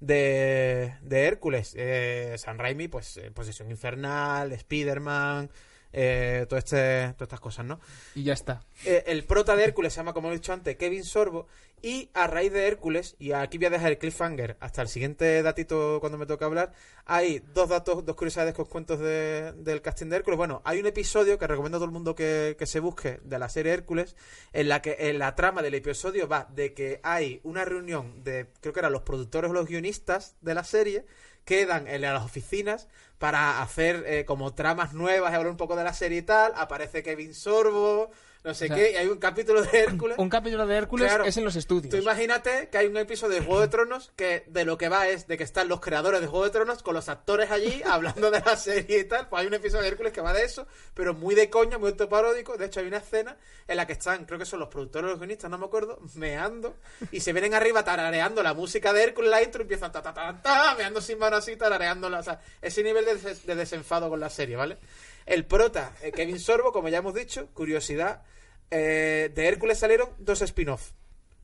de, 0.00 0.94
de 1.02 1.24
Hércules. 1.26 1.74
Eh, 1.76 2.36
Sam 2.38 2.58
Raimi, 2.58 2.88
pues, 2.88 3.18
eh, 3.18 3.30
Posesión 3.32 3.70
Infernal, 3.70 4.52
Spider-Man, 4.52 5.50
eh, 5.92 6.46
todo 6.48 6.58
este, 6.58 7.12
todas 7.14 7.22
estas 7.22 7.40
cosas, 7.40 7.64
¿no? 7.66 7.80
Y 8.14 8.24
ya 8.24 8.32
está. 8.34 8.62
Eh, 8.84 9.04
el 9.06 9.24
prota 9.24 9.56
de 9.56 9.64
Hércules 9.64 9.92
se 9.92 9.98
llama, 9.98 10.12
como 10.12 10.30
he 10.30 10.34
dicho 10.34 10.52
antes, 10.52 10.76
Kevin 10.76 11.04
Sorbo. 11.04 11.46
Y 11.80 12.10
a 12.12 12.26
raíz 12.26 12.52
de 12.52 12.66
Hércules, 12.66 13.14
y 13.20 13.30
aquí 13.30 13.56
voy 13.56 13.66
a 13.68 13.70
dejar 13.70 13.92
el 13.92 13.98
cliffhanger 13.98 14.56
hasta 14.58 14.82
el 14.82 14.88
siguiente 14.88 15.40
datito 15.44 15.98
cuando 16.00 16.18
me 16.18 16.26
toque 16.26 16.44
hablar, 16.44 16.72
hay 17.04 17.38
dos 17.54 17.68
datos, 17.68 18.04
dos 18.04 18.16
curiosidades 18.16 18.52
que 18.52 18.62
os 18.62 18.68
cuento 18.68 18.96
de- 18.96 19.52
del 19.52 19.80
casting 19.80 20.08
de 20.08 20.16
Hércules. 20.16 20.36
Bueno, 20.38 20.60
hay 20.64 20.80
un 20.80 20.86
episodio 20.86 21.38
que 21.38 21.46
recomiendo 21.46 21.76
a 21.76 21.78
todo 21.78 21.84
el 21.86 21.92
mundo 21.92 22.16
que, 22.16 22.56
que 22.58 22.66
se 22.66 22.80
busque 22.80 23.20
de 23.22 23.38
la 23.38 23.48
serie 23.48 23.72
Hércules, 23.74 24.16
en 24.52 24.68
la 24.68 24.82
que 24.82 24.96
en 24.98 25.20
la 25.20 25.36
trama 25.36 25.62
del 25.62 25.74
episodio 25.76 26.26
va 26.26 26.48
de 26.52 26.74
que 26.74 26.98
hay 27.04 27.40
una 27.44 27.64
reunión 27.64 28.24
de, 28.24 28.48
creo 28.60 28.72
que 28.74 28.80
eran 28.80 28.92
los 28.92 29.02
productores 29.02 29.48
o 29.48 29.54
los 29.54 29.68
guionistas 29.68 30.34
de 30.40 30.54
la 30.54 30.64
serie, 30.64 31.04
quedan 31.48 31.88
en 31.88 32.02
las 32.02 32.22
oficinas 32.22 32.88
para 33.18 33.62
hacer 33.62 34.04
eh, 34.06 34.26
como 34.26 34.52
tramas 34.52 34.92
nuevas 34.92 35.32
y 35.32 35.34
hablar 35.34 35.50
un 35.50 35.56
poco 35.56 35.76
de 35.76 35.82
la 35.82 35.94
serie 35.94 36.18
y 36.18 36.22
tal. 36.22 36.52
Aparece 36.56 37.02
Kevin 37.02 37.32
Sorbo, 37.32 38.10
no 38.44 38.54
sé 38.54 38.64
O 38.66 38.68
sea, 38.68 38.76
qué, 38.76 38.92
y 38.92 38.96
hay 38.96 39.06
un 39.08 39.18
capítulo 39.18 39.62
de 39.62 39.78
Hércules. 39.80 40.16
Un 40.18 40.28
capítulo 40.28 40.66
de 40.66 40.76
Hércules 40.76 41.08
Claro. 41.08 41.24
es 41.24 41.36
en 41.36 41.44
los 41.44 41.56
estudios. 41.56 41.90
Tú 41.90 41.96
imagínate 41.96 42.68
que 42.70 42.78
hay 42.78 42.86
un 42.86 42.96
episodio 42.96 43.34
de 43.40 43.44
Juego 43.44 43.60
de 43.60 43.68
Tronos 43.68 44.12
que 44.16 44.44
de 44.46 44.64
lo 44.64 44.78
que 44.78 44.88
va 44.88 45.08
es 45.08 45.26
de 45.26 45.36
que 45.36 45.44
están 45.44 45.68
los 45.68 45.80
creadores 45.80 46.20
de 46.20 46.26
Juego 46.28 46.44
de 46.44 46.50
Tronos 46.50 46.82
con 46.82 46.94
los 46.94 47.08
actores 47.08 47.50
allí 47.50 47.82
hablando 47.86 48.30
de 48.30 48.40
la 48.40 48.56
serie 48.56 49.00
y 49.00 49.04
tal. 49.04 49.28
Pues 49.28 49.40
hay 49.40 49.46
un 49.48 49.54
episodio 49.54 49.82
de 49.82 49.88
Hércules 49.88 50.12
que 50.12 50.20
va 50.20 50.32
de 50.32 50.44
eso, 50.44 50.66
pero 50.94 51.14
muy 51.14 51.34
de 51.34 51.50
coña, 51.50 51.78
muy 51.78 51.90
autoparódico. 51.90 52.56
De 52.56 52.66
hecho, 52.66 52.80
hay 52.80 52.86
una 52.86 52.98
escena 52.98 53.36
en 53.66 53.76
la 53.76 53.86
que 53.86 53.92
están, 53.94 54.24
creo 54.24 54.38
que 54.38 54.46
son 54.46 54.60
los 54.60 54.68
productores 54.68 55.06
o 55.08 55.10
los 55.10 55.18
guionistas, 55.18 55.50
no 55.50 55.58
me 55.58 55.66
acuerdo, 55.66 55.98
meando 56.14 56.76
y 57.12 57.20
se 57.20 57.32
vienen 57.32 57.54
arriba 57.54 57.84
tarareando 57.84 58.42
la 58.42 58.54
música 58.54 58.92
de 58.92 59.02
Hércules, 59.02 59.30
la 59.30 59.42
intro 59.42 59.60
y 59.60 59.64
empiezan 59.64 59.92
ta 59.92 60.00
ta 60.00 60.14
ta 60.14 60.40
ta, 60.42 60.74
meando 60.76 61.00
sin 61.00 61.18
mano 61.18 61.36
así, 61.36 61.56
tarareándola. 61.56 62.20
O 62.20 62.22
sea, 62.22 62.40
ese 62.62 62.82
nivel 62.82 63.04
de, 63.04 63.16
des- 63.16 63.46
de 63.46 63.54
desenfado 63.54 64.08
con 64.08 64.20
la 64.20 64.30
serie, 64.30 64.56
¿vale? 64.56 64.78
El 65.28 65.44
prota, 65.44 65.94
eh, 66.02 66.10
Kevin 66.10 66.40
Sorbo, 66.40 66.72
como 66.72 66.88
ya 66.88 66.98
hemos 66.98 67.12
dicho, 67.12 67.48
curiosidad, 67.52 68.22
eh, 68.70 69.30
de 69.34 69.46
Hércules 69.46 69.78
salieron 69.78 70.08
dos 70.18 70.40
spin-off. 70.40 70.92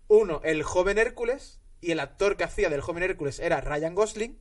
Uno, 0.09 0.40
el 0.42 0.62
joven 0.62 0.97
Hércules, 0.97 1.61
y 1.83 1.90
el 1.90 2.01
actor 2.01 2.38
que 2.38 2.44
hacía 2.44 2.70
del 2.70 2.81
joven 2.81 3.03
Hércules 3.03 3.40
era 3.40 3.61
Ryan 3.61 3.94
Gosling. 3.94 4.38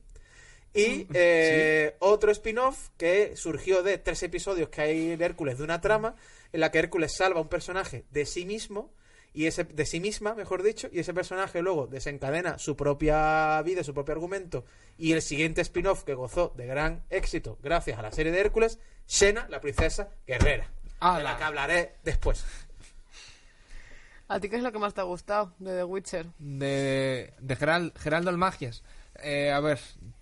Y 0.72 1.06
eh, 1.12 1.94
otro 1.98 2.32
spin-off 2.32 2.88
que 2.96 3.36
surgió 3.36 3.82
de 3.82 3.98
tres 3.98 4.22
episodios 4.22 4.70
que 4.70 4.80
hay 4.80 5.16
de 5.16 5.24
Hércules 5.26 5.58
de 5.58 5.64
una 5.64 5.82
trama, 5.82 6.16
en 6.54 6.60
la 6.60 6.70
que 6.70 6.78
Hércules 6.78 7.14
salva 7.14 7.38
a 7.38 7.42
un 7.42 7.50
personaje 7.50 8.06
de 8.12 8.24
sí 8.24 8.46
mismo, 8.46 8.94
y 9.34 9.46
ese, 9.46 9.64
de 9.64 9.84
sí 9.84 10.00
misma, 10.00 10.34
mejor 10.34 10.62
dicho, 10.62 10.88
y 10.92 11.00
ese 11.00 11.12
personaje 11.12 11.60
luego 11.60 11.86
desencadena 11.88 12.56
su 12.58 12.76
propia 12.76 13.60
vida, 13.62 13.82
su 13.84 13.92
propio 13.92 14.14
argumento, 14.14 14.64
y 14.96 15.12
el 15.12 15.20
siguiente 15.22 15.60
spin-off 15.60 16.04
que 16.04 16.14
gozó 16.14 16.54
de 16.56 16.66
gran 16.66 17.02
éxito 17.10 17.58
gracias 17.62 17.98
a 17.98 18.02
la 18.02 18.12
serie 18.12 18.32
de 18.32 18.40
Hércules, 18.40 18.78
Xena, 19.06 19.46
la 19.50 19.60
princesa 19.60 20.08
guerrera, 20.26 20.70
de 21.16 21.22
la 21.22 21.36
que 21.36 21.44
hablaré 21.44 21.96
después. 22.04 22.44
¿A 24.28 24.40
ti 24.40 24.48
qué 24.48 24.56
es 24.56 24.62
lo 24.62 24.72
que 24.72 24.78
más 24.78 24.94
te 24.94 25.00
ha 25.02 25.04
gustado 25.04 25.52
de 25.58 25.72
The 25.76 25.84
Witcher? 25.84 26.26
de, 26.38 27.34
de 27.38 27.56
Geral- 27.56 27.92
Geraldo 27.96 28.30
el 28.30 28.38
Magias. 28.38 28.82
Eh, 29.22 29.52
a 29.52 29.60
ver, 29.60 29.78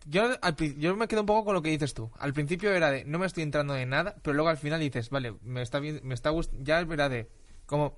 yo, 0.06 0.36
al 0.42 0.56
yo 0.56 0.96
me 0.96 1.06
quedo 1.08 1.20
un 1.20 1.26
poco 1.26 1.44
con 1.44 1.54
lo 1.54 1.62
que 1.62 1.70
dices 1.70 1.94
tú. 1.94 2.10
Al 2.18 2.32
principio 2.34 2.72
era 2.72 2.90
de 2.90 3.04
no 3.04 3.18
me 3.18 3.26
estoy 3.26 3.42
entrando 3.44 3.76
en 3.76 3.88
nada, 3.90 4.16
pero 4.22 4.34
luego 4.34 4.48
al 4.48 4.58
final 4.58 4.80
dices, 4.80 5.08
vale, 5.08 5.34
me 5.42 5.62
está 5.62 5.78
bien, 5.78 6.00
me 6.02 6.14
está 6.14 6.30
gust 6.30 6.52
ya 6.62 6.80
era 6.80 7.08
de 7.08 7.28
como 7.66 7.96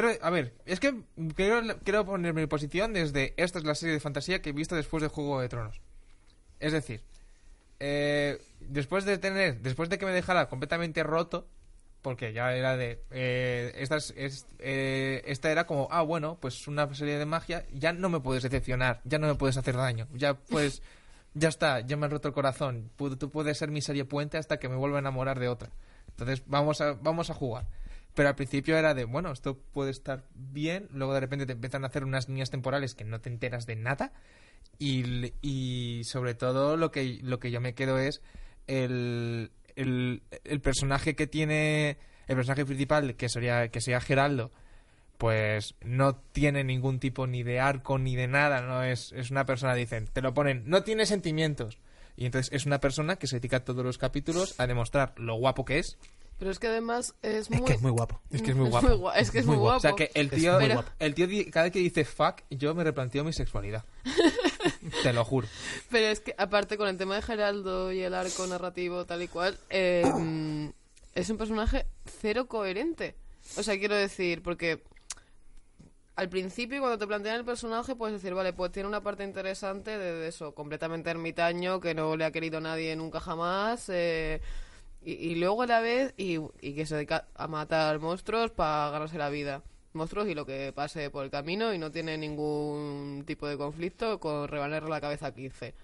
quiero, 0.00 0.10
a 0.20 0.30
ver, 0.30 0.54
es 0.66 0.78
que 0.80 0.94
quiero, 1.34 1.62
quiero 1.84 2.04
poner 2.04 2.34
mi 2.34 2.46
posición 2.46 2.92
desde 2.92 3.32
esta 3.36 3.58
es 3.58 3.64
la 3.64 3.74
serie 3.74 3.94
de 3.94 4.00
fantasía 4.00 4.42
que 4.42 4.50
he 4.50 4.52
visto 4.52 4.74
después 4.76 5.02
de 5.02 5.08
Juego 5.08 5.40
de 5.40 5.48
Tronos. 5.48 5.80
Es 6.60 6.72
decir, 6.72 7.02
eh, 7.80 8.38
después 8.60 9.04
de 9.04 9.18
tener, 9.18 9.60
después 9.60 9.88
de 9.88 9.98
que 9.98 10.06
me 10.06 10.12
dejara 10.12 10.48
completamente 10.48 11.02
roto 11.02 11.46
porque 12.02 12.32
ya 12.32 12.54
era 12.54 12.76
de... 12.76 13.02
eh, 13.10 13.72
esta, 13.76 13.96
es- 13.96 14.14
es- 14.16 14.46
eh, 14.60 15.22
esta 15.26 15.50
era 15.50 15.66
como, 15.66 15.88
ah, 15.90 16.02
bueno, 16.02 16.38
pues 16.40 16.68
una 16.68 16.92
serie 16.94 17.18
de 17.18 17.26
magia, 17.26 17.64
ya 17.72 17.92
no 17.92 18.08
me 18.08 18.20
puedes 18.20 18.42
decepcionar, 18.44 19.00
ya 19.04 19.18
no 19.18 19.26
me 19.26 19.34
puedes 19.34 19.56
hacer 19.56 19.76
daño, 19.76 20.06
ya 20.14 20.34
pues... 20.34 20.82
Ya 21.38 21.50
está, 21.50 21.80
ya 21.80 21.98
me 21.98 22.06
han 22.06 22.12
roto 22.12 22.28
el 22.28 22.32
corazón. 22.32 22.90
Tú 22.96 23.30
puedes 23.30 23.58
ser 23.58 23.70
mi 23.70 23.82
serie 23.82 24.06
puente 24.06 24.38
hasta 24.38 24.56
que 24.56 24.70
me 24.70 24.76
vuelva 24.76 24.96
a 24.96 25.00
enamorar 25.00 25.38
de 25.38 25.48
otra. 25.48 25.68
Entonces 26.08 26.42
vamos 26.46 26.80
a, 26.80 26.94
vamos 26.94 27.28
a 27.28 27.34
jugar. 27.34 27.66
Pero 28.16 28.30
al 28.30 28.34
principio 28.34 28.78
era 28.78 28.94
de, 28.94 29.04
bueno, 29.04 29.30
esto 29.30 29.58
puede 29.58 29.90
estar 29.90 30.24
bien, 30.34 30.88
luego 30.90 31.12
de 31.12 31.20
repente 31.20 31.44
te 31.44 31.52
empiezan 31.52 31.84
a 31.84 31.88
hacer 31.88 32.02
unas 32.02 32.30
líneas 32.30 32.50
temporales 32.50 32.94
que 32.94 33.04
no 33.04 33.20
te 33.20 33.28
enteras 33.28 33.66
de 33.66 33.76
nada 33.76 34.14
y, 34.78 35.34
y 35.42 36.02
sobre 36.04 36.34
todo 36.34 36.78
lo 36.78 36.90
que, 36.90 37.20
lo 37.22 37.38
que 37.38 37.50
yo 37.50 37.60
me 37.60 37.74
quedo 37.74 37.98
es 37.98 38.22
el, 38.68 39.52
el, 39.76 40.22
el 40.44 40.60
personaje 40.62 41.14
que 41.14 41.26
tiene, 41.26 41.98
el 42.26 42.36
personaje 42.36 42.64
principal 42.64 43.16
que 43.16 43.28
sería, 43.28 43.68
que 43.68 43.82
sería 43.82 44.00
Geraldo, 44.00 44.50
pues 45.18 45.74
no 45.82 46.16
tiene 46.16 46.64
ningún 46.64 47.00
tipo 47.00 47.26
ni 47.26 47.42
de 47.42 47.60
arco 47.60 47.98
ni 47.98 48.16
de 48.16 48.28
nada, 48.28 48.62
no 48.62 48.82
es, 48.82 49.12
es 49.12 49.30
una 49.30 49.44
persona, 49.44 49.74
dicen, 49.74 50.06
te 50.10 50.22
lo 50.22 50.32
ponen, 50.32 50.62
no 50.64 50.84
tiene 50.84 51.04
sentimientos. 51.04 51.78
Y 52.16 52.24
entonces 52.24 52.50
es 52.54 52.64
una 52.64 52.80
persona 52.80 53.16
que 53.16 53.26
se 53.26 53.36
dedica 53.36 53.62
todos 53.62 53.84
los 53.84 53.98
capítulos 53.98 54.58
a 54.58 54.66
demostrar 54.66 55.12
lo 55.18 55.34
guapo 55.34 55.66
que 55.66 55.80
es. 55.80 55.98
Pero 56.38 56.50
es 56.50 56.58
que 56.58 56.66
además 56.66 57.14
es 57.22 57.48
muy... 57.50 57.60
Es 57.60 57.64
que 57.64 57.72
es 57.72 57.82
muy 57.82 57.90
guapo. 57.92 58.20
Es 58.30 58.42
que 58.42 58.50
es 58.50 58.56
muy 58.56 58.68
guapo. 58.68 58.88
gua- 58.88 59.14
es 59.16 59.30
que 59.30 59.38
es 59.38 59.46
muy 59.46 59.56
guapo. 59.56 59.78
O 59.78 59.80
sea 59.80 59.92
que 59.94 60.10
el 60.14 60.28
tío, 60.30 60.58
el 60.98 61.14
tío 61.14 61.26
cada 61.50 61.64
vez 61.64 61.72
que 61.72 61.78
dice 61.78 62.04
fuck, 62.04 62.42
yo 62.50 62.74
me 62.74 62.84
replanteo 62.84 63.24
mi 63.24 63.32
sexualidad. 63.32 63.84
Te 65.02 65.12
lo 65.12 65.24
juro. 65.24 65.48
Pero 65.90 66.06
es 66.08 66.20
que, 66.20 66.34
aparte, 66.36 66.76
con 66.76 66.88
el 66.88 66.98
tema 66.98 67.14
de 67.16 67.22
Geraldo 67.22 67.90
y 67.92 68.02
el 68.02 68.12
arco 68.14 68.46
narrativo 68.46 69.04
tal 69.06 69.22
y 69.22 69.28
cual, 69.28 69.58
eh, 69.70 70.04
mm, 70.14 70.68
es 71.14 71.30
un 71.30 71.38
personaje 71.38 71.86
cero 72.20 72.46
coherente. 72.46 73.14
O 73.56 73.62
sea, 73.62 73.78
quiero 73.78 73.94
decir, 73.94 74.42
porque 74.42 74.82
al 76.16 76.28
principio, 76.28 76.80
cuando 76.80 76.98
te 76.98 77.06
plantean 77.06 77.36
el 77.36 77.44
personaje, 77.44 77.94
puedes 77.94 78.20
decir, 78.20 78.34
vale, 78.34 78.52
pues 78.52 78.72
tiene 78.72 78.88
una 78.88 79.02
parte 79.02 79.22
interesante 79.24 79.96
de, 79.98 80.12
de 80.14 80.28
eso, 80.28 80.54
completamente 80.54 81.10
ermitaño, 81.10 81.80
que 81.80 81.94
no 81.94 82.16
le 82.16 82.24
ha 82.24 82.30
querido 82.30 82.60
nadie 82.60 82.94
nunca 82.96 83.20
jamás. 83.20 83.88
eh, 83.88 84.40
y, 85.06 85.12
y 85.12 85.34
luego 85.36 85.62
a 85.62 85.66
la 85.66 85.80
vez, 85.80 86.12
y, 86.16 86.38
y 86.60 86.74
que 86.74 86.84
se 86.84 86.96
dedica 86.96 87.28
a 87.36 87.46
matar 87.46 88.00
monstruos 88.00 88.50
para 88.50 88.90
ganarse 88.90 89.16
la 89.16 89.30
vida. 89.30 89.62
Monstruos 89.92 90.28
y 90.28 90.34
lo 90.34 90.44
que 90.44 90.72
pase 90.74 91.10
por 91.10 91.24
el 91.24 91.30
camino 91.30 91.72
y 91.72 91.78
no 91.78 91.92
tiene 91.92 92.18
ningún 92.18 93.22
tipo 93.24 93.46
de 93.46 93.56
conflicto 93.56 94.18
con 94.18 94.48
rebanarle 94.48 94.90
la 94.90 95.00
cabeza 95.00 95.28
a 95.28 95.34
15. 95.34 95.74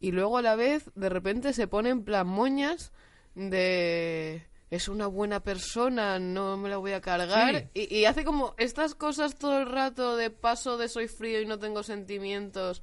Y 0.00 0.12
luego 0.12 0.36
a 0.36 0.42
la 0.42 0.54
vez, 0.54 0.90
de 0.94 1.08
repente 1.08 1.54
se 1.54 1.66
pone 1.66 1.88
en 1.88 2.04
plan 2.04 2.26
moñas 2.26 2.92
de... 3.34 4.46
Es 4.70 4.88
una 4.88 5.06
buena 5.06 5.40
persona, 5.40 6.18
no 6.18 6.58
me 6.58 6.68
la 6.68 6.76
voy 6.76 6.92
a 6.92 7.00
cargar. 7.00 7.70
Y, 7.72 7.94
y 7.94 8.04
hace 8.04 8.24
como 8.24 8.54
estas 8.58 8.94
cosas 8.94 9.36
todo 9.36 9.60
el 9.60 9.66
rato 9.66 10.16
de 10.16 10.28
paso 10.28 10.76
de 10.76 10.88
soy 10.88 11.08
frío 11.08 11.40
y 11.40 11.46
no 11.46 11.58
tengo 11.58 11.82
sentimientos 11.82 12.82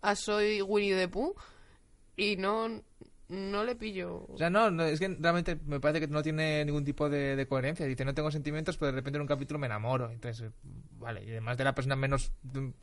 a 0.00 0.14
soy 0.14 0.62
Winnie 0.62 0.94
the 0.94 1.08
Pooh. 1.08 1.34
Y 2.16 2.36
no, 2.36 2.82
no 3.30 3.62
le 3.64 3.76
pillo. 3.76 4.26
O 4.28 4.36
sea, 4.36 4.50
no, 4.50 4.70
no, 4.72 4.84
es 4.84 4.98
que 4.98 5.06
realmente 5.20 5.56
me 5.64 5.78
parece 5.78 6.00
que 6.00 6.12
no 6.12 6.20
tiene 6.22 6.64
ningún 6.64 6.84
tipo 6.84 7.08
de, 7.08 7.36
de 7.36 7.46
coherencia. 7.46 7.86
Dice, 7.86 8.04
no 8.04 8.12
tengo 8.12 8.30
sentimientos, 8.30 8.76
pero 8.76 8.90
de 8.90 8.96
repente 8.96 9.18
en 9.18 9.22
un 9.22 9.28
capítulo 9.28 9.58
me 9.60 9.66
enamoro. 9.66 10.10
Entonces, 10.10 10.50
vale, 10.98 11.24
y 11.24 11.30
además 11.30 11.56
de 11.56 11.64
la 11.64 11.74
persona 11.74 11.94
menos 11.94 12.32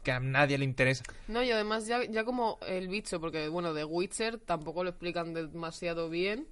que 0.04 0.12
a 0.14 0.22
nadie 0.22 0.58
le 0.58 0.64
interesa. 0.64 1.04
No, 1.28 1.44
y 1.44 1.52
además 1.52 1.86
ya, 1.86 2.04
ya 2.06 2.24
como 2.24 2.60
el 2.66 2.88
bicho, 2.88 3.20
porque 3.20 3.50
bueno, 3.50 3.74
de 3.74 3.84
Witcher 3.84 4.40
tampoco 4.40 4.84
lo 4.86 4.90
explican 4.92 5.34
demasiado 5.34 6.10
bien 6.10 6.48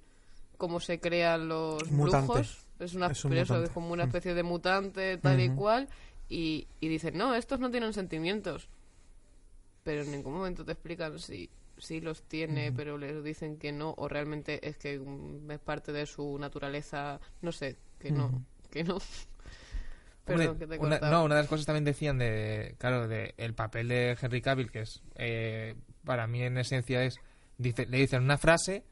cómo 0.58 0.78
se 0.78 1.00
crean 1.00 1.48
los 1.48 1.90
Mutante. 1.90 2.26
brujos. 2.26 2.66
Es 2.78 2.92
una 2.92 3.06
Es 3.06 3.24
un 3.24 3.32
eso, 3.32 3.62
es 3.62 3.70
como 3.70 3.92
una 3.94 4.04
especie 4.04 4.34
de 4.34 4.42
mutante 4.42 5.16
tal 5.16 5.40
y 5.40 5.48
cual. 5.48 5.88
Y, 6.28 6.66
y 6.80 6.88
dicen, 6.88 7.16
no, 7.16 7.34
estos 7.34 7.60
no 7.60 7.70
tienen 7.70 7.94
sentimientos. 7.94 8.68
Pero 9.84 10.02
en 10.02 10.10
ningún 10.10 10.34
momento 10.34 10.64
te 10.64 10.72
explican 10.72 11.18
si, 11.18 11.48
si 11.78 12.00
los 12.00 12.22
tiene, 12.22 12.72
pero 12.72 12.98
les 12.98 13.22
dicen 13.22 13.58
que 13.58 13.72
no, 13.72 13.94
o 13.96 14.08
realmente 14.08 14.66
es 14.68 14.76
que 14.78 14.98
mm, 14.98 15.50
es 15.50 15.58
parte 15.60 15.92
de 15.92 16.06
su 16.06 16.38
naturaleza, 16.38 17.20
no 17.42 17.52
sé, 17.52 17.76
que 17.98 18.10
no, 18.10 18.44
que 18.70 18.84
no. 18.84 18.98
Hombre, 20.28 20.48
Perdón, 20.48 20.58
que 20.58 20.66
te 20.66 20.78
una, 20.78 20.98
no, 20.98 21.24
una 21.24 21.36
de 21.36 21.42
las 21.42 21.48
cosas 21.48 21.66
también 21.66 21.84
decían 21.84 22.18
de, 22.18 22.74
claro, 22.78 23.06
de 23.06 23.34
el 23.36 23.54
papel 23.54 23.86
de 23.88 24.16
Henry 24.20 24.42
Cavill, 24.42 24.72
que 24.72 24.80
es, 24.80 25.00
eh, 25.14 25.76
para 26.04 26.26
mí 26.26 26.42
en 26.42 26.58
esencia 26.58 27.04
es, 27.04 27.16
dice, 27.58 27.86
le 27.86 27.98
dicen 27.98 28.24
una 28.24 28.36
frase, 28.36 28.82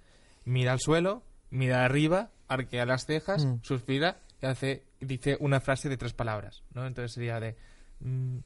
mira 0.44 0.70
al 0.72 0.78
suelo, 0.80 1.24
mira 1.50 1.84
arriba, 1.84 2.30
arquea 2.46 2.86
las 2.86 3.06
cejas, 3.06 3.44
Mm. 3.46 3.62
suspira 3.62 4.18
y 4.40 4.46
hace, 4.46 4.84
dice 5.00 5.36
una 5.40 5.58
frase 5.60 5.88
de 5.88 5.96
tres 5.96 6.12
palabras, 6.12 6.62
¿no? 6.72 6.86
Entonces 6.86 7.12
sería 7.14 7.40
de, 7.40 7.56
mm, 7.98 8.38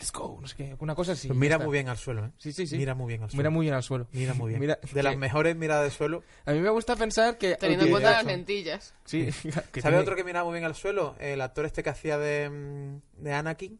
let's 0.00 0.10
go, 0.12 0.38
no 0.40 0.48
sé 0.48 0.56
qué, 0.56 0.76
una 0.80 0.94
cosa 0.94 1.12
así. 1.12 1.28
Pues 1.28 1.38
mira 1.38 1.58
muy 1.58 1.72
bien 1.72 1.88
al 1.88 1.96
suelo, 1.98 2.24
¿eh? 2.26 2.30
Sí, 2.38 2.52
sí, 2.52 2.66
sí. 2.66 2.76
Mira 2.76 2.94
muy 2.94 3.08
bien 3.08 3.22
al 3.22 3.30
suelo. 3.30 3.38
Mira 3.38 3.50
muy 3.50 3.64
bien 3.66 3.74
al 3.74 3.82
suelo. 3.82 4.08
Mira 4.12 4.34
muy 4.34 4.48
bien. 4.48 4.60
Mira, 4.60 4.78
de 4.92 5.02
las 5.02 5.12
que- 5.12 5.18
mejores 5.18 5.54
miradas 5.56 5.84
de 5.84 5.90
suelo. 5.90 6.22
A 6.46 6.52
mí 6.52 6.58
me 6.60 6.70
gusta 6.70 6.96
pensar 6.96 7.38
que... 7.38 7.54
Teniendo 7.56 7.84
en 7.84 7.88
que- 7.88 7.92
cuenta 7.92 8.10
las 8.12 8.24
lentillas. 8.24 8.94
Sí, 9.04 9.26
que 9.42 9.52
¿Sabe 9.52 9.70
tiene- 9.82 9.96
otro 9.98 10.16
que 10.16 10.24
mira 10.24 10.42
muy 10.42 10.54
bien 10.54 10.64
al 10.64 10.74
suelo? 10.74 11.14
El 11.20 11.40
actor 11.42 11.66
este 11.66 11.82
que 11.82 11.90
hacía 11.90 12.18
de, 12.18 12.48
mm, 12.50 13.22
de 13.22 13.32
Anakin 13.34 13.78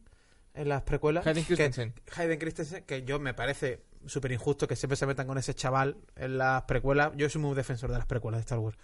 en 0.55 0.69
las 0.69 0.83
precuelas. 0.83 1.27
Hayden 1.27 1.43
Que- 1.45 1.49
Christensen. 1.57 1.95
Hayden 2.17 2.39
Christensen, 2.39 2.85
que 2.85 3.03
yo 3.05 3.19
me 3.19 3.35
parece 3.35 3.83
súper 4.07 4.33
injusto 4.33 4.67
que 4.69 4.77
siempre 4.77 4.97
se 4.97 5.07
metan 5.07 5.27
con 5.27 5.39
ese 5.39 5.55
chaval 5.55 5.97
en 6.17 6.39
las 6.39 6.63
precuelas. 6.63 7.13
Yo 7.17 7.29
soy 7.31 7.41
muy 7.43 7.55
defensor 7.55 7.91
de 7.91 7.99
las 7.99 8.07
precuelas 8.07 8.39
de 8.41 8.43
Star 8.43 8.59
Wars. 8.59 8.77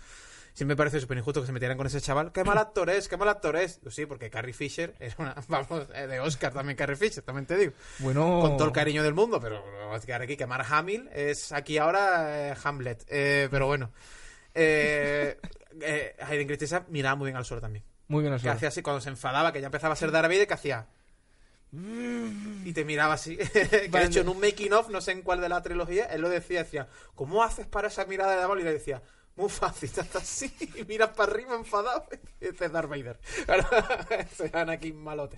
Siempre 0.56 0.72
me 0.72 0.78
parece 0.78 1.00
súper 1.00 1.18
injusto 1.18 1.42
que 1.42 1.46
se 1.46 1.52
metieran 1.52 1.76
con 1.76 1.86
ese 1.86 2.00
chaval. 2.00 2.32
¡Qué 2.32 2.42
mal 2.42 2.56
actor 2.56 2.88
es! 2.88 3.08
¡Qué 3.08 3.18
mal 3.18 3.28
actor 3.28 3.56
es! 3.56 3.78
Pues 3.82 3.94
sí, 3.94 4.06
porque 4.06 4.30
Carrie 4.30 4.54
Fisher 4.54 4.94
era 4.98 5.14
una... 5.18 5.34
Vamos, 5.48 5.86
eh, 5.94 6.06
de 6.06 6.18
Oscar 6.18 6.54
también 6.54 6.78
Carrie 6.78 6.96
Fisher, 6.96 7.22
también 7.22 7.44
te 7.44 7.58
digo. 7.58 7.74
Bueno... 7.98 8.40
Con 8.40 8.56
todo 8.56 8.66
el 8.66 8.72
cariño 8.72 9.02
del 9.02 9.12
mundo, 9.12 9.38
pero 9.38 9.62
vamos 9.80 10.02
a 10.02 10.06
quedar 10.06 10.22
aquí 10.22 10.34
que 10.34 10.46
Mark 10.46 10.64
Hamill 10.70 11.10
es 11.12 11.52
aquí 11.52 11.76
ahora 11.76 12.48
eh, 12.48 12.54
Hamlet. 12.64 13.04
Eh, 13.06 13.48
pero 13.50 13.66
bueno. 13.66 13.92
Eh, 14.54 15.38
Hayden 16.20 16.46
Christensen 16.46 16.84
miraba 16.88 17.16
muy 17.16 17.26
bien 17.26 17.36
al 17.36 17.44
suelo 17.44 17.60
también. 17.60 17.84
Muy 18.08 18.22
bien 18.22 18.32
al 18.32 18.38
Que 18.38 18.44
suelo. 18.44 18.56
hacía 18.56 18.68
así 18.68 18.80
cuando 18.80 19.02
se 19.02 19.10
enfadaba, 19.10 19.52
que 19.52 19.60
ya 19.60 19.66
empezaba 19.66 19.92
a 19.92 19.96
ser 19.96 20.10
Vader, 20.10 20.46
que 20.46 20.54
hacía... 20.54 20.86
Y 22.64 22.72
te 22.72 22.86
miraba 22.86 23.12
así. 23.12 23.36
que 23.52 23.88
de 23.90 24.04
hecho 24.04 24.20
en 24.20 24.30
un 24.30 24.40
making 24.40 24.72
of, 24.72 24.88
no 24.88 25.02
sé 25.02 25.12
en 25.12 25.20
cuál 25.20 25.42
de 25.42 25.50
la 25.50 25.60
trilogía, 25.60 26.06
él 26.06 26.22
lo 26.22 26.30
decía, 26.30 26.62
decía, 26.62 26.88
¿cómo 27.14 27.44
haces 27.44 27.66
para 27.66 27.88
esa 27.88 28.06
mirada 28.06 28.40
de 28.40 28.46
Vader? 28.46 28.60
Y 28.60 28.64
le 28.64 28.72
decía, 28.72 29.02
muy 29.36 29.50
fácil, 29.50 29.88
estás 29.88 30.16
así 30.16 30.52
y 30.74 30.84
miras 30.84 31.10
para 31.10 31.32
arriba 31.32 31.54
enfadado. 31.54 32.06
Y 32.40 32.46
dices 32.46 32.72
Darth 32.72 32.88
Vader. 32.88 33.18
Ese 34.32 34.50
Anakin 34.52 34.96
malote. 35.02 35.36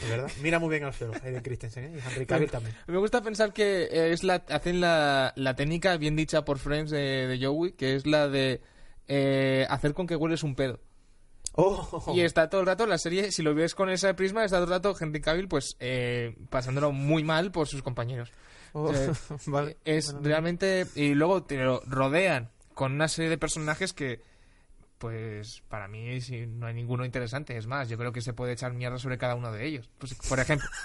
De 0.00 0.08
verdad, 0.08 0.30
mira 0.40 0.58
muy 0.58 0.70
bien 0.70 0.84
al 0.84 0.94
suelo, 0.94 1.12
Hayden 1.22 1.42
Christensen, 1.42 1.84
¿eh? 1.84 1.92
y 1.96 2.08
Henry 2.08 2.26
Cavill 2.26 2.50
también. 2.50 2.74
Me 2.86 2.96
gusta 2.96 3.22
pensar 3.22 3.52
que 3.52 4.12
es 4.12 4.24
la, 4.24 4.36
hacen 4.48 4.80
la, 4.80 5.32
la 5.36 5.54
técnica 5.56 5.96
bien 5.96 6.16
dicha 6.16 6.44
por 6.44 6.58
Friends 6.58 6.90
de, 6.90 7.26
de 7.26 7.44
Joey, 7.44 7.72
que 7.72 7.96
es 7.96 8.06
la 8.06 8.28
de 8.28 8.62
eh, 9.08 9.66
hacer 9.68 9.92
con 9.92 10.06
que 10.06 10.16
hueles 10.16 10.42
un 10.42 10.54
pedo. 10.54 10.80
Oh. 11.56 12.12
Y 12.14 12.20
está 12.20 12.48
todo 12.48 12.62
el 12.62 12.66
rato 12.66 12.86
la 12.86 12.96
serie, 12.96 13.32
si 13.32 13.42
lo 13.42 13.54
ves 13.54 13.74
con 13.74 13.90
ese 13.90 14.14
prisma, 14.14 14.44
está 14.44 14.56
todo 14.56 14.64
el 14.66 14.70
rato 14.70 14.96
Henry 14.98 15.20
Cavill 15.20 15.48
pues 15.48 15.76
eh, 15.80 16.36
pasándolo 16.48 16.92
muy 16.92 17.24
mal 17.24 17.50
por 17.50 17.66
sus 17.66 17.82
compañeros. 17.82 18.32
Oh, 18.72 18.92
Eh, 18.92 19.12
vale. 19.46 19.76
Es 19.84 20.12
Bueno, 20.12 20.28
realmente... 20.28 20.86
Y 20.94 21.14
luego 21.14 21.42
te 21.42 21.56
lo 21.56 21.80
rodean 21.86 22.50
con 22.74 22.92
una 22.92 23.08
serie 23.08 23.30
de 23.30 23.38
personajes 23.38 23.92
que, 23.92 24.22
pues, 24.98 25.62
para 25.68 25.88
mí 25.88 26.20
sí, 26.20 26.46
no 26.46 26.66
hay 26.66 26.74
ninguno 26.74 27.04
interesante. 27.04 27.56
Es 27.56 27.66
más, 27.66 27.88
yo 27.88 27.98
creo 27.98 28.12
que 28.12 28.20
se 28.20 28.32
puede 28.32 28.52
echar 28.52 28.72
mierda 28.72 28.98
sobre 28.98 29.18
cada 29.18 29.34
uno 29.34 29.52
de 29.52 29.66
ellos. 29.66 29.88
Pues, 29.98 30.14
por 30.28 30.38
ejemplo... 30.40 30.68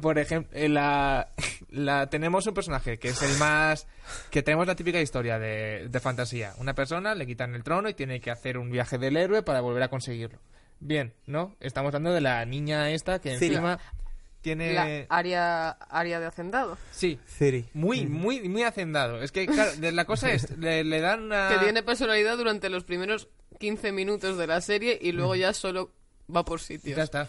Por 0.00 0.18
ejemplo, 0.18 0.58
la, 0.68 1.28
la, 1.70 2.08
tenemos 2.08 2.48
un 2.48 2.54
personaje 2.54 2.98
que 2.98 3.10
es 3.10 3.22
el 3.22 3.38
más... 3.38 3.86
Que 4.28 4.42
tenemos 4.42 4.66
la 4.66 4.74
típica 4.74 5.00
historia 5.00 5.38
de, 5.38 5.86
de 5.88 6.00
fantasía. 6.00 6.52
Una 6.58 6.74
persona, 6.74 7.14
le 7.14 7.26
quitan 7.26 7.54
el 7.54 7.62
trono 7.62 7.88
y 7.88 7.94
tiene 7.94 8.20
que 8.20 8.32
hacer 8.32 8.58
un 8.58 8.70
viaje 8.70 8.98
del 8.98 9.16
héroe 9.16 9.44
para 9.44 9.60
volver 9.60 9.84
a 9.84 9.88
conseguirlo. 9.88 10.40
Bien, 10.80 11.14
¿no? 11.26 11.54
Estamos 11.60 11.88
hablando 11.90 12.12
de 12.12 12.20
la 12.20 12.44
niña 12.44 12.90
esta 12.90 13.20
que 13.20 13.34
encima 13.34 13.78
tiene... 14.44 14.74
La 14.74 15.06
área, 15.08 15.70
área 15.70 16.20
de 16.20 16.26
hacendado. 16.26 16.78
Sí, 16.92 17.18
Ciri. 17.26 17.64
muy, 17.74 18.06
muy, 18.06 18.48
muy 18.48 18.62
hacendado. 18.62 19.20
Es 19.22 19.32
que, 19.32 19.46
claro, 19.46 19.72
la 19.80 20.04
cosa 20.04 20.30
es, 20.32 20.56
le, 20.58 20.84
le 20.84 21.00
dan 21.00 21.24
una... 21.24 21.48
Que 21.48 21.58
tiene 21.64 21.82
personalidad 21.82 22.36
durante 22.36 22.68
los 22.70 22.84
primeros 22.84 23.28
15 23.58 23.90
minutos 23.92 24.36
de 24.36 24.46
la 24.46 24.60
serie 24.60 24.98
y 25.00 25.12
luego 25.12 25.34
ya 25.34 25.52
solo 25.52 25.92
va 26.34 26.44
por 26.44 26.60
sitios. 26.60 26.96
Ya 26.96 27.02
está. 27.04 27.28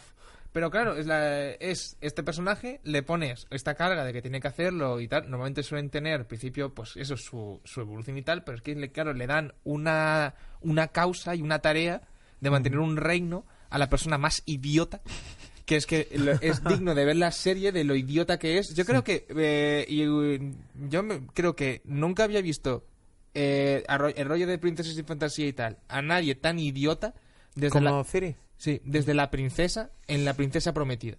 Pero 0.51 0.71
claro, 0.71 0.95
es, 0.95 1.05
la, 1.05 1.49
es 1.51 1.97
este 1.99 2.23
personaje, 2.23 2.79
le 2.83 3.03
pones 3.03 3.45
esta 3.49 3.75
carga 3.75 4.05
de 4.05 4.13
que 4.13 4.21
tiene 4.21 4.39
que 4.39 4.47
hacerlo 4.47 4.99
y 5.01 5.07
tal. 5.07 5.29
Normalmente 5.29 5.63
suelen 5.63 5.89
tener, 5.89 6.19
al 6.21 6.27
principio, 6.27 6.73
pues 6.73 6.95
eso, 6.95 7.17
su, 7.17 7.59
su 7.65 7.81
evolución 7.81 8.17
y 8.17 8.21
tal. 8.21 8.43
Pero 8.43 8.57
es 8.57 8.61
que, 8.63 8.73
le- 8.75 8.91
claro, 8.91 9.13
le 9.13 9.27
dan 9.27 9.53
una, 9.65 10.33
una 10.61 10.87
causa 10.89 11.35
y 11.35 11.41
una 11.41 11.59
tarea 11.59 12.01
de 12.39 12.49
mantener 12.49 12.79
un 12.79 12.95
reino 12.97 13.45
a 13.69 13.77
la 13.77 13.89
persona 13.89 14.17
más 14.17 14.43
idiota. 14.45 15.01
Que 15.65 15.75
es 15.77 15.85
que 15.85 16.07
lo- 16.15 16.33
es 16.41 16.63
digno 16.63 16.93
de 16.95 17.05
ver 17.05 17.15
la 17.15 17.31
serie 17.31 17.71
de 17.71 17.83
lo 17.83 17.95
idiota 17.95 18.37
que 18.37 18.57
es. 18.59 18.73
Yo 18.75 18.85
creo 18.85 19.03
que. 19.03 19.25
eh, 19.29 19.85
y, 19.89 20.01
eh, 20.03 20.53
yo 20.89 21.01
me- 21.03 21.25
creo 21.33 21.55
que 21.55 21.81
nunca 21.85 22.23
había 22.23 22.41
visto 22.41 22.85
eh, 23.33 23.83
el 24.15 24.25
rollo 24.27 24.47
de 24.47 24.57
princesas 24.59 24.97
y 24.97 25.03
fantasía 25.03 25.47
y 25.47 25.53
tal, 25.53 25.77
a 25.89 26.01
nadie 26.01 26.35
tan 26.35 26.57
idiota 26.59 27.13
desde 27.55 27.71
Como 27.71 27.89
la, 27.97 28.03
Ciri. 28.03 28.35
sí, 28.57 28.81
desde 28.85 29.13
la 29.13 29.29
princesa 29.31 29.89
en 30.07 30.23
la 30.23 30.33
princesa 30.35 30.73
prometida. 30.73 31.17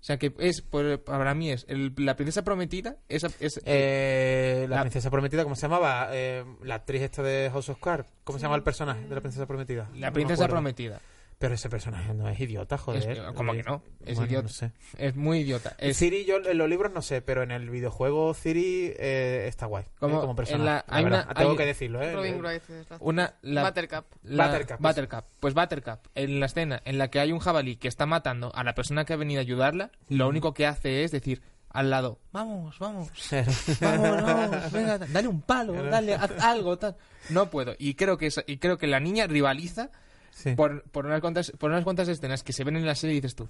O 0.00 0.06
sea 0.06 0.18
que 0.18 0.34
es, 0.38 0.60
por- 0.60 1.02
para 1.02 1.32
mí 1.34 1.50
es, 1.50 1.64
el- 1.66 1.94
la 1.96 2.14
princesa 2.14 2.44
prometida 2.44 2.98
es, 3.08 3.24
es- 3.40 3.60
Eh, 3.64 4.66
la, 4.68 4.76
La- 4.76 4.82
princesa 4.82 5.10
prometida, 5.10 5.42
¿cómo 5.44 5.56
se 5.56 5.62
llamaba? 5.62 6.08
Eh, 6.12 6.44
la 6.62 6.74
actriz 6.74 7.00
esta 7.02 7.22
de 7.22 7.48
House 7.50 7.70
of 7.70 7.80
Cards. 7.80 8.06
¿Cómo 8.24 8.38
se 8.38 8.42
llama 8.42 8.56
el 8.56 8.62
personaje 8.62 9.08
de 9.08 9.14
la 9.14 9.20
princesa 9.22 9.46
prometida? 9.46 9.88
La 9.94 10.12
princesa 10.12 10.46
prometida. 10.46 11.00
Pero 11.44 11.56
ese 11.56 11.68
personaje 11.68 12.14
no 12.14 12.26
es 12.26 12.40
idiota, 12.40 12.78
joder. 12.78 13.06
Es- 13.10 13.20
¿cómo 13.34 13.52
que 13.52 13.62
no? 13.62 13.82
Es 14.06 14.16
Bueno, 14.16 14.30
idiota. 14.30 14.42
no 14.44 14.48
sé. 14.48 14.70
Es 14.96 15.14
muy 15.14 15.40
idiota. 15.40 15.74
Es 15.76 15.98
Ciri, 15.98 16.24
yo 16.24 16.36
en 16.38 16.56
los 16.56 16.68
libros 16.70 16.90
no 16.94 17.02
sé, 17.02 17.20
pero 17.20 17.42
en 17.42 17.50
el 17.50 17.68
videojuego 17.68 18.32
Ciri 18.32 18.94
eh, 18.98 19.44
está 19.46 19.66
guay. 19.66 19.84
Como 20.00 20.16
eh, 20.16 20.20
como 20.22 20.34
personaje. 20.34 20.64
la- 20.88 21.02
verdad. 21.02 21.26
una- 21.26 21.34
Tengo 21.34 21.50
hay- 21.50 21.56
que 21.58 21.66
decirlo, 21.66 22.00
¿eh? 22.02 22.12
Robin 22.14 22.34
Eh, 22.36 22.38
Wright 22.38 22.62
una... 23.00 23.34
La, 23.42 23.62
Buttercup. 23.64 24.06
la- 24.22 24.46
Buttercup, 24.48 24.80
Buttercup. 24.80 25.24
Pues 25.40 25.52
Buttercup, 25.52 25.98
en 26.14 26.40
la 26.40 26.46
escena 26.46 26.80
en 26.86 26.96
la 26.96 27.08
que 27.08 27.20
hay 27.20 27.30
un 27.30 27.40
jabalí 27.40 27.76
que 27.76 27.88
está 27.88 28.06
matando 28.06 28.50
a 28.54 28.64
la 28.64 28.74
persona 28.74 29.04
que 29.04 29.12
ha 29.12 29.16
venido 29.16 29.40
a 29.40 29.42
ayudarla, 29.42 29.90
lo 30.08 30.26
único 30.26 30.54
que 30.54 30.66
hace 30.66 31.04
es 31.04 31.10
decir 31.10 31.42
al 31.68 31.90
lado, 31.90 32.20
vamos, 32.32 32.78
vamos, 32.78 33.10
vamos, 33.80 34.20
vamos, 34.22 34.72
venga, 34.72 34.96
dale 34.96 35.28
un 35.28 35.42
palo, 35.42 35.74
dale, 35.74 36.14
haz 36.14 36.30
algo, 36.42 36.78
tal. 36.78 36.96
No 37.28 37.50
puedo. 37.50 37.74
Y 37.78 37.94
creo 37.96 38.16
que, 38.16 38.30
y 38.46 38.56
creo 38.58 38.78
que 38.78 38.86
la 38.86 39.00
niña 39.00 39.26
rivaliza 39.26 39.90
Por, 40.56 40.82
por, 40.90 41.06
unas 41.06 41.20
cuantas, 41.20 41.52
por 41.52 41.70
unas 41.70 41.84
cuantas 41.84 42.08
escenas 42.08 42.42
que 42.42 42.52
se 42.52 42.64
ven 42.64 42.76
en 42.76 42.86
la 42.86 42.94
serie 42.94 43.16
y 43.16 43.20
dices 43.20 43.34
tú, 43.34 43.48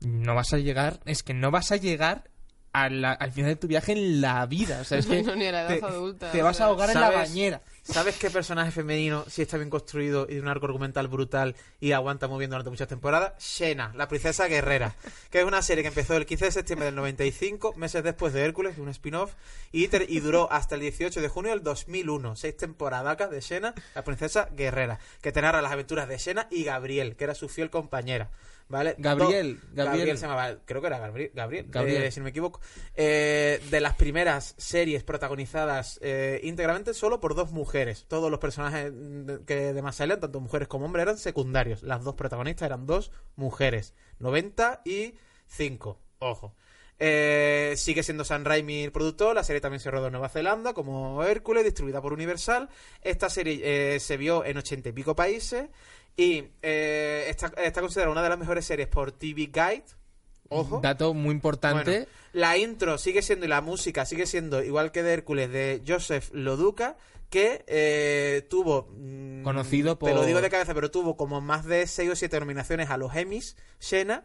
no 0.00 0.34
vas 0.34 0.52
a 0.52 0.58
llegar, 0.58 1.00
es 1.04 1.22
que 1.22 1.34
no 1.34 1.50
vas 1.50 1.72
a 1.72 1.76
llegar 1.76 2.30
la- 2.74 3.12
al 3.12 3.32
final 3.32 3.50
de 3.50 3.56
tu 3.56 3.66
viaje 3.66 3.92
en 3.92 4.20
la 4.20 4.44
vida. 4.46 4.80
O 4.80 4.84
sea, 4.84 4.98
es 4.98 5.06
que 5.06 5.22
No, 5.22 5.36
ni 5.36 5.46
a 5.46 5.52
la 5.52 5.62
edad 5.62 5.78
te, 5.78 5.84
adulta, 5.84 6.32
te 6.32 6.42
vas 6.42 6.60
a 6.60 6.66
ahogar 6.66 6.90
en 6.90 7.00
la 7.00 7.10
bañera. 7.10 7.62
¿Sabes 7.82 8.16
qué 8.16 8.30
personaje 8.30 8.70
femenino 8.70 9.24
sí 9.28 9.42
está 9.42 9.58
bien 9.58 9.70
construido 9.70 10.26
y 10.28 10.34
de 10.34 10.40
un 10.40 10.48
arco 10.48 10.66
argumental 10.66 11.06
brutal 11.06 11.54
y 11.80 11.92
aguanta 11.92 12.28
muy 12.28 12.38
bien 12.38 12.50
durante 12.50 12.70
muchas 12.70 12.88
temporadas? 12.88 13.34
Shena, 13.38 13.92
la 13.94 14.08
princesa 14.08 14.46
guerrera, 14.46 14.96
que 15.30 15.40
es 15.40 15.44
una 15.44 15.60
serie 15.62 15.82
que 15.82 15.88
empezó 15.88 16.16
el 16.16 16.24
15 16.26 16.46
de 16.46 16.50
septiembre 16.50 16.86
del 16.86 16.94
95, 16.94 17.74
meses 17.76 18.02
después 18.02 18.32
de 18.32 18.42
Hércules, 18.42 18.78
un 18.78 18.88
spin-off, 18.88 19.34
y, 19.70 19.86
duró 20.20 20.50
hasta 20.50 20.76
el 20.76 20.80
18 20.80 21.20
de 21.20 21.28
junio 21.28 21.50
del 21.50 21.62
2001. 21.62 22.36
Seis 22.36 22.56
temporadacas 22.56 23.30
de 23.30 23.40
Shena, 23.40 23.74
la 23.94 24.02
princesa 24.02 24.48
guerrera, 24.52 24.98
que 25.20 25.30
te 25.30 25.42
narra 25.42 25.62
las 25.62 25.72
aventuras 25.72 26.08
de 26.08 26.16
Shena 26.16 26.48
y 26.50 26.64
Gabriel, 26.64 27.16
que 27.16 27.24
era 27.24 27.34
su 27.34 27.48
fiel 27.48 27.70
compañera. 27.70 28.30
¿Vale? 28.66 28.94
Gabriel, 28.98 29.60
Do- 29.72 29.84
Gabriel. 29.84 30.16
se 30.16 30.26
llamaba, 30.26 30.56
creo 30.64 30.80
que 30.80 30.86
era 30.86 30.98
Gabriel, 30.98 31.30
Gabriel, 31.34 31.66
Gabriel. 31.68 32.02
eh, 32.04 32.10
si 32.10 32.18
no 32.20 32.24
me 32.24 32.30
equivoco. 32.30 32.60
Eh, 32.94 33.60
de 33.70 33.80
las 33.80 33.94
primeras 33.94 34.54
series 34.56 35.04
protagonizadas 35.04 35.98
eh, 36.02 36.40
íntegramente 36.44 36.94
solo 36.94 37.20
por 37.20 37.34
dos 37.34 37.52
mujeres. 37.52 38.06
Todos 38.08 38.30
los 38.30 38.40
personajes 38.40 38.90
que 39.46 39.72
de 39.74 39.82
más 39.82 39.96
salían, 39.96 40.18
tanto 40.20 40.40
mujeres 40.40 40.66
como 40.66 40.86
hombres, 40.86 41.02
eran 41.02 41.18
secundarios. 41.18 41.82
Las 41.82 42.04
dos 42.04 42.14
protagonistas 42.14 42.66
eran 42.66 42.86
dos 42.86 43.12
mujeres. 43.36 43.94
95. 44.18 45.98
Ojo. 46.18 46.54
Eh, 47.00 47.74
sigue 47.76 48.04
siendo 48.04 48.24
San 48.24 48.44
Raimi 48.44 48.84
el 48.84 48.92
productor, 48.92 49.34
la 49.34 49.42
serie 49.42 49.60
también 49.60 49.80
se 49.80 49.90
rodó 49.90 50.06
en 50.06 50.12
Nueva 50.12 50.28
Zelanda 50.28 50.74
como 50.74 51.22
Hércules, 51.24 51.64
distribuida 51.64 52.00
por 52.00 52.12
Universal. 52.12 52.68
Esta 53.02 53.28
serie 53.28 53.94
eh, 53.96 54.00
se 54.00 54.16
vio 54.16 54.44
en 54.44 54.56
ochenta 54.56 54.88
y 54.90 54.92
pico 54.92 55.16
países 55.16 55.66
y 56.16 56.44
eh, 56.62 57.26
está, 57.28 57.52
está 57.62 57.80
considerada 57.80 58.12
una 58.12 58.22
de 58.22 58.28
las 58.28 58.38
mejores 58.38 58.64
series 58.64 58.88
por 58.88 59.12
TV 59.12 59.46
Guide. 59.52 59.84
Ojo. 60.48 60.80
Dato 60.82 61.14
muy 61.14 61.32
importante. 61.34 61.90
Bueno, 61.90 62.06
la 62.32 62.56
intro 62.58 62.98
sigue 62.98 63.22
siendo 63.22 63.46
y 63.46 63.48
la 63.48 63.60
música 63.60 64.04
sigue 64.04 64.26
siendo 64.26 64.62
igual 64.62 64.92
que 64.92 65.02
de 65.02 65.12
Hércules 65.14 65.50
de 65.50 65.82
Joseph 65.86 66.30
Loduca 66.32 66.96
que 67.30 67.64
eh, 67.66 68.46
tuvo 68.48 68.88
mm, 68.96 69.42
Conocido 69.42 69.96
te 69.96 70.10
lo 70.10 70.16
por- 70.18 70.26
digo 70.26 70.40
de 70.40 70.50
cabeza 70.50 70.74
pero 70.74 70.90
tuvo 70.90 71.16
como 71.16 71.40
más 71.40 71.64
de 71.64 71.86
6 71.86 72.10
o 72.10 72.14
7 72.16 72.38
nominaciones 72.38 72.90
a 72.90 72.96
los 72.98 73.16
Emmys 73.16 73.56
Shena 73.80 74.24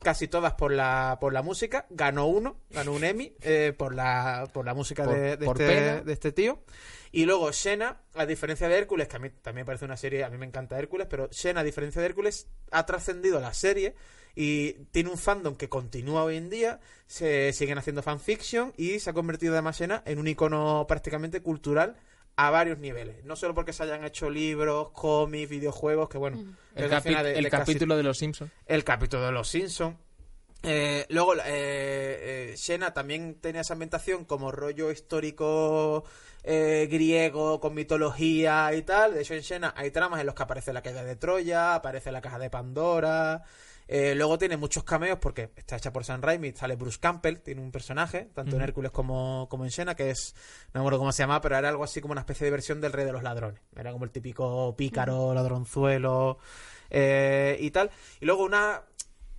casi 0.00 0.28
todas 0.28 0.54
por 0.54 0.72
la 0.72 1.18
por 1.20 1.32
la 1.32 1.42
música. 1.42 1.86
Ganó 1.90 2.26
uno 2.26 2.60
ganó 2.70 2.92
un 2.92 3.04
Emmy 3.04 3.34
eh, 3.40 3.74
por 3.76 3.94
la 3.94 4.48
por 4.52 4.64
la 4.64 4.74
música 4.74 5.04
Por- 5.04 5.14
de, 5.14 5.36
de 5.36 5.44
por 5.46 5.60
este, 5.60 6.02
de 6.02 6.12
este 6.12 6.32
tío. 6.32 6.62
Y 7.10 7.24
luego 7.24 7.50
Shena, 7.52 8.02
a 8.14 8.26
diferencia 8.26 8.68
de 8.68 8.76
Hércules, 8.76 9.08
que 9.08 9.16
a 9.16 9.18
mí 9.18 9.30
también 9.30 9.64
parece 9.66 9.84
una 9.86 9.96
serie, 9.96 10.24
a 10.24 10.28
mí 10.30 10.36
me 10.36 10.44
encanta 10.46 10.78
Hércules, 10.78 11.06
pero 11.08 11.28
Shena, 11.30 11.60
a 11.60 11.64
diferencia 11.64 12.00
de 12.02 12.06
Hércules, 12.06 12.48
ha 12.70 12.84
trascendido 12.84 13.40
la 13.40 13.54
serie 13.54 13.94
y 14.34 14.74
tiene 14.92 15.08
un 15.10 15.16
fandom 15.18 15.56
que 15.56 15.70
continúa 15.70 16.22
hoy 16.24 16.36
en 16.36 16.50
día, 16.50 16.80
se 17.06 17.52
siguen 17.54 17.78
haciendo 17.78 18.02
fanfiction 18.02 18.74
y 18.76 19.00
se 19.00 19.08
ha 19.10 19.14
convertido 19.14 19.54
además 19.54 19.78
Shena 19.80 20.02
en 20.04 20.18
un 20.18 20.28
icono 20.28 20.84
prácticamente 20.86 21.40
cultural 21.40 21.96
a 22.40 22.50
varios 22.50 22.78
niveles. 22.78 23.24
No 23.24 23.34
solo 23.34 23.52
porque 23.52 23.72
se 23.72 23.82
hayan 23.82 24.04
hecho 24.04 24.30
libros, 24.30 24.90
cómics, 24.92 25.50
videojuegos, 25.50 26.08
que 26.08 26.18
bueno, 26.18 26.38
el 26.76 26.84
es 26.84 26.92
al 26.92 26.98
capi- 27.00 27.08
final 27.08 27.24
de- 27.24 27.36
el 27.36 27.44
de 27.44 27.50
casi- 27.50 27.60
capítulo 27.72 27.96
de 27.96 28.02
los 28.04 28.16
Simpsons. 28.16 28.52
el 28.66 28.84
capítulo 28.84 29.26
de 29.26 29.32
los 29.32 29.48
Simpsons. 29.48 29.96
Eh, 30.62 31.04
luego, 31.08 31.34
eh, 31.34 31.40
eh, 31.46 32.54
Xena 32.56 32.94
también 32.94 33.34
tenía 33.40 33.60
esa 33.62 33.72
ambientación 33.74 34.24
como 34.24 34.50
rollo 34.52 34.90
histórico 34.92 36.04
eh, 36.44 36.88
griego, 36.90 37.58
con 37.60 37.74
mitología 37.74 38.72
y 38.72 38.82
tal. 38.82 39.14
De 39.14 39.22
hecho, 39.22 39.34
en 39.34 39.42
Xena 39.42 39.74
hay 39.76 39.90
tramas 39.90 40.20
en 40.20 40.26
los 40.26 40.34
que 40.36 40.42
aparece 40.44 40.72
la 40.72 40.82
caída 40.82 41.02
de 41.04 41.16
Troya, 41.16 41.74
aparece 41.74 42.12
la 42.12 42.20
caja 42.20 42.38
de 42.38 42.48
Pandora. 42.50 43.42
Eh, 43.88 44.14
luego 44.14 44.36
tiene 44.36 44.58
muchos 44.58 44.84
cameos 44.84 45.18
porque 45.18 45.50
está 45.56 45.76
hecha 45.76 45.92
por 45.92 46.04
San 46.04 46.20
Raimi. 46.20 46.52
Sale 46.52 46.76
Bruce 46.76 46.98
Campbell, 47.00 47.38
tiene 47.38 47.62
un 47.62 47.72
personaje, 47.72 48.28
tanto 48.34 48.56
en. 48.56 48.62
Hércules 48.62 48.90
como, 48.90 49.48
como 49.48 49.64
en 49.64 49.70
Xena, 49.70 49.94
que 49.94 50.10
es, 50.10 50.34
no 50.74 50.80
me 50.80 50.80
acuerdo 50.80 50.98
cómo 50.98 51.12
se 51.12 51.22
llama, 51.22 51.40
pero 51.40 51.56
era 51.56 51.70
algo 51.70 51.84
así 51.84 52.02
como 52.02 52.12
una 52.12 52.20
especie 52.20 52.44
de 52.44 52.50
versión 52.50 52.80
del 52.80 52.92
Rey 52.92 53.06
de 53.06 53.12
los 53.12 53.22
Ladrones. 53.22 53.60
Era 53.74 53.92
como 53.92 54.04
el 54.04 54.10
típico 54.10 54.76
pícaro, 54.76 55.32
ladronzuelo 55.32 56.38
eh, 56.90 57.56
y 57.60 57.70
tal. 57.70 57.90
Y 58.20 58.26
luego 58.26 58.44
una 58.44 58.82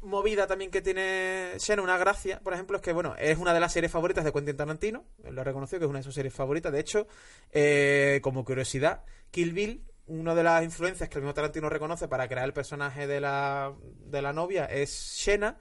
movida 0.02 0.48
también 0.48 0.72
que 0.72 0.82
tiene 0.82 1.52
Xena, 1.58 1.82
una 1.82 1.98
gracia, 1.98 2.40
por 2.40 2.54
ejemplo, 2.54 2.78
es 2.78 2.82
que, 2.82 2.94
bueno, 2.94 3.16
es 3.20 3.38
una 3.38 3.54
de 3.54 3.60
las 3.60 3.74
series 3.74 3.92
favoritas 3.92 4.24
de 4.24 4.32
Quentin 4.32 4.58
Tarantino. 4.58 5.06
Lo 5.30 5.42
ha 5.42 5.44
reconocido 5.44 5.80
que 5.80 5.86
es 5.86 5.90
una 5.90 6.00
de 6.00 6.04
sus 6.04 6.16
series 6.16 6.34
favoritas. 6.34 6.72
De 6.72 6.80
hecho, 6.80 7.08
eh, 7.52 8.20
como 8.24 8.44
curiosidad, 8.44 9.04
Kill 9.30 9.54
Bill, 9.54 9.84
una 10.10 10.36
de 10.36 10.44
las 10.44 10.64
influencias 10.64 11.08
que 11.08 11.18
el 11.18 11.24
mismo 11.24 11.34
Tarantino 11.34 11.70
reconoce 11.70 12.08
para 12.08 12.28
crear 12.28 12.46
el 12.46 12.54
personaje 12.54 13.08
de 13.08 13.22
la, 13.22 13.74
de 14.06 14.22
la 14.22 14.34
novia 14.34 14.66
es 14.66 14.90
Xena. 14.92 15.58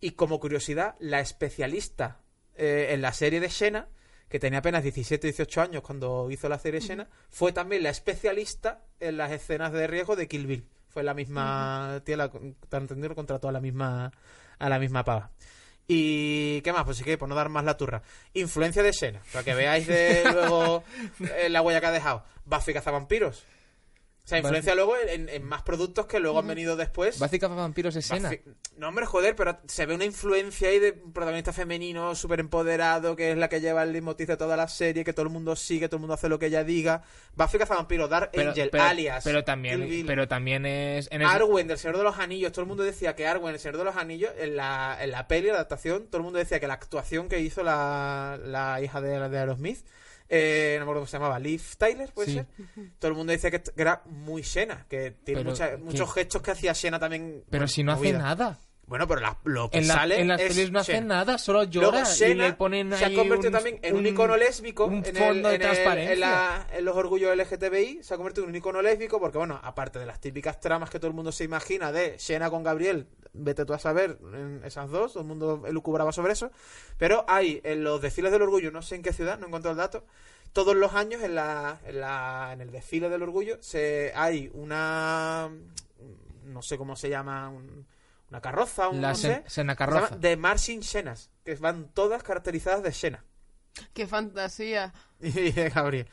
Y 0.00 0.12
como 0.12 0.40
curiosidad, 0.40 0.96
la 0.98 1.20
especialista 1.20 2.20
eh, 2.56 2.88
en 2.90 3.00
la 3.00 3.12
serie 3.12 3.40
de 3.40 3.48
Xena, 3.48 3.88
que 4.28 4.40
tenía 4.40 4.58
apenas 4.58 4.82
17 4.82 5.28
18 5.28 5.60
años 5.60 5.82
cuando 5.82 6.28
hizo 6.30 6.48
la 6.48 6.58
serie 6.58 6.80
fue 7.30 7.52
también 7.52 7.84
la 7.84 7.90
especialista 7.90 8.84
en 8.98 9.16
las 9.16 9.30
escenas 9.30 9.72
de 9.72 9.86
riesgo 9.86 10.16
de 10.16 10.26
Kill 10.26 10.46
Bill. 10.46 10.68
Fue 10.88 11.02
la 11.02 11.14
misma 11.14 12.02
tía, 12.04 12.16
la, 12.16 12.30
Tarantino 12.68 13.14
contrató 13.14 13.48
a 13.48 13.52
la 13.52 13.60
misma 13.60 14.12
a 14.58 14.68
la 14.68 14.78
misma 14.78 15.04
pava. 15.04 15.30
Y 15.86 16.60
qué 16.62 16.72
más, 16.72 16.84
pues 16.84 16.96
sí 16.96 17.04
que 17.04 17.18
por 17.18 17.28
no 17.28 17.34
dar 17.34 17.48
más 17.48 17.64
la 17.64 17.76
turra. 17.76 18.02
Influencia 18.34 18.82
de 18.82 18.92
Xena, 18.92 19.20
para 19.32 19.44
que 19.44 19.54
veáis 19.54 19.86
de 19.86 20.24
luego 20.32 20.82
eh, 21.38 21.48
la 21.48 21.62
huella 21.62 21.80
que 21.80 21.86
ha 21.86 21.92
dejado. 21.92 22.24
Buffy 22.44 22.72
cazavampiros. 22.72 23.44
O 24.24 24.28
sea, 24.28 24.38
influencia 24.38 24.76
luego 24.76 24.94
en, 24.96 25.28
en 25.28 25.42
más 25.44 25.62
productos 25.62 26.06
que 26.06 26.20
luego 26.20 26.38
han 26.38 26.46
venido 26.46 26.76
después. 26.76 27.18
Buffy 27.18 27.38
Vampiros 27.38 27.96
es. 27.96 28.08
Buffy- 28.08 28.40
No, 28.76 28.88
hombre, 28.88 29.04
joder, 29.04 29.34
pero 29.34 29.58
se 29.66 29.84
ve 29.84 29.96
una 29.96 30.04
influencia 30.04 30.68
ahí 30.68 30.78
de 30.78 30.92
un 31.04 31.12
protagonista 31.12 31.52
femenino 31.52 32.14
súper 32.14 32.38
empoderado, 32.38 33.16
que 33.16 33.32
es 33.32 33.36
la 33.36 33.48
que 33.48 33.60
lleva 33.60 33.82
el 33.82 33.90
leitmotiv 33.90 34.28
de 34.28 34.36
toda 34.36 34.56
la 34.56 34.68
serie, 34.68 35.02
que 35.02 35.12
todo 35.12 35.24
el 35.26 35.32
mundo 35.32 35.56
sigue, 35.56 35.88
todo 35.88 35.96
el 35.96 36.02
mundo 36.02 36.14
hace 36.14 36.28
lo 36.28 36.38
que 36.38 36.46
ella 36.46 36.62
diga. 36.62 37.02
Buffy 37.34 37.58
Cazavampiro, 37.58 38.06
Dark 38.06 38.30
Pero, 38.32 38.50
Angel, 38.50 38.70
pero- 38.70 38.84
alias. 38.84 39.24
pero 39.24 39.42
también, 39.42 39.80
Bill, 39.88 40.06
pero 40.06 40.28
también 40.28 40.66
es 40.66 41.08
en 41.10 41.22
el- 41.22 41.26
Arwen 41.26 41.66
del 41.66 41.78
Señor 41.78 41.96
de 41.96 42.04
los 42.04 42.18
Anillos. 42.20 42.52
Todo 42.52 42.60
el 42.62 42.68
mundo 42.68 42.84
decía 42.84 43.16
que 43.16 43.26
Arwen, 43.26 43.54
el 43.54 43.60
Señor 43.60 43.78
de 43.78 43.84
los 43.84 43.96
Anillos, 43.96 44.30
en 44.38 44.54
la, 44.56 44.98
en 45.00 45.10
la 45.10 45.26
peli, 45.26 45.48
la 45.48 45.54
adaptación, 45.54 46.06
todo 46.06 46.18
el 46.18 46.22
mundo 46.24 46.38
decía 46.38 46.60
que 46.60 46.68
la 46.68 46.74
actuación 46.74 47.28
que 47.28 47.40
hizo 47.40 47.64
la, 47.64 48.38
la 48.40 48.80
hija 48.80 49.00
de, 49.00 49.28
de 49.28 49.38
Aerosmith, 49.38 49.84
eh, 50.34 50.76
no 50.78 50.86
me 50.86 50.90
acuerdo 50.90 51.00
cómo 51.02 51.06
se 51.06 51.16
llamaba, 51.18 51.38
Liv 51.38 51.62
Tyler, 51.76 52.10
puede 52.14 52.28
Sí. 52.28 52.34
ser. 52.34 52.46
Todo 52.98 53.10
el 53.10 53.16
mundo 53.18 53.32
decía 53.32 53.50
que, 53.50 53.60
que 53.60 53.82
era 53.82 54.02
muy 54.06 54.42
Xena, 54.42 54.86
que 54.88 55.10
tiene 55.10 55.44
mucha- 55.44 55.76
muchos 55.76 56.10
gestos 56.14 56.40
que 56.40 56.52
hacía 56.52 56.74
Xena 56.74 56.98
también. 56.98 57.44
pero 57.50 57.60
bueno, 57.62 57.68
si 57.68 57.82
no 57.84 57.92
hace 57.92 57.98
movida. 58.04 58.18
nada. 58.18 58.58
Bueno, 58.92 59.08
pero 59.08 59.22
la- 59.22 59.38
lo 59.44 59.70
que 59.70 59.78
En, 59.78 59.88
la- 59.88 59.94
sale 59.94 60.20
en 60.20 60.28
las 60.28 60.38
es 60.42 60.70
no 60.70 60.80
hace 60.80 60.92
Xena. 60.92 61.06
nada, 61.06 61.38
solo 61.38 61.64
llora 61.64 62.02
y 62.28 62.34
le 62.34 62.52
ponen 62.52 62.92
se 62.94 63.02
ha 63.02 63.06
ahí 63.06 63.16
convertido 63.16 63.48
un- 63.48 63.54
también 63.54 63.78
en 63.80 63.96
un, 63.96 64.06
icono 64.06 64.36
lésbico 64.36 64.84
un 64.84 64.96
en, 64.96 65.16
fondo 65.16 65.30
el, 65.32 65.42
de 65.42 65.48
en, 65.48 65.54
el- 65.54 65.60
transparencia. 65.60 66.12
en 66.12 66.20
la- 66.20 66.66
en 66.74 66.84
los 66.84 66.94
orgullos 66.94 67.34
LGTBI 67.34 68.02
se 68.02 68.12
ha 68.12 68.18
convertido 68.18 68.44
en 68.44 68.50
un 68.50 68.56
icono 68.56 68.82
lésbico 68.82 69.18
porque 69.18 69.38
bueno 69.38 69.58
aparte 69.62 69.98
de 69.98 70.04
las 70.04 70.20
típicas 70.20 70.60
tramas 70.60 70.90
que 70.90 70.98
todo 70.98 71.08
el 71.08 71.14
mundo 71.14 71.32
se 71.32 71.44
imagina 71.44 71.90
de 71.90 72.18
Xena 72.18 72.50
con 72.50 72.62
Gabriel 72.62 73.06
vete 73.32 73.64
tú 73.64 73.72
a 73.72 73.78
saber 73.78 74.18
en 74.34 74.60
esas 74.62 74.90
dos 74.90 75.14
todo 75.14 75.22
el 75.22 75.26
mundo 75.28 75.62
elucubraba 75.66 76.12
sobre 76.12 76.34
eso 76.34 76.50
pero 76.98 77.24
hay 77.28 77.62
en 77.64 77.82
los 77.84 78.02
desfiles 78.02 78.30
del 78.30 78.42
orgullo 78.42 78.70
no 78.72 78.82
sé 78.82 78.96
en 78.96 79.02
qué 79.02 79.14
ciudad 79.14 79.38
no 79.38 79.46
encuentro 79.46 79.70
el 79.70 79.78
dato 79.78 80.04
todos 80.52 80.76
los 80.76 80.92
años 80.92 81.22
en 81.22 81.34
la, 81.34 81.80
en 81.86 81.98
la 82.00 82.50
en 82.52 82.60
el 82.60 82.70
desfile 82.70 83.08
del 83.08 83.22
orgullo 83.22 83.56
se 83.62 84.12
hay 84.14 84.50
una 84.52 85.48
no 86.44 86.60
sé 86.60 86.76
cómo 86.76 86.94
se 86.94 87.08
llama 87.08 87.48
un- 87.48 87.86
una 88.32 88.40
carroza 88.40 88.88
un 88.88 89.02
La 89.02 89.10
no 89.10 89.14
sé 89.14 89.28
sen- 89.44 89.48
Sena 89.48 89.72
se 89.74 89.76
Carroza. 89.76 90.18
The 90.18 90.36
Marching 90.38 90.82
Xenas, 90.82 91.30
que 91.44 91.54
van 91.56 91.88
todas 91.92 92.22
caracterizadas 92.22 92.82
de 92.82 92.90
Xena. 92.92 93.24
¡Qué 93.92 94.06
fantasía! 94.06 94.92
Y 95.20 95.52
de 95.52 95.68
Gabriel. 95.68 96.08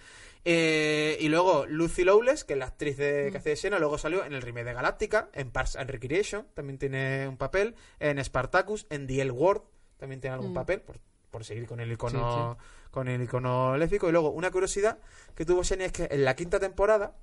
Eh, 0.46 1.18
y 1.22 1.30
luego 1.30 1.66
Lucy 1.66 2.04
Lawless, 2.04 2.44
que 2.44 2.54
es 2.54 2.60
la 2.60 2.66
actriz 2.66 2.98
de, 2.98 3.30
que 3.32 3.38
hace 3.38 3.50
de 3.52 3.56
Xena, 3.56 3.80
luego 3.80 3.98
salió 3.98 4.24
en 4.26 4.34
el 4.34 4.42
remake 4.42 4.66
de 4.66 4.74
Galáctica, 4.74 5.30
en 5.34 5.52
Parks 5.52 5.76
and 5.78 5.90
Recreation, 5.90 6.46
también 6.54 6.78
tiene 6.78 7.28
un 7.28 7.38
papel, 7.38 7.76
en 8.00 8.24
Spartacus, 8.24 8.86
en 8.90 9.08
The 9.08 9.22
L 9.22 9.32
Word, 9.32 9.62
también 9.98 10.20
tiene 10.22 10.34
algún 10.36 10.52
Mm. 10.52 10.56
papel, 10.56 10.82
por, 10.82 11.00
por 11.30 11.44
seguir 11.46 11.68
con 11.68 11.80
el 11.80 11.92
icono 11.92 12.58
con 12.92 13.08
el 13.08 13.22
icono 13.22 13.78
lésbico. 13.78 14.10
Y 14.10 14.12
luego, 14.12 14.32
una 14.32 14.50
curiosidad 14.52 14.98
que 15.36 15.46
tuvo 15.46 15.64
Xenia 15.64 15.86
es 15.88 15.92
que 15.94 16.08
en 16.12 16.26
la 16.26 16.36
quinta 16.36 16.60
temporada, 16.60 17.16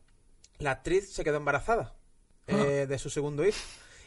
la 0.59 0.71
actriz 0.71 1.13
se 1.13 1.23
quedó 1.25 1.37
embarazada 1.39 1.95
eh, 2.47 2.87
de 2.89 2.99
su 2.99 3.11
segundo 3.11 3.45
hijo. 3.47 3.59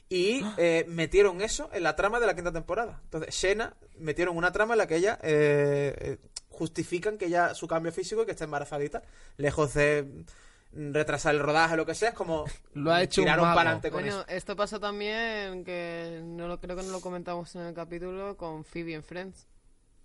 Y 0.09 0.41
eh, 0.57 0.85
metieron 0.87 1.41
eso 1.41 1.69
en 1.73 1.83
la 1.83 1.95
trama 1.95 2.19
de 2.19 2.25
la 2.27 2.35
quinta 2.35 2.51
temporada. 2.51 2.99
Entonces, 3.03 3.33
Xena 3.35 3.75
metieron 3.97 4.35
una 4.37 4.51
trama 4.51 4.73
en 4.73 4.79
la 4.79 4.87
que 4.87 4.95
ella 4.95 5.19
eh, 5.21 5.95
eh, 5.99 6.17
justifican 6.49 7.17
que 7.17 7.29
ya 7.29 7.53
su 7.53 7.67
cambio 7.67 7.91
físico 7.91 8.23
y 8.23 8.25
que 8.25 8.31
está 8.31 8.47
tal. 8.47 9.03
Lejos 9.37 9.73
de 9.75 10.25
mm, 10.73 10.93
retrasar 10.93 11.35
el 11.35 11.41
rodaje 11.41 11.75
o 11.75 11.77
lo 11.77 11.85
que 11.85 11.95
sea, 11.95 12.09
es 12.09 12.15
como 12.15 12.45
Lo 12.73 12.91
ha 12.91 13.01
hecho 13.03 13.21
un 13.21 13.25
tiraron 13.25 13.45
para 13.45 13.61
adelante 13.61 13.91
con 13.91 14.01
Bueno, 14.01 14.21
eso. 14.21 14.27
esto 14.29 14.55
pasa 14.55 14.79
también, 14.79 15.63
que 15.63 16.21
no 16.23 16.47
lo, 16.47 16.59
creo 16.59 16.75
que 16.75 16.83
no 16.83 16.91
lo 16.91 17.01
comentamos 17.01 17.55
en 17.55 17.61
el 17.61 17.73
capítulo, 17.73 18.35
con 18.35 18.63
Phoebe 18.65 18.93
en 18.95 19.03
Friends. 19.03 19.47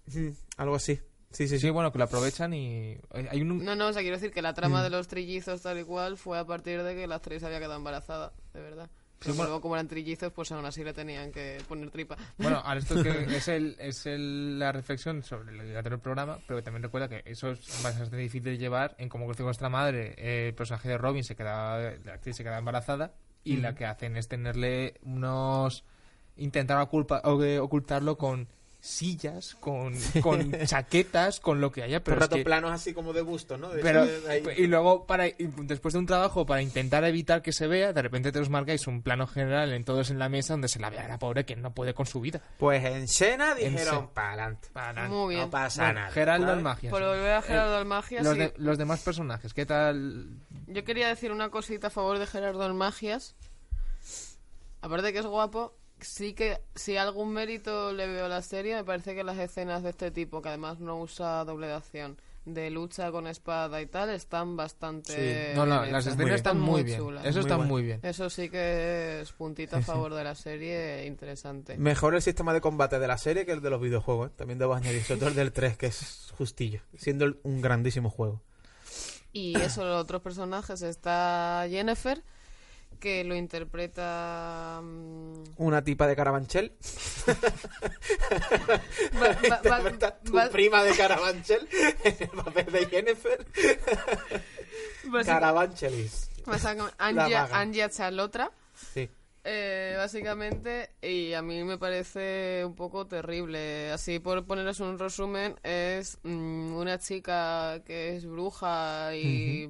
Mm, 0.07 0.29
Algo 0.59 0.75
así. 0.77 0.97
Sí, 1.31 1.49
sí, 1.49 1.59
Sí, 1.59 1.59
sí. 1.59 1.71
bueno, 1.71 1.91
que 1.91 1.99
lo 1.99 2.05
aprovechan 2.05 2.55
y... 2.55 2.97
Hay 3.31 3.41
un... 3.43 3.65
No, 3.65 3.75
no, 3.75 3.89
o 3.89 3.93
sea, 3.93 4.03
quiero 4.03 4.17
decir 4.17 4.31
que 4.31 4.41
la 4.43 4.55
trama 4.55 4.81
Mm. 4.81 4.85
de 4.85 4.91
los 4.91 5.09
trillizos 5.09 5.63
tal 5.63 5.81
y 5.81 5.85
cual 5.85 6.17
fue 6.17 6.39
a 6.39 6.45
partir 6.45 6.83
de 6.85 6.95
que 6.95 7.07
la 7.09 7.17
actriz 7.17 7.43
había 7.43 7.59
quedado 7.59 7.77
embarazada, 7.77 8.33
de 8.53 8.61
verdad. 8.61 8.89
Pero 9.25 9.35
bueno. 9.35 9.45
luego 9.51 9.61
como 9.61 9.75
eran 9.75 9.89
trillizos, 9.89 10.33
pues 10.33 10.53
aún 10.53 10.65
así 10.67 10.85
le 10.85 10.93
tenían 10.93 11.33
que 11.33 11.59
poner 11.67 11.91
tripa. 11.91 12.17
Bueno, 12.39 12.59
ahora 12.65 12.79
esto 12.81 13.03
que 13.03 13.37
es, 13.37 13.49
el, 13.49 13.77
es 13.81 14.07
el- 14.07 14.59
la 14.59 14.71
reflexión 14.73 15.23
sobre 15.23 15.53
el 15.53 15.77
anterior 15.77 16.01
programa, 16.01 16.39
pero 16.47 16.59
que 16.59 16.63
también 16.63 16.83
recuerda 16.83 17.09
que 17.09 17.23
eso 17.25 17.51
es 17.51 17.83
bastante 17.83 18.17
difícil 18.17 18.45
de 18.45 18.59
llevar 18.59 18.95
en 18.99 19.09
cómo 19.09 19.27
creció 19.27 19.45
nuestra 19.45 19.69
madre. 19.69 20.15
eh, 20.19 20.49
el 20.49 20.55
personaje 20.55 20.89
de 20.89 20.99
Robin 20.99 21.25
se 21.25 21.35
queda, 21.35 21.79
la 22.05 22.13
actriz 22.15 22.37
se 22.37 22.45
queda 22.45 22.59
embarazada 22.59 23.15
y 23.43 23.57
la 23.59 23.75
que 23.75 23.85
hacen 23.87 24.17
es 24.17 24.29
tenerle 24.29 24.95
unos... 25.03 25.85
intentar 26.37 26.79
oculpa- 26.79 27.21
o- 27.25 27.43
eh, 27.45 27.59
ocultarlo 27.59 28.17
con 28.19 28.49
sillas, 28.85 29.55
con, 29.61 29.95
con 30.21 30.53
chaquetas, 30.67 31.41
con 31.41 31.61
lo 31.61 31.73
que 31.73 31.83
haya, 31.83 32.01
Por 32.01 32.05
pero 32.05 32.17
es 32.17 32.21
rato 32.23 32.37
que- 32.37 32.45
planos 32.45 32.71
así 32.71 32.93
como 32.93 33.15
de 33.15 33.23
busto, 33.23 33.57
¿no? 33.57 33.71
De 33.71 33.81
pero, 33.81 34.05
eso 34.05 34.27
de 34.27 34.33
ahí. 34.33 34.43
y 34.59 34.67
luego, 34.67 35.07
para 35.07 35.27
y 35.27 35.35
después 35.39 35.95
de 35.95 36.01
un 36.01 36.07
trabajo 36.07 36.45
para 36.45 36.61
intentar 36.61 37.03
evitar 37.05 37.41
que 37.41 37.53
se 37.53 37.67
vea, 37.67 37.95
de 37.95 38.03
repente 38.03 38.31
te 38.31 38.39
os 38.41 38.51
marcáis 38.51 38.87
un 38.87 39.01
plano 39.03 39.27
general 39.27 39.73
en 39.73 39.85
todos 39.85 40.11
en 40.11 40.19
la 40.19 40.29
mesa 40.29 40.53
donde 40.53 40.69
se 40.69 40.79
la 40.81 40.91
ve 40.91 40.99
a 40.99 41.09
la 41.09 41.19
pobre 41.19 41.47
que 41.47 41.57
no 41.57 41.73
puede 41.75 41.95
con 41.95 42.05
su 42.05 42.21
vida. 42.21 42.43
Pues 42.59 42.85
en 42.85 43.09
Xena 43.09 43.53
En 43.59 43.73
dijeron, 43.73 44.11
para 44.13 44.29
adelante. 44.29 44.69
Para 44.73 45.09
Muy 45.09 45.35
bien. 45.35 45.47
No 45.47 45.51
pasa 45.51 45.85
Bueno, 45.85 46.01
nada. 46.01 46.13
Geraldo 46.13 46.47
¿vale? 46.49 46.59
en 46.59 46.65
magia. 46.65 46.91
Por 46.91 47.03
volver 47.03 47.33
a 47.33 47.43
Gerardo 47.43 47.79
Eh, 47.79 47.83
en 47.83 47.89
magia, 47.89 48.23
los, 48.23 48.33
sí. 48.35 48.39
de- 48.39 48.55
los 48.59 48.77
demás 48.77 49.01
personajes, 49.01 49.55
¿qué 49.55 49.65
tal? 49.65 50.29
Yo 50.67 50.85
quería 50.85 51.09
decir 51.09 51.33
una 51.33 51.49
cosita 51.49 51.87
a 51.87 51.91
favor 51.91 52.19
de 52.19 52.27
Gerardo 52.27 52.67
en 52.67 52.77
Magias. 52.77 53.35
Aparte 54.83 55.07
de 55.07 55.13
que 55.15 55.21
es 55.21 55.27
guapo, 55.27 55.75
sí 56.01 56.35
que 56.35 56.61
si 56.75 56.97
algún 56.97 57.33
mérito 57.33 57.93
le 57.93 58.07
veo 58.07 58.27
a 58.27 58.29
la 58.29 58.43
serie, 58.43 58.75
me 58.75 58.85
parece 58.85 59.15
que 59.15 59.25
las 59.25 59.39
escenas 59.39 59.83
de 59.83 59.91
este 59.91 60.11
tipo, 60.11 60.43
que 60.43 60.49
además 60.49 60.81
no 60.81 61.01
usa 61.01 61.45
doble 61.45 61.67
de 61.67 61.75
acción, 61.75 62.17
de 62.45 62.71
lucha 62.71 63.11
con 63.11 63.27
espada 63.27 63.81
y 63.81 63.87
tal, 63.87 64.11
están 64.11 64.57
bastante. 64.57 65.53
No, 65.55 65.65
no, 65.65 65.81
bien 65.81 65.93
las 65.93 66.07
escenas 66.07 66.35
están 66.35 66.61
muy, 66.61 66.83
bien. 66.83 66.99
chulas. 66.99 67.25
Eso 67.25 67.39
Muy 67.39 67.41
está 67.41 67.57
bueno. 67.57 67.71
muy 67.71 67.83
bien. 67.83 68.01
Eso 68.03 68.29
sí 68.29 68.51
que 68.51 69.21
es 69.23 69.33
puntito 69.33 69.77
a 69.77 69.83
favor 69.83 70.13
de 70.15 70.25
la 70.25 70.35
serie, 70.35 71.07
interesante. 71.07 71.79
Mejor 71.79 72.15
el 72.15 72.23
sistema 72.23 72.53
de 72.53 72.61
combate 72.61 72.99
de 72.99 73.07
la 73.09 73.17
serie 73.17 73.47
que 73.47 73.53
el 73.53 73.63
de 73.63 73.71
los 73.71 73.81
videojuegos. 73.81 74.31
¿eh? 74.31 74.33
También 74.37 74.59
debo 74.59 74.75
añadir, 74.75 75.03
sobre 75.03 75.21
todo 75.21 75.31
el 75.31 75.37
del 75.37 75.53
3, 75.53 75.77
que 75.79 75.87
es 75.87 76.33
justillo. 76.37 76.81
Siendo 76.97 77.35
un 77.45 77.63
grandísimo 77.63 78.11
juego. 78.11 78.43
Y 79.33 79.59
eso, 79.59 79.85
los 79.85 80.01
otros 80.01 80.23
personajes, 80.23 80.83
está 80.83 81.67
Jennifer, 81.69 82.23
que 83.05 83.23
lo 83.23 83.35
interpreta... 83.37 84.81
mm, 84.83 85.35
Una 85.59 85.85
tipa 85.85 86.07
de 86.07 86.17
Carabanchel. 86.17 86.73
va- 89.21 89.29
va- 89.29 89.61
va- 89.71 89.79
Interpreta 89.79 90.19
tu 90.21 90.33
prima 90.51 90.83
de 90.83 90.93
Carabanchel 90.97 91.69
en 92.03 92.17
el 92.21 92.29
papel 92.31 92.67
de 92.73 92.87
Jennifer. 92.87 93.47
Carabanchelis. 95.25 96.31
Anja 96.99 97.89
Chalotra, 97.91 98.51
Sí. 98.95 99.09
eh, 99.45 99.95
básicamente, 99.99 100.91
y 101.03 101.35
a 101.35 101.43
mí 101.43 101.63
me 101.65 101.77
parece 101.79 102.63
un 102.65 102.75
poco 102.75 103.07
terrible. 103.07 103.91
Así, 103.93 104.19
por 104.19 104.45
poneros 104.47 104.81
un 104.81 104.99
resumen, 104.99 105.57
es 105.63 106.19
mm, 106.23 106.75
una 106.75 106.99
chica 106.99 107.83
que 107.87 108.17
es 108.17 108.25
bruja 108.27 109.15
y 109.15 109.69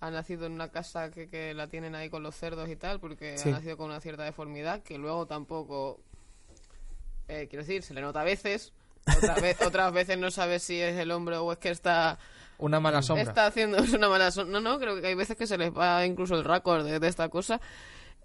ha 0.00 0.10
nacido 0.10 0.46
en 0.46 0.52
una 0.52 0.68
casa 0.70 1.10
que, 1.10 1.28
que 1.28 1.52
la 1.54 1.66
tienen 1.66 1.94
ahí 1.94 2.08
con 2.08 2.22
los 2.22 2.34
cerdos 2.34 2.68
y 2.68 2.76
tal, 2.76 3.00
porque 3.00 3.36
Sí. 3.38 3.50
ha 3.50 3.52
nacido 3.52 3.76
con 3.76 3.86
una 3.90 4.00
cierta 4.00 4.22
deformidad, 4.24 4.82
que 4.82 4.96
luego 4.98 5.26
tampoco, 5.26 6.00
eh, 7.28 7.46
quiero 7.48 7.64
decir, 7.64 7.82
se 7.82 7.94
le 7.94 8.00
nota 8.00 8.20
a 8.22 8.24
veces. 8.24 8.72
Otra 9.16 9.34
ve- 9.34 9.56
otras 9.66 9.92
veces 9.92 10.18
no 10.18 10.30
sabes 10.30 10.62
si 10.62 10.80
es 10.80 10.96
el 10.98 11.10
hombre 11.10 11.36
o 11.36 11.52
es 11.52 11.58
que 11.58 11.70
está 11.70 12.18
Una 12.58 12.80
mala 12.80 13.02
sombra. 13.02 13.22
está 13.24 13.46
haciendo 13.46 13.78
es 13.78 13.92
una 13.94 14.08
mala 14.08 14.30
son- 14.30 14.50
no 14.50 14.60
no 14.60 14.78
creo 14.78 15.00
que 15.00 15.06
hay 15.06 15.14
veces 15.14 15.36
que 15.36 15.46
se 15.46 15.56
les 15.58 15.70
va 15.72 16.04
incluso 16.04 16.34
el 16.34 16.44
récord 16.44 16.84
de, 16.84 16.98
de 17.00 17.08
esta 17.08 17.28
cosa 17.28 17.60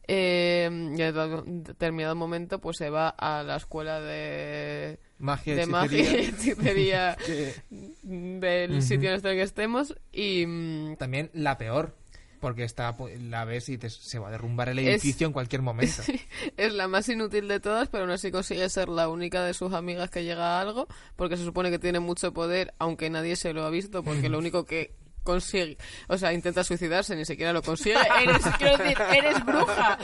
eh, 0.08 0.70
y 0.98 1.02
en 1.02 1.64
determinado 1.64 2.16
momento 2.16 2.60
pues 2.60 2.78
se 2.78 2.90
va 2.90 3.10
a 3.10 3.44
la 3.44 3.56
escuela 3.58 4.00
de 4.02 5.00
Magia, 5.20 5.56
de 5.56 5.66
magia 5.66 6.00
y 6.00 6.26
hechicería. 6.26 7.18
del 8.04 8.82
sitio 8.82 9.10
en 9.10 9.16
este 9.16 9.36
que 9.36 9.42
estemos 9.42 9.96
y 10.12 10.46
mm, 10.46 10.96
También 10.98 11.30
la 11.34 11.58
peor, 11.58 11.96
porque 12.40 12.64
está 12.64 12.96
la 13.22 13.46
ves 13.46 13.70
y 13.70 13.78
dices, 13.78 13.96
se 13.96 14.20
va 14.20 14.28
a 14.28 14.32
derrumbar 14.32 14.70
el 14.70 14.80
Es- 14.80 14.88
edificio 14.88 15.26
en 15.28 15.34
cualquier 15.34 15.62
momento. 15.62 16.04
es 16.58 16.74
la 16.74 16.88
más 16.88 17.08
inútil 17.10 17.48
de 17.48 17.60
todas, 17.60 17.88
pero 17.90 18.04
aún 18.04 18.12
así 18.12 18.30
consigue 18.32 18.68
ser 18.70 18.90
la 18.90 19.10
única 19.10 19.44
de 19.44 19.54
sus 19.54 19.74
amigas 19.74 20.10
que 20.10 20.24
llega 20.24 20.58
a 20.58 20.62
algo, 20.62 20.88
porque 21.16 21.38
se 21.38 21.44
supone 21.46 21.72
que 21.72 21.80
tiene 21.80 22.00
mucho 22.00 22.34
poder, 22.34 22.74
aunque 22.78 23.10
nadie 23.10 23.36
se 23.36 23.54
lo 23.54 23.64
ha 23.64 23.70
visto, 23.70 24.04
porque 24.04 24.30
lo 24.30 24.38
único 24.38 24.66
que 24.66 24.94
consigue, 25.26 25.78
o 26.08 26.18
sea, 26.18 26.32
intenta 26.32 26.64
suicidarse, 26.64 27.16
ni 27.18 27.26
siquiera 27.26 27.52
lo 27.52 27.62
consigue. 27.62 27.96
Eres, 28.24 28.42
quiero 28.58 28.78
decir, 28.78 28.98
eres 29.14 29.46
bruja. 29.46 29.98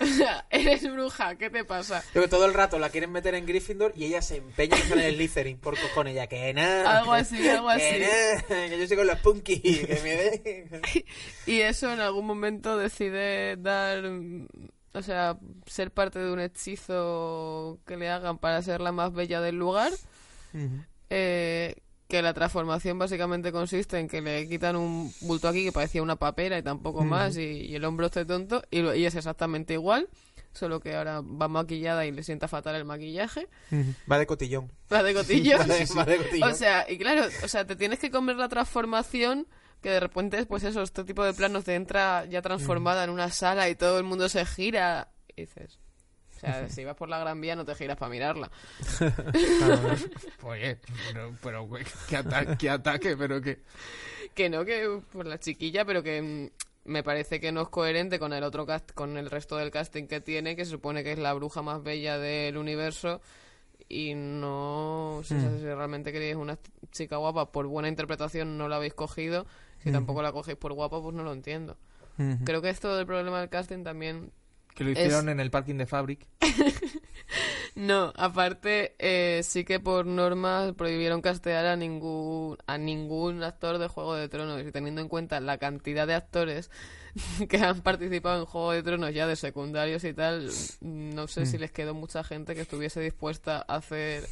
O 0.00 0.06
sea, 0.16 0.46
eres 0.48 0.90
bruja, 0.90 1.34
¿qué 1.36 1.50
te 1.50 1.64
pasa? 1.64 2.02
Que 2.14 2.26
todo 2.28 2.46
el 2.46 2.54
rato 2.54 2.78
la 2.78 2.88
quieren 2.88 3.12
meter 3.12 3.34
en 3.34 3.44
Gryffindor 3.44 3.92
y 3.94 4.04
ella 4.06 4.22
se 4.22 4.36
empeña 4.36 4.76
en 4.78 4.88
salir 4.88 5.04
en 5.04 5.14
Slytherin 5.16 5.58
por 5.58 5.78
cojones. 5.78 6.14
Ya 6.14 6.26
que 6.28 6.54
nada. 6.54 6.98
Algo 7.00 7.12
así, 7.12 7.46
algo 7.46 7.68
así. 7.68 7.82
Que 7.82 8.68
que 8.70 8.78
yo 8.80 8.86
soy 8.86 8.96
con 8.96 9.06
los 9.06 9.18
punky. 9.18 9.60
Que 9.60 10.00
me 10.02 10.16
den. 10.16 10.82
Y 11.46 11.60
eso 11.60 11.92
en 11.92 12.00
algún 12.00 12.26
momento 12.26 12.76
decide 12.78 13.56
dar, 13.56 14.04
o 14.92 15.02
sea, 15.02 15.36
ser 15.66 15.90
parte 15.90 16.18
de 16.18 16.30
un 16.32 16.40
hechizo 16.40 17.80
que 17.86 17.96
le 17.96 18.08
hagan 18.08 18.38
para 18.38 18.62
ser 18.62 18.80
la 18.80 18.92
más 18.92 19.12
bella 19.12 19.40
del 19.40 19.56
lugar. 19.56 19.92
eh, 21.10 21.74
que 22.08 22.22
la 22.22 22.32
transformación 22.34 22.98
básicamente 22.98 23.52
consiste 23.52 23.98
en 23.98 24.08
que 24.08 24.20
le 24.22 24.48
quitan 24.48 24.76
un 24.76 25.12
bulto 25.20 25.46
aquí 25.48 25.62
que 25.64 25.72
parecía 25.72 26.02
una 26.02 26.16
papera 26.16 26.56
y 26.58 26.62
tampoco 26.62 27.04
más 27.04 27.36
y, 27.36 27.42
y 27.42 27.74
el 27.74 27.84
hombro 27.84 28.06
esté 28.06 28.24
tonto 28.24 28.62
y, 28.70 28.80
lo- 28.80 28.94
y 28.94 29.04
es 29.04 29.14
exactamente 29.14 29.74
igual 29.74 30.08
solo 30.54 30.80
que 30.80 30.96
ahora 30.96 31.20
va 31.20 31.46
maquillada 31.46 32.06
y 32.06 32.10
le 32.10 32.22
sienta 32.22 32.48
fatal 32.48 32.74
el 32.74 32.84
maquillaje. 32.86 33.46
Va 34.10 34.18
de 34.18 34.26
cotillón. 34.26 34.72
va 34.92 35.02
de 35.02 35.12
cotillo 35.14 35.58
Va 35.58 35.64
de, 35.66 35.86
va 35.96 36.04
de 36.06 36.16
cotillón. 36.16 36.50
o 36.50 36.54
sea 36.54 36.90
y 36.90 36.96
claro 36.98 37.26
o 37.44 37.48
sea 37.48 37.66
te 37.66 37.76
tienes 37.76 37.98
que 37.98 38.10
comer 38.10 38.36
la 38.36 38.48
transformación 38.48 39.46
que 39.82 39.90
de 39.90 40.00
repente 40.00 40.44
pues 40.46 40.64
eso 40.64 40.82
este 40.82 41.04
tipo 41.04 41.22
de 41.22 41.34
planos 41.34 41.64
te 41.64 41.74
entra 41.74 42.24
ya 42.24 42.40
transformada 42.42 43.04
en 43.04 43.10
una 43.10 43.30
sala 43.30 43.68
y 43.68 43.74
todo 43.76 43.98
el 43.98 44.04
mundo 44.04 44.28
se 44.30 44.44
gira 44.46 45.12
y 45.36 45.42
dices 45.42 45.78
o 46.38 46.40
sea, 46.40 46.68
si 46.70 46.84
vas 46.84 46.96
por 46.96 47.08
la 47.08 47.18
Gran 47.18 47.40
Vía 47.40 47.54
no 47.56 47.64
te 47.64 47.74
giras 47.74 47.96
para 47.96 48.10
mirarla. 48.10 48.50
Oye, 50.42 50.78
pero, 51.12 51.32
pero 51.42 51.68
qué, 52.08 52.16
ata- 52.16 52.56
qué 52.56 52.70
ataque, 52.70 53.16
pero 53.16 53.40
que... 53.40 53.62
Que 54.34 54.48
no, 54.48 54.64
que 54.64 55.00
por 55.12 55.26
la 55.26 55.38
chiquilla, 55.38 55.84
pero 55.84 56.02
que 56.02 56.22
mm, 56.22 56.90
me 56.90 57.02
parece 57.02 57.40
que 57.40 57.50
no 57.50 57.62
es 57.62 57.68
coherente 57.68 58.18
con 58.18 58.32
el 58.32 58.44
otro 58.44 58.66
cast, 58.66 58.92
con 58.92 59.16
el 59.16 59.30
resto 59.30 59.56
del 59.56 59.70
casting 59.70 60.06
que 60.06 60.20
tiene, 60.20 60.54
que 60.54 60.64
se 60.64 60.70
supone 60.72 61.02
que 61.02 61.12
es 61.12 61.18
la 61.18 61.32
bruja 61.34 61.62
más 61.62 61.82
bella 61.82 62.18
del 62.18 62.56
universo. 62.56 63.20
Y 63.88 64.14
no 64.14 65.22
sé 65.24 65.40
si 65.40 65.64
realmente 65.64 66.12
queréis 66.12 66.36
una 66.36 66.58
chica 66.92 67.16
guapa, 67.16 67.50
por 67.50 67.66
buena 67.66 67.88
interpretación 67.88 68.58
no 68.58 68.68
la 68.68 68.76
habéis 68.76 68.94
cogido. 68.94 69.46
Si 69.82 69.90
tampoco 69.92 70.20
la 70.22 70.30
cogéis 70.32 70.58
por 70.58 70.72
guapa, 70.74 71.00
pues 71.00 71.14
no 71.14 71.22
lo 71.22 71.32
entiendo. 71.32 71.76
Creo 72.44 72.60
que 72.60 72.68
esto 72.68 72.94
del 72.96 73.06
problema 73.06 73.40
del 73.40 73.48
casting 73.48 73.84
también 73.84 74.30
Que 74.78 74.84
lo 74.84 74.90
hicieron 74.90 75.28
en 75.28 75.40
el 75.40 75.50
parking 75.50 75.74
de 75.74 75.86
Fabric. 75.86 76.24
No, 77.74 78.12
aparte, 78.16 78.96
eh, 78.98 79.42
sí 79.44 79.64
que 79.64 79.78
por 79.78 80.04
norma 80.04 80.72
prohibieron 80.76 81.20
castear 81.20 81.66
a 81.66 81.76
ningún, 81.76 82.56
a 82.66 82.76
ningún 82.76 83.44
actor 83.44 83.78
de 83.78 83.86
Juego 83.86 84.14
de 84.14 84.28
Tronos. 84.28 84.60
Y 84.66 84.72
teniendo 84.72 85.00
en 85.00 85.08
cuenta 85.08 85.38
la 85.38 85.58
cantidad 85.58 86.06
de 86.06 86.14
actores 86.14 86.72
que 87.48 87.58
han 87.58 87.80
participado 87.82 88.40
en 88.40 88.46
Juego 88.46 88.72
de 88.72 88.82
Tronos 88.82 89.14
ya 89.14 89.28
de 89.28 89.36
secundarios 89.36 90.02
y 90.02 90.12
tal, 90.12 90.50
no 90.80 91.28
sé 91.28 91.46
si 91.46 91.56
les 91.56 91.70
quedó 91.70 91.94
mucha 91.94 92.24
gente 92.24 92.56
que 92.56 92.62
estuviese 92.62 93.00
dispuesta 93.00 93.64
a 93.68 93.76
hacer 93.76 94.24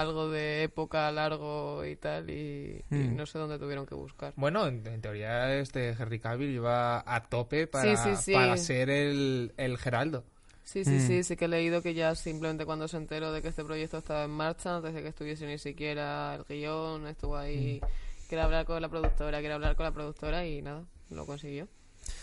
algo 0.00 0.28
de 0.30 0.62
época 0.64 1.10
largo 1.12 1.84
y 1.84 1.96
tal, 1.96 2.30
y, 2.30 2.84
y 2.90 2.94
Hmm. 2.94 3.16
no 3.16 3.26
sé 3.26 3.38
dónde 3.38 3.58
tuvieron 3.58 3.86
que 3.86 3.94
buscar. 3.94 4.32
Bueno, 4.36 4.66
en, 4.66 4.86
en 4.86 5.00
teoría 5.00 5.54
este 5.56 5.90
Henry 5.90 6.18
Cavill 6.20 6.50
iba 6.50 7.02
a 7.06 7.22
tope 7.24 7.66
para, 7.66 7.96
Sí, 7.96 8.10
sí, 8.10 8.22
sí. 8.22 8.32
para 8.34 8.56
ser 8.56 8.90
el, 8.90 9.52
el 9.56 9.78
Geraldo. 9.78 10.24
Sí, 10.64 10.84
sí, 10.84 10.90
Mm. 10.90 11.06
sí, 11.06 11.22
sí 11.22 11.36
que 11.36 11.44
he 11.44 11.48
leído 11.48 11.80
que 11.80 11.94
ya 11.94 12.14
simplemente 12.16 12.66
cuando 12.66 12.88
se 12.88 12.96
enteró 12.96 13.30
de 13.32 13.40
que 13.40 13.48
este 13.48 13.64
proyecto 13.64 13.98
estaba 13.98 14.24
en 14.24 14.32
marcha, 14.32 14.76
antes 14.76 14.94
de 14.94 15.02
que 15.02 15.08
estuviese 15.08 15.46
ni 15.46 15.58
siquiera 15.58 16.34
el 16.34 16.44
guion, 16.44 17.06
estuvo 17.06 17.36
ahí, 17.36 17.80
Mm. 17.82 17.86
quiere 18.28 18.42
hablar 18.42 18.66
con 18.66 18.82
la 18.82 18.88
productora, 18.88 19.38
quiere 19.38 19.54
hablar 19.54 19.76
con 19.76 19.84
la 19.84 19.92
productora 19.92 20.44
y 20.44 20.62
nada, 20.62 20.82
lo 21.10 21.24
consiguió. 21.24 21.68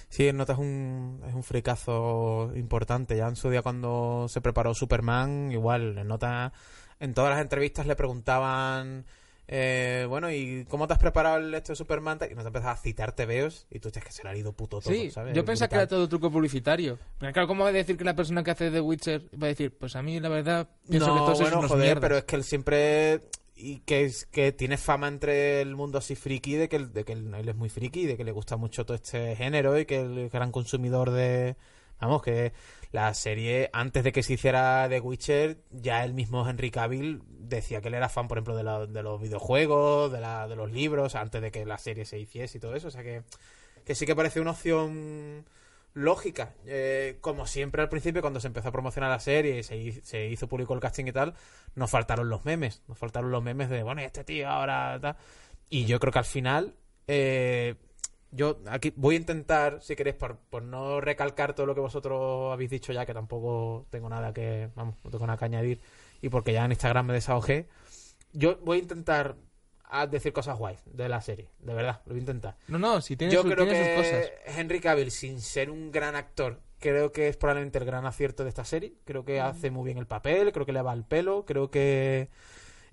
Sí, 0.10 0.28
el 0.28 0.38
Nota 0.38 0.54
es 0.54 0.60
un, 0.60 1.22
es 1.28 1.34
un 1.34 1.44
fricazo 1.44 2.52
importante. 2.56 3.18
Ya 3.18 3.28
en 3.28 3.36
su 3.36 3.50
día 3.50 3.62
cuando 3.62 4.28
se 4.30 4.42
preparó 4.42 4.74
Superman, 4.74 5.52
igual, 5.52 5.98
el 5.98 6.08
Nota 6.08 6.54
en 7.04 7.14
todas 7.14 7.32
las 7.32 7.42
entrevistas 7.42 7.86
le 7.86 7.98
preguntaban, 7.98 9.06
eh, 9.50 10.06
bueno, 10.08 10.32
¿y 10.32 10.66
cómo 10.70 10.88
te 10.88 10.94
has 10.94 11.00
preparado 11.00 11.36
el 11.36 11.54
esto 11.54 11.74
de 11.74 11.76
Superman? 11.76 12.18
Y 12.32 12.34
no 12.34 12.44
te 12.44 12.48
empezaba 12.48 12.72
a 12.72 12.78
citar 12.78 13.12
tebeos 13.12 13.68
y 13.70 13.80
tú 13.80 13.90
es 13.90 14.02
que 14.02 14.12
se 14.12 14.24
le 14.24 14.30
ha 14.30 14.38
ido 14.38 14.54
puto 14.54 14.80
todo, 14.80 14.94
Sí, 14.94 15.12
¿sabes? 15.12 15.36
yo 15.36 15.44
pensaba 15.44 15.68
que 15.68 15.76
era 15.76 15.86
todo 15.88 16.08
truco 16.08 16.32
publicitario. 16.32 16.98
Pero 17.20 17.34
claro, 17.34 17.48
¿cómo 17.50 17.64
va 17.64 17.72
a 17.72 17.74
decir 17.74 17.98
que 17.98 18.06
la 18.06 18.16
persona 18.16 18.42
que 18.42 18.52
hace 18.52 18.72
The 18.72 18.80
Witcher 18.80 19.22
va 19.36 19.48
a 19.48 19.50
decir, 19.50 19.78
pues 19.78 19.98
a 19.98 20.02
mí 20.02 20.18
la 20.22 20.30
verdad 20.30 20.70
pienso 20.90 21.08
no, 21.08 21.14
que 21.14 21.20
todos 21.20 21.42
bueno, 21.42 21.60
unos 21.60 21.72
joder, 21.72 21.86
mierdas"? 21.88 22.02
pero 22.02 22.18
es 22.20 22.24
que 22.24 22.36
él 22.38 22.44
siempre 22.46 23.20
y 23.58 23.80
que 23.80 24.06
es 24.06 24.26
que 24.28 24.54
tiene 24.54 24.78
fama 24.78 25.10
entre 25.10 25.60
el 25.62 25.76
mundo 25.76 25.98
así 25.98 26.16
friki 26.16 26.56
de 26.56 26.70
que 26.70 26.78
él, 26.78 26.94
de 26.94 27.04
que 27.04 27.12
él, 27.12 27.34
él 27.34 27.50
es 27.50 27.56
muy 27.56 27.68
friki, 27.68 28.06
de 28.06 28.16
que 28.16 28.24
le 28.24 28.32
gusta 28.32 28.56
mucho 28.56 28.86
todo 28.86 28.96
este 28.96 29.36
género 29.36 29.78
y 29.78 29.86
que 29.86 30.26
es 30.26 30.32
gran 30.32 30.54
consumidor 30.54 31.12
de 31.12 31.58
vamos 32.00 32.22
que 32.22 32.54
la 32.94 33.14
serie 33.14 33.70
antes 33.74 34.06
de 34.06 34.14
que 34.14 34.24
se 34.24 34.34
hiciera 34.34 34.88
The 34.88 35.02
Witcher 35.02 35.58
ya 35.72 36.06
el 36.06 36.14
mismo 36.14 36.48
Henry 36.48 36.72
Cavill 36.72 37.22
decía 37.28 37.82
que 37.82 37.90
él 37.90 37.96
era 37.96 38.08
fan 38.08 38.30
por 38.30 38.38
ejemplo 38.38 38.56
de, 38.56 38.88
de 38.88 39.04
los 39.04 39.22
videojuegos, 39.22 40.12
de, 40.12 40.22
la, 40.22 40.48
de 40.48 40.56
los 40.56 40.72
libros 40.72 41.16
antes 41.16 41.42
de 41.42 41.52
que 41.52 41.66
la 41.66 41.78
serie 41.78 42.06
se 42.06 42.18
hiciese 42.18 42.58
y 42.58 42.62
todo 42.62 42.76
eso, 42.76 42.88
o 42.88 42.92
sea 42.92 43.04
que 43.04 43.24
que 43.84 43.96
sí 43.96 44.06
que 44.06 44.16
parece 44.16 44.40
una 44.40 44.52
opción 44.52 45.46
lógica. 45.94 46.54
Eh, 46.66 47.18
como 47.22 47.46
siempre 47.46 47.82
al 47.82 47.90
principio, 47.90 48.22
cuando 48.22 48.40
se 48.40 48.48
empezó 48.48 48.70
a 48.70 48.72
promocionar 48.72 49.10
la 49.10 49.20
serie 49.20 49.60
y 49.60 49.92
se 49.92 50.28
hizo 50.28 50.48
público 50.48 50.74
el 50.74 50.80
casting 50.80 51.06
y 51.06 51.12
tal, 51.12 51.34
nos 51.76 51.92
faltaron 51.92 52.30
los 52.30 52.46
memes. 52.46 52.82
Nos 52.88 52.98
faltaron 52.98 53.32
los 53.32 53.44
memes 53.44 53.70
de, 53.70 53.84
bueno, 53.84 54.02
y 54.02 54.06
este 54.06 54.24
tío 54.24 54.50
ahora 54.50 55.00
tal. 55.02 55.18
Y 55.70 55.86
yo 55.86 56.00
creo 56.00 56.14
que 56.14 56.20
al 56.20 56.26
final, 56.26 56.76
eh, 57.08 57.76
yo 58.36 58.60
aquí 58.68 58.94
voy 58.96 59.16
a 59.16 59.20
intentar, 59.20 59.82
si 59.82 59.96
queréis, 59.96 60.16
por, 60.16 60.38
por 60.38 60.64
no 60.64 61.00
recalcar 61.02 61.54
todo 61.54 61.66
lo 61.66 61.76
que 61.76 61.82
vosotros 61.82 62.52
habéis 62.52 62.70
dicho 62.72 62.92
ya, 62.94 63.06
que 63.06 63.14
tampoco 63.14 63.86
tengo 63.90 64.10
nada 64.10 64.34
que, 64.34 64.70
vamos, 64.76 64.96
no 65.04 65.10
tengo 65.12 65.26
nada 65.28 65.38
que 65.38 65.46
añadir, 65.46 65.80
y 66.22 66.30
porque 66.30 66.54
ya 66.54 66.66
en 66.66 66.72
Instagram 66.72 67.06
me 67.08 67.14
desahogué, 67.14 67.68
yo 68.34 68.58
voy 68.64 68.78
a 68.78 68.82
intentar 68.82 69.36
a 69.86 70.08
decir 70.08 70.34
cosas 70.34 70.58
guays 70.58 70.80
de 70.86 71.08
la 71.08 71.22
serie, 71.22 71.50
de 71.60 71.74
verdad, 71.74 72.02
lo 72.06 72.14
voy 72.14 72.20
a 72.20 72.22
intentar. 72.22 72.56
No, 72.68 72.80
no, 72.80 73.00
si 73.02 73.16
tiene, 73.16 73.34
Yo 73.34 73.44
su- 73.44 73.50
creo 73.50 73.66
tiene 73.68 73.80
sus 73.80 73.88
que 73.88 73.96
cosas. 73.96 74.58
Henry 74.58 74.80
Cavill, 74.80 75.12
sin 75.12 75.40
ser 75.40 75.70
un 75.70 75.92
gran 75.92 76.16
actor, 76.16 76.60
creo 76.80 77.12
que 77.12 77.28
es 77.28 77.38
probablemente 77.38 77.78
el 77.78 77.86
gran 77.86 78.06
acierto 78.08 78.44
de 78.44 78.50
esta 78.50 78.66
serie. 78.66 78.96
Creo 79.06 79.24
que 79.24 79.40
hace 79.40 79.70
muy 79.72 79.86
bien 79.86 79.98
el 80.00 80.08
papel, 80.08 80.52
creo 80.52 80.66
que 80.66 80.74
le 80.74 80.82
va 80.82 80.94
el 80.94 81.04
pelo, 81.06 81.46
creo 81.46 81.70
que 81.70 82.30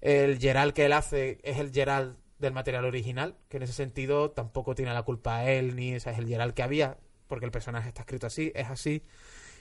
el 0.03 0.39
Gerald 0.39 0.75
que 0.75 0.85
él 0.87 0.93
hace 0.93 1.41
es 1.43 1.59
el 1.59 1.73
Gerald 1.73 2.17
del 2.41 2.53
material 2.53 2.85
original, 2.85 3.37
que 3.49 3.59
en 3.59 3.65
ese 3.65 3.73
sentido 3.73 4.31
tampoco 4.31 4.75
tiene 4.75 4.93
la 4.93 5.03
culpa 5.03 5.45
él, 5.45 5.77
ni 5.77 5.93
esa 5.93 6.11
es 6.11 6.19
el 6.19 6.27
Gerald 6.27 6.55
que 6.55 6.63
había, 6.63 6.99
porque 7.29 7.45
el 7.47 7.53
personaje 7.53 7.89
está 7.89 8.03
escrito 8.03 8.27
así, 8.27 8.51
es 8.55 8.69
así. 8.69 9.03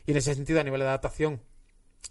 Y 0.05 0.11
en 0.11 0.17
ese 0.17 0.33
sentido, 0.33 0.59
a 0.59 0.63
nivel 0.63 0.79
de 0.79 0.87
adaptación, 0.87 1.41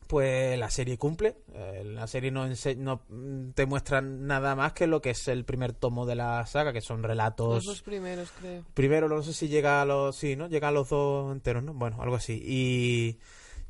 pues 0.07 0.59
la 0.59 0.71
serie 0.71 0.99
cumple. 0.99 1.37
Eh, 1.55 1.83
la 1.85 2.07
serie 2.07 2.31
no, 2.31 2.47
no 2.77 3.03
mm, 3.09 3.51
te 3.51 3.67
muestra 3.67 4.01
nada 4.01 4.55
más 4.55 4.73
que 4.73 4.87
lo 4.87 5.01
que 5.01 5.11
es 5.11 5.29
el 5.29 5.45
primer 5.45 5.73
tomo 5.73 6.07
de 6.07 6.15
la 6.15 6.47
saga, 6.47 6.73
que 6.73 6.81
son 6.81 7.03
relatos. 7.03 7.55
Los 7.55 7.65
dos 7.65 7.83
primeros, 7.83 8.31
creo. 8.39 8.65
Primero, 8.75 9.09
no 9.09 9.23
sé 9.23 9.33
si 9.33 9.49
llega 9.49 9.83
a 9.83 9.85
los. 9.85 10.17
Sí, 10.17 10.37
¿no? 10.37 10.49
Llega 10.49 10.69
a 10.69 10.73
los 10.73 10.91
dos 10.91 11.33
enteros, 11.33 11.63
¿no? 11.63 11.75
Bueno, 11.75 12.01
algo 12.01 12.17
así. 12.17 12.41
Y 12.45 13.19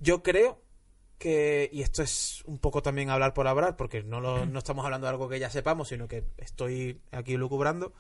yo 0.01 0.23
creo 0.23 0.61
que. 1.19 1.69
Y 1.73 1.83
esto 1.83 2.03
es 2.03 2.43
un 2.47 2.59
poco 2.59 2.83
también 2.83 3.11
hablar 3.11 3.35
por 3.35 3.47
hablar, 3.49 3.77
porque 3.77 4.03
no, 4.03 4.21
lo- 4.21 4.47
no 4.47 4.59
estamos 4.59 4.85
hablando 4.85 5.07
de 5.07 5.11
algo 5.11 5.29
que 5.29 5.39
ya 5.39 5.51
sepamos, 5.51 5.89
sino 5.89 6.09
que 6.09 6.25
estoy 6.39 7.01
aquí 7.13 7.37
lucubrando. 7.37 7.93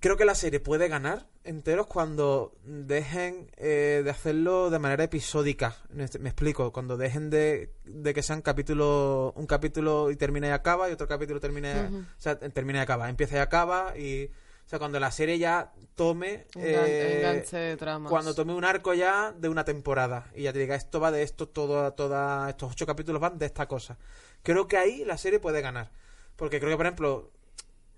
Creo 0.00 0.18
que 0.18 0.26
la 0.26 0.34
serie 0.34 0.60
puede 0.60 0.88
ganar 0.88 1.26
enteros 1.44 1.86
cuando 1.86 2.52
dejen 2.64 3.50
eh, 3.56 4.02
de 4.04 4.10
hacerlo 4.10 4.68
de 4.68 4.78
manera 4.78 5.04
episódica. 5.04 5.76
Me 5.88 6.04
explico, 6.04 6.72
cuando 6.72 6.98
dejen 6.98 7.30
de, 7.30 7.72
de 7.86 8.12
que 8.12 8.22
sean 8.22 8.42
capítulos, 8.42 9.32
un 9.34 9.46
capítulo 9.46 10.10
y 10.10 10.16
termina 10.16 10.48
y 10.48 10.50
acaba, 10.50 10.90
y 10.90 10.92
otro 10.92 11.08
capítulo 11.08 11.40
termina, 11.40 11.72
y- 11.90 11.94
Ujú. 11.94 11.96
o 12.02 12.20
sea, 12.20 12.38
termina 12.38 12.80
y 12.80 12.82
acaba, 12.82 13.08
empieza 13.08 13.36
y 13.36 13.38
acaba, 13.38 13.96
y 13.96 14.30
o 14.64 14.68
sea, 14.68 14.78
cuando 14.78 14.98
la 14.98 15.10
serie 15.10 15.38
ya 15.38 15.72
tome 15.94 16.46
eh, 16.56 17.16
enganche 17.18 17.56
de 17.56 17.76
tramas. 17.76 18.10
cuando 18.10 18.34
tome 18.34 18.54
un 18.54 18.64
arco 18.64 18.94
ya 18.94 19.32
de 19.32 19.48
una 19.48 19.64
temporada 19.64 20.30
y 20.34 20.44
ya 20.44 20.52
te 20.52 20.58
diga 20.58 20.74
esto 20.74 21.00
va 21.00 21.10
de 21.10 21.22
esto 21.22 21.48
todo 21.48 21.92
toda 21.92 22.48
estos 22.48 22.72
ocho 22.72 22.86
capítulos 22.86 23.20
van 23.20 23.38
de 23.38 23.46
esta 23.46 23.68
cosa. 23.68 23.98
Creo 24.42 24.66
que 24.66 24.76
ahí 24.76 25.04
la 25.04 25.18
serie 25.18 25.38
puede 25.38 25.60
ganar. 25.60 25.90
Porque 26.36 26.58
creo 26.58 26.72
que 26.72 26.76
por 26.76 26.86
ejemplo 26.86 27.30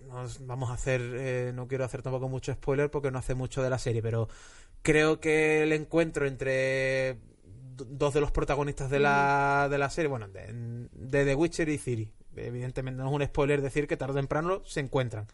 nos 0.00 0.44
vamos 0.46 0.70
a 0.70 0.74
hacer 0.74 1.00
eh, 1.14 1.52
no 1.54 1.68
quiero 1.68 1.84
hacer 1.84 2.02
tampoco 2.02 2.28
mucho 2.28 2.52
spoiler 2.52 2.90
porque 2.90 3.10
no 3.10 3.18
hace 3.18 3.34
mucho 3.34 3.62
de 3.62 3.70
la 3.70 3.78
serie 3.78 4.02
pero 4.02 4.28
creo 4.82 5.20
que 5.20 5.62
el 5.62 5.72
encuentro 5.72 6.26
entre 6.26 7.18
dos 7.76 8.12
de 8.12 8.20
los 8.20 8.30
protagonistas 8.30 8.90
de 8.90 9.00
la, 9.00 9.68
de 9.70 9.78
la 9.78 9.90
serie 9.90 10.08
bueno 10.08 10.28
de, 10.28 10.88
de 10.92 11.24
The 11.24 11.34
Witcher 11.34 11.68
y 11.70 11.78
Ciri 11.78 12.12
evidentemente 12.36 13.02
no 13.02 13.08
es 13.08 13.14
un 13.14 13.24
spoiler 13.24 13.62
decir 13.62 13.88
que 13.88 13.96
tarde 13.96 14.12
o 14.12 14.16
temprano 14.16 14.62
se 14.64 14.80
encuentran 14.80 15.26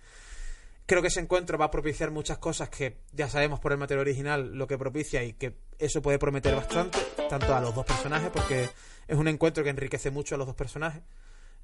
creo 0.87 1.03
que 1.03 1.09
ese 1.09 1.21
encuentro 1.21 1.59
va 1.59 1.67
a 1.67 1.71
propiciar 1.71 2.11
muchas 2.11 2.39
cosas 2.39 2.69
que 2.69 2.99
ya 3.13 3.29
sabemos 3.29 3.61
por 3.61 3.73
el 3.73 3.79
material 3.79 4.03
original 4.03 4.55
lo 4.55 4.67
que 4.67 4.79
propicia 4.79 5.23
y 5.23 5.35
que 5.35 5.57
eso 5.79 6.03
puede 6.03 6.19
prometer 6.19 6.55
bastante, 6.55 6.99
tanto 7.29 7.55
a 7.55 7.61
los 7.61 7.75
dos 7.75 7.87
personajes, 7.87 8.31
porque 8.31 8.69
es 9.09 9.17
un 9.17 9.29
encuentro 9.29 9.65
que 9.65 9.71
enriquece 9.71 10.11
mucho 10.11 10.35
a 10.35 10.39
los 10.39 10.47
dos 10.47 10.57
personajes, 10.57 11.03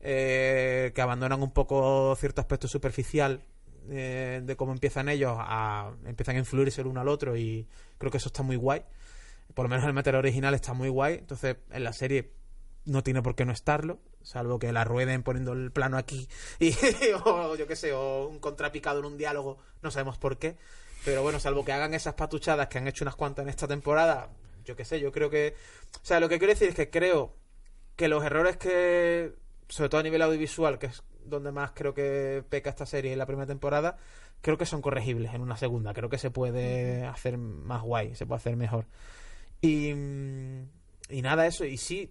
eh, 0.00 0.92
que 0.94 1.00
abandonan 1.00 1.42
un 1.42 1.52
poco 1.52 2.14
cierto 2.16 2.40
aspecto 2.40 2.68
superficial 2.68 3.42
eh, 3.90 4.40
de 4.44 4.56
cómo 4.56 4.72
empiezan 4.72 5.08
ellos, 5.08 5.34
a, 5.38 5.92
empiezan 6.04 6.36
a 6.36 6.38
influirse 6.40 6.80
el 6.80 6.86
uno 6.86 7.00
al 7.00 7.08
otro 7.08 7.36
y 7.36 7.66
creo 7.96 8.10
que 8.10 8.18
eso 8.18 8.28
está 8.28 8.42
muy 8.42 8.56
guay. 8.56 8.82
Por 9.54 9.64
lo 9.64 9.70
menos 9.70 9.84
el 9.86 9.94
material 9.94 10.20
original 10.20 10.54
está 10.54 10.74
muy 10.74 10.90
guay, 10.90 11.14
entonces 11.14 11.56
en 11.70 11.84
la 11.84 11.92
serie 11.92 12.30
no 12.89 13.03
tiene 13.03 13.22
por 13.22 13.34
qué 13.34 13.45
no 13.45 13.53
estarlo, 13.53 13.99
salvo 14.22 14.59
que 14.59 14.72
la 14.72 14.84
rueden 14.84 15.22
poniendo 15.22 15.53
el 15.53 15.70
plano 15.70 15.97
aquí 15.99 16.28
y 16.59 16.74
o 17.24 17.55
yo 17.55 17.66
qué 17.66 17.76
sé, 17.76 17.93
o 17.93 18.26
un 18.26 18.39
contrapicado 18.39 19.01
en 19.01 19.05
un 19.05 19.18
diálogo, 19.18 19.59
no 19.82 19.91
sabemos 19.91 20.18
por 20.18 20.39
qué. 20.39 20.57
Pero 21.05 21.22
bueno, 21.22 21.39
salvo 21.39 21.64
que 21.64 21.72
hagan 21.72 21.95
esas 21.95 22.14
patuchadas 22.14 22.66
que 22.68 22.78
han 22.78 22.89
hecho 22.89 23.05
unas 23.05 23.14
cuantas 23.14 23.45
en 23.45 23.51
esta 23.51 23.68
temporada, 23.68 24.30
yo 24.64 24.74
qué 24.74 24.84
sé, 24.84 25.01
yo 25.01 25.12
creo 25.12 25.30
que... 25.30 25.55
O 26.03 26.05
sea, 26.05 26.18
lo 26.18 26.28
que 26.28 26.39
quiero 26.39 26.53
decir 26.53 26.68
es 26.68 26.74
que 26.74 26.91
creo 26.91 27.34
que 27.95 28.09
los 28.09 28.24
errores 28.24 28.57
que, 28.57 29.32
sobre 29.68 29.89
todo 29.89 30.01
a 30.01 30.05
nivel 30.05 30.22
audiovisual, 30.22 30.78
que 30.78 30.86
es 30.86 31.03
donde 31.24 31.53
más 31.53 31.72
creo 31.72 31.95
que 31.95 32.43
peca 32.49 32.70
esta 32.70 32.86
serie 32.86 33.12
en 33.12 33.18
la 33.18 33.26
primera 33.26 33.47
temporada, 33.47 33.97
creo 34.41 34.59
que 34.59 34.66
son 34.66 34.82
corregibles 34.82 35.34
en 35.34 35.41
una 35.41 35.57
segunda. 35.57 35.95
Creo 35.95 36.09
que 36.09 36.18
se 36.18 36.30
puede 36.30 37.05
hacer 37.05 37.39
más 37.39 37.82
guay, 37.82 38.14
se 38.14 38.26
puede 38.26 38.39
hacer 38.39 38.57
mejor. 38.57 38.86
Y, 39.61 39.93
mm, 39.95 40.68
y 41.11 41.22
nada, 41.22 41.47
eso. 41.47 41.64
Y 41.64 41.76
sí, 41.76 42.11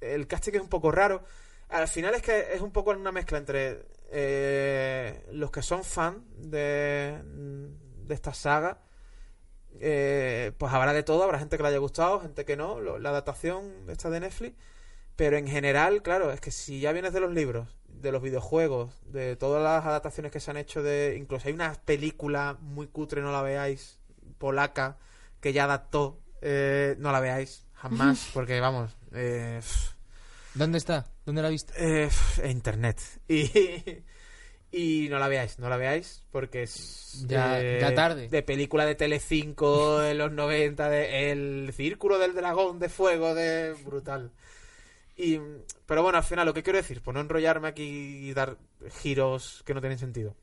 el 0.00 0.26
casting 0.26 0.54
es 0.54 0.60
un 0.62 0.68
poco 0.68 0.90
raro. 0.90 1.22
Al 1.68 1.88
final 1.88 2.14
es 2.14 2.22
que 2.22 2.52
es 2.54 2.60
un 2.60 2.72
poco 2.72 2.90
una 2.90 3.12
mezcla 3.12 3.38
entre 3.38 3.86
eh, 4.10 5.24
los 5.32 5.50
que 5.50 5.62
son 5.62 5.84
fan 5.84 6.24
de, 6.36 7.18
de 8.06 8.14
esta 8.14 8.34
saga. 8.34 8.82
eh, 9.80 10.52
pues 10.58 10.72
habrá 10.72 10.92
de 10.92 11.02
todo, 11.02 11.22
habrá 11.24 11.38
gente 11.38 11.56
que 11.56 11.62
le 11.62 11.68
haya 11.70 11.78
gustado, 11.78 12.20
gente 12.20 12.44
que 12.44 12.56
no, 12.56 12.80
la 12.80 13.10
adaptación 13.10 13.72
esta 13.88 14.10
de 14.10 14.20
Netflix. 14.20 14.56
Pero 15.16 15.36
en 15.36 15.46
general, 15.48 16.02
claro, 16.02 16.32
es 16.32 16.40
que 16.40 16.50
si 16.50 16.80
ya 16.80 16.92
vienes 16.92 17.12
de 17.12 17.20
los 17.20 17.32
libros, 17.32 17.68
de 17.88 18.12
los 18.12 18.22
videojuegos, 18.22 19.00
de 19.04 19.36
todas 19.36 19.62
las 19.62 19.84
adaptaciones 19.84 20.32
que 20.32 20.40
se 20.40 20.50
han 20.50 20.56
hecho 20.56 20.82
de... 20.82 21.16
Incluso 21.18 21.48
hay 21.48 21.54
una 21.54 21.74
película 21.84 22.56
muy 22.60 22.86
cutre, 22.88 23.20
no 23.20 23.30
la 23.32 23.42
veáis, 23.42 24.00
polaca, 24.38 24.98
que 25.40 25.52
ya 25.52 25.64
adaptó. 25.64 26.20
eh, 26.42 26.96
no 26.98 27.12
la 27.12 27.20
veáis, 27.20 27.66
jamás, 27.80 28.30
porque 28.34 28.60
vamos... 28.60 28.96
Eh, 29.14 29.60
¿Dónde 30.54 30.78
está? 30.78 31.06
¿Dónde 31.24 31.42
la 31.42 31.48
viste? 31.48 31.72
eh, 31.76 32.08
en 32.42 32.50
internet. 32.50 33.00
Y, 34.72 35.06
y 35.06 35.08
no 35.08 35.18
la 35.18 35.26
veáis, 35.28 35.58
no 35.58 35.68
la 35.68 35.76
veáis, 35.76 36.22
porque 36.30 36.62
es 36.62 37.24
Ya- 37.26 37.60
eh, 37.60 37.78
ya 37.80 37.92
tarde. 37.94 38.28
de 38.28 38.42
película 38.44 38.86
de 38.86 38.94
Telecinco 38.94 39.98
de 40.00 40.14
los 40.14 40.30
90, 40.30 40.88
de 40.88 41.32
El 41.32 41.72
Círculo 41.74 42.18
del 42.18 42.34
Dragón 42.34 42.78
de 42.78 42.88
Fuego, 42.88 43.34
de 43.34 43.72
brutal. 43.84 44.30
Y, 45.16 45.38
pero 45.86 46.02
bueno, 46.04 46.18
al 46.18 46.24
final 46.24 46.46
lo 46.46 46.54
que 46.54 46.62
quiero 46.62 46.76
decir, 46.78 47.02
por 47.02 47.14
no 47.14 47.20
enrollarme 47.20 47.66
aquí 47.68 47.82
y 47.82 48.32
dar 48.32 48.56
giros 49.00 49.62
que 49.66 49.74
no 49.74 49.80
tienen 49.80 49.98
sentido. 49.98 50.34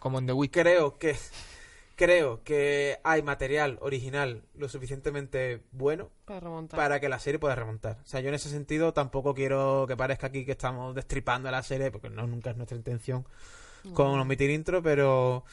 Como 0.00 0.20
en 0.20 0.26
The 0.26 0.32
Witcher. 0.32 0.62
Creo 0.64 0.96
que, 0.96 1.16
Creo 1.96 2.42
que 2.42 2.98
hay 3.04 3.22
material 3.22 3.78
original 3.80 4.42
lo 4.54 4.68
suficientemente 4.68 5.60
bueno 5.72 6.10
Para 6.24 6.40
remontar. 6.40 6.76
para 6.78 7.00
que 7.00 7.08
la 7.08 7.18
serie 7.18 7.38
pueda 7.38 7.54
remontar. 7.54 7.98
O 8.02 8.06
sea, 8.06 8.20
yo 8.20 8.28
en 8.28 8.34
ese 8.34 8.48
sentido 8.48 8.92
tampoco 8.92 9.34
quiero 9.34 9.84
que 9.86 9.96
parezca 9.96 10.28
aquí 10.28 10.44
que 10.44 10.52
estamos 10.52 10.94
destripando 10.94 11.50
la 11.50 11.62
serie, 11.62 11.90
porque 11.90 12.08
no 12.10 12.26
nunca 12.26 12.50
es 12.50 12.56
nuestra 12.56 12.76
intención 12.76 13.26
con 13.94 14.18
omitir 14.18 14.48
intro, 14.50 14.82
pero 14.82 15.44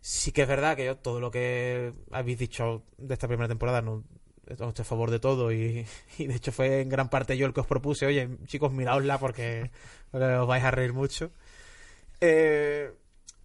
sí 0.00 0.32
que 0.32 0.42
es 0.42 0.48
verdad 0.48 0.76
que 0.76 0.84
yo 0.86 0.96
todo 0.96 1.20
lo 1.20 1.30
que 1.30 1.92
habéis 2.10 2.38
dicho 2.38 2.82
de 2.98 3.14
esta 3.14 3.28
primera 3.28 3.48
temporada 3.48 3.82
no 3.82 4.04
estoy 4.46 4.82
a 4.82 4.84
favor 4.84 5.10
de 5.10 5.18
todo 5.20 5.52
y, 5.52 5.86
y 6.18 6.26
de 6.26 6.34
hecho 6.34 6.52
fue 6.52 6.80
en 6.80 6.88
gran 6.88 7.08
parte 7.08 7.36
yo 7.36 7.46
el 7.46 7.52
que 7.52 7.60
os 7.60 7.66
propuse, 7.66 8.06
oye 8.06 8.28
chicos 8.46 8.72
miraosla 8.72 9.18
porque, 9.18 9.70
porque 10.10 10.26
os 10.26 10.46
vais 10.48 10.64
a 10.64 10.70
reír 10.70 10.92
mucho. 10.92 11.30
Eh, 12.20 12.92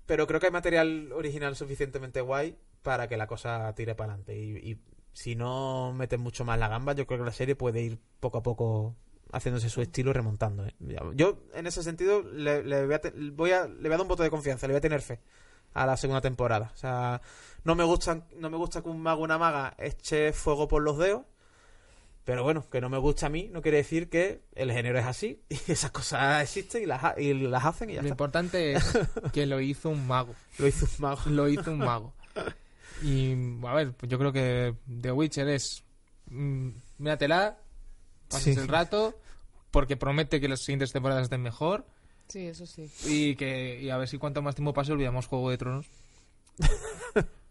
pero 0.07 0.25
creo 0.25 0.39
que 0.39 0.47
hay 0.47 0.51
material 0.51 1.11
original 1.13 1.55
suficientemente 1.55 2.21
guay 2.21 2.57
para 2.81 3.07
que 3.07 3.17
la 3.17 3.27
cosa 3.27 3.71
tire 3.75 3.93
para 3.93 4.13
adelante 4.13 4.35
y, 4.35 4.71
y 4.71 4.79
si 5.13 5.35
no 5.35 5.93
meten 5.93 6.21
mucho 6.21 6.45
más 6.45 6.59
la 6.59 6.67
gamba, 6.67 6.93
yo 6.93 7.07
creo 7.07 7.19
que 7.19 7.25
la 7.25 7.31
serie 7.31 7.55
puede 7.55 7.81
ir 7.81 7.99
poco 8.19 8.39
a 8.39 8.43
poco 8.43 8.95
haciéndose 9.31 9.69
su 9.69 9.81
estilo 9.81 10.11
y 10.11 10.13
remontando. 10.13 10.65
¿eh? 10.65 10.75
Yo, 11.15 11.39
en 11.53 11.67
ese 11.67 11.83
sentido, 11.83 12.21
le, 12.21 12.61
voy, 12.85 12.93
a 12.93 13.01
le 13.03 13.31
voy 13.31 13.51
a 13.51 13.67
dar 13.67 14.01
un 14.01 14.07
voto 14.07 14.23
de 14.23 14.29
confianza, 14.29 14.67
le 14.67 14.73
voy 14.73 14.77
a 14.77 14.81
tener 14.81 15.01
fe 15.01 15.19
a 15.73 15.85
la 15.85 15.97
segunda 15.97 16.21
temporada. 16.21 16.71
O 16.73 16.77
sea, 16.77 17.21
no 17.63 17.75
me 17.75 17.83
gustan, 17.83 18.25
no 18.37 18.49
me 18.49 18.57
gusta 18.57 18.81
que 18.81 18.89
un 18.89 19.01
mago 19.01 19.23
una 19.23 19.37
maga 19.37 19.75
eche 19.77 20.33
fuego 20.33 20.67
por 20.67 20.81
los 20.81 20.97
dedos. 20.97 21.23
Pero 22.27 22.43
bueno, 22.43 22.69
que 22.69 22.81
no 22.81 22.89
me 22.89 22.97
gusta 22.97 23.27
a 23.27 23.29
mí 23.29 23.47
no 23.53 23.61
quiere 23.61 23.77
decir 23.77 24.09
que 24.09 24.41
el 24.53 24.69
género 24.69 24.99
es 24.99 25.05
así 25.05 25.41
y 25.49 25.71
esas 25.71 25.91
cosas 25.91 26.43
existen 26.43 26.83
y 26.83 26.85
las, 26.85 27.01
ha- 27.01 27.15
y 27.17 27.33
las 27.33 27.63
hacen 27.63 27.89
y 27.89 27.93
ya 27.93 28.01
Lo 28.01 28.07
está. 28.07 28.13
importante 28.15 28.73
es 28.73 28.83
que 29.31 29.45
lo 29.45 29.61
hizo 29.61 29.87
un 29.89 30.05
mago. 30.05 30.35
Lo 30.59 30.67
hizo 30.67 30.85
un 30.85 30.91
mago. 30.99 31.21
Lo 31.29 31.47
hizo 31.47 31.71
un 31.71 31.77
mago. 31.79 32.13
Y, 33.01 33.31
a 33.65 33.73
ver, 33.75 33.93
pues 33.93 34.11
yo 34.11 34.19
creo 34.19 34.33
que 34.33 34.75
The 35.01 35.11
Witcher 35.13 35.47
es... 35.47 35.83
mm, 36.25 36.69
míratela, 36.97 37.57
pases 38.27 38.55
Sí. 38.55 38.59
el 38.59 38.67
rato, 38.67 39.17
porque 39.71 39.95
promete 39.95 40.41
que 40.41 40.49
las 40.49 40.59
siguientes 40.59 40.91
temporadas 40.91 41.23
estén 41.23 41.41
mejor. 41.41 41.85
Sí, 42.27 42.45
eso 42.47 42.65
sí. 42.65 42.91
Y 43.05 43.35
que 43.37 43.79
y 43.81 43.89
a 43.89 43.95
ver 43.97 44.09
si 44.09 44.17
cuanto 44.17 44.41
más 44.41 44.53
tiempo 44.55 44.73
pase 44.73 44.91
olvidamos 44.91 45.27
Juego 45.27 45.49
de 45.49 45.57
Tronos. 45.57 45.85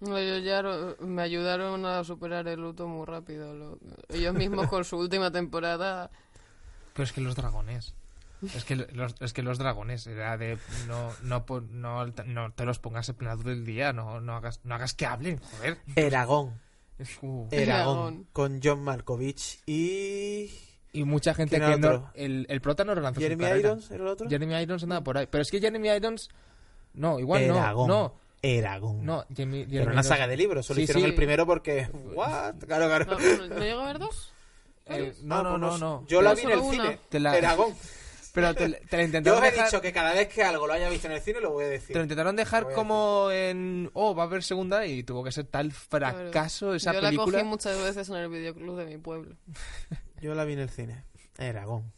No, 0.00 0.18
ellos 0.18 0.44
ya 0.44 0.62
me 1.04 1.22
ayudaron 1.22 1.86
a 1.86 2.04
superar 2.04 2.46
el 2.48 2.61
luto 2.61 2.86
muy 2.86 3.07
rápido. 3.07 3.54
lo- 3.54 3.78
ellos 4.11 4.34
mismos 4.34 4.68
con 4.68 4.84
su 4.84 4.96
última 4.98 5.30
temporada. 5.30 6.11
Pero 6.92 7.04
es 7.04 7.12
que 7.12 7.20
los 7.22 7.34
dragones... 7.34 7.94
Es 8.54 8.64
que 8.66 8.76
los, 8.76 9.14
es 9.20 9.32
que 9.32 9.42
los 9.42 9.57
dragones 9.57 10.07
era 10.07 10.36
de 10.36 10.59
no 10.86 11.11
no 11.22 11.46
no, 11.72 12.07
no 12.26 12.52
te 12.52 12.64
los 12.66 12.78
pongas 12.78 13.09
en 13.09 13.14
plena 13.14 13.34
luz 13.34 13.44
del 13.46 13.64
día, 13.64 13.94
no 13.94 14.20
no 14.20 14.36
hagas 14.36 14.61
no 14.62 14.74
hagas 14.74 14.92
que 14.92 15.07
hablen, 15.07 15.38
joder. 15.38 15.78
Eragón. 15.96 16.61
Uh. 17.22 17.48
Eragón. 17.50 18.26
Con 18.34 18.61
John 18.62 18.82
Malkovich 18.84 19.61
y. 19.64 20.50
Y 20.92 21.04
mucha 21.04 21.32
gente 21.32 21.57
¿Quién 21.57 21.62
era 21.62 21.74
que 21.76 21.80
no, 21.80 22.11
el, 22.14 22.44
el 22.50 22.61
prota 22.61 22.84
no 22.84 22.94
relanzó 22.94 23.20
su 23.20 23.24
Jeremy 23.24 23.42
carrera. 23.44 23.59
Irons 23.70 23.90
era 23.90 24.04
el 24.04 24.09
otro. 24.11 24.28
Jeremy 24.28 24.54
Irons 24.62 24.82
andaba 24.82 25.02
por 25.02 25.16
ahí. 25.16 25.26
Pero 25.30 25.40
es 25.40 25.50
que 25.50 25.59
Jeremy 25.59 25.88
Irons. 25.88 26.28
No, 26.92 27.18
igual 27.18 27.40
Eragón. 27.40 27.88
no. 27.88 27.94
Eragón. 27.94 28.12
No, 28.47 29.03
no. 29.03 29.24
Jeremy, 29.34 29.66
Pero 29.68 29.90
una 29.92 30.03
saga 30.03 30.26
de 30.26 30.36
libros. 30.36 30.66
Solo 30.66 30.76
Sí, 30.78 30.82
hicieron 30.84 31.03
sí. 31.03 31.09
el 31.11 31.14
primero 31.14 31.47
porque. 31.47 31.88
¿What? 32.14 32.55
Claro, 32.66 32.86
claro. 32.86 33.05
No, 33.07 33.18
no, 33.49 33.55
¿no 33.55 33.61
llegó 33.61 33.80
a 33.80 33.86
ver 33.86 33.99
dos? 33.99 34.32
Eh, 34.86 35.12
Ah, 35.16 35.20
no, 35.22 35.42
no, 35.42 35.51
pues 35.51 35.61
no, 35.61 35.78
no. 35.78 36.01
Yo 36.07 36.18
Pero 36.18 36.22
la 36.22 36.34
vi 36.34 36.42
en 36.42 36.51
el 36.51 36.59
una. 36.59 36.70
cine. 36.84 36.99
Te 37.09 37.20
la- 37.20 37.36
Eragón. 37.36 37.74
Pero 38.32 38.55
te, 38.55 38.68
te 38.68 38.68
la 38.68 38.78
Yo 39.03 39.07
intentaron 39.07 39.38
os 39.42 39.49
he 39.49 39.51
dejar, 39.51 39.66
dicho 39.66 39.80
que 39.80 39.92
cada 39.92 40.12
vez 40.12 40.28
que 40.28 40.44
algo 40.44 40.66
lo 40.66 40.72
haya 40.74 40.90
visto 40.90 41.07
en 41.07 41.14
el 41.14 41.20
cine 41.22 41.40
lo 41.40 41.53
voy 41.53 41.64
a 41.64 41.68
decir. 41.68 41.88
te 41.88 41.94
lo 41.99 42.03
intentaron 42.03 42.36
dejar 42.36 42.64
Lo 42.64 42.72
como 42.74 43.30
en. 43.32 43.90
Oh, 43.94 44.14
va 44.14 44.24
a 44.24 44.26
haber 44.26 44.42
segunda 44.42 44.84
y 44.86 45.03
tuvo 45.03 45.24
que 45.24 45.32
ser 45.32 45.47
tal 45.47 45.72
fracaso 45.72 46.74
esa 46.74 46.92
Yo 46.92 47.01
película. 47.01 47.26
la 47.38 47.38
cogí 47.38 47.44
muchas 47.49 47.78
veces 47.82 48.09
en 48.11 48.16
el 48.16 48.28
videoclub 48.28 48.76
de 48.76 48.84
mi 48.86 48.99
pueblo. 48.99 49.36
Yo 50.20 50.34
la 50.34 50.44
vi 50.44 50.53
en 50.53 50.59
el 50.61 50.68
cine. 50.70 51.05
Eragón. 51.38 51.92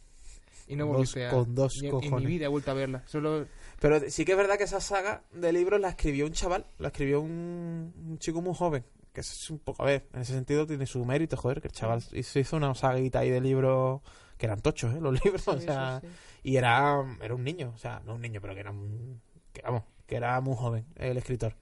Y 0.69 0.77
no 0.77 0.87
Dos- 0.87 1.17
a. 1.17 1.31
con 1.31 1.55
dos 1.55 1.79
ni- 1.83 1.89
En 1.89 1.97
mi 1.97 2.01
cojones. 2.03 2.29
vida 2.29 2.45
he 2.45 2.49
vuelto 2.49 2.71
a 2.71 2.75
verla. 2.75 3.03
Solo. 3.07 3.47
Pero 3.81 4.01
sí 4.11 4.25
que 4.25 4.33
es 4.33 4.39
verdad 4.39 4.59
que 4.59 4.65
esa 4.65 4.81
saga 4.81 5.23
de 5.33 5.53
libros 5.53 5.81
la 5.81 5.89
escribió 5.91 6.27
un 6.27 6.33
chaval, 6.33 6.67
la 6.79 6.89
escribió 6.89 7.21
un, 7.21 7.93
un 7.97 8.19
chico 8.19 8.43
muy 8.43 8.55
joven. 8.55 8.85
Que 9.13 9.23
es 9.23 9.51
un 9.51 9.59
poco, 9.59 9.83
a 9.83 9.87
ver, 9.87 10.07
en 10.13 10.21
ese 10.21 10.35
sentido 10.35 10.67
tiene 10.67 10.87
su 10.87 11.05
mérito, 11.05 11.37
joder, 11.37 11.61
que 11.61 11.69
el 11.69 11.73
chaval 11.73 12.05
hizo, 12.13 12.39
hizo 12.39 12.57
una 12.57 12.75
saguita 12.75 13.21
ahí 13.21 13.31
de 13.31 13.41
libros 13.41 14.01
que 14.37 14.47
eran 14.47 14.61
tochos, 14.61 14.95
¿eh? 14.95 15.01
Los 15.01 15.25
libros, 15.25 15.49
o 15.49 15.59
sea, 15.59 16.01
sí, 16.01 16.09
y 16.45 16.57
era, 16.57 17.03
era 17.21 17.35
un 17.35 17.43
niño, 17.43 17.73
o 17.75 17.79
sea, 17.79 18.01
no 18.05 18.15
un 18.15 18.21
niño, 18.21 18.41
pero 18.41 18.55
que 18.55 18.61
era 18.61 18.71
un, 18.71 19.21
que 19.53 19.63
vamos, 19.63 19.83
que 20.07 20.15
era 20.17 20.41
muy 20.41 20.55
joven 20.55 20.85
el 20.97 21.17
escritor. 21.17 21.57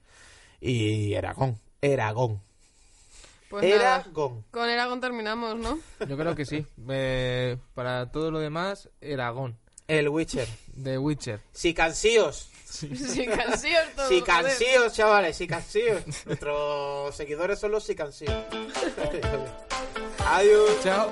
Y 0.59 1.13
Eragón, 1.13 1.57
Eragón, 1.81 2.41
Pues 3.49 3.63
nada, 3.63 4.01
Eragón. 4.01 4.43
con 4.51 4.69
Eragon 4.69 4.99
terminamos, 4.99 5.57
¿no? 5.57 5.79
Yo 6.07 6.17
creo 6.17 6.35
que 6.35 6.45
sí. 6.45 6.65
Eh, 6.89 7.57
para 7.73 8.11
todo 8.11 8.29
lo 8.31 8.39
demás, 8.39 8.89
Eragón. 9.01 9.57
El 9.87 10.09
Witcher. 10.09 10.47
The 10.83 10.97
Witcher. 10.97 11.39
Si 11.53 11.73
cansíos, 11.73 12.49
Sin 12.65 13.29
canción 13.31 13.85
todo. 13.95 14.09
si 14.09 14.21
cansíos, 14.21 14.93
chavales, 14.93 15.37
si 15.37 15.47
cansíos. 15.47 16.03
Nuestros 16.25 17.15
seguidores 17.15 17.57
son 17.59 17.71
los 17.71 17.85
si 17.85 17.95
cansíos. 17.95 18.33
Adiós. 20.25 20.69
Chao. 20.83 21.11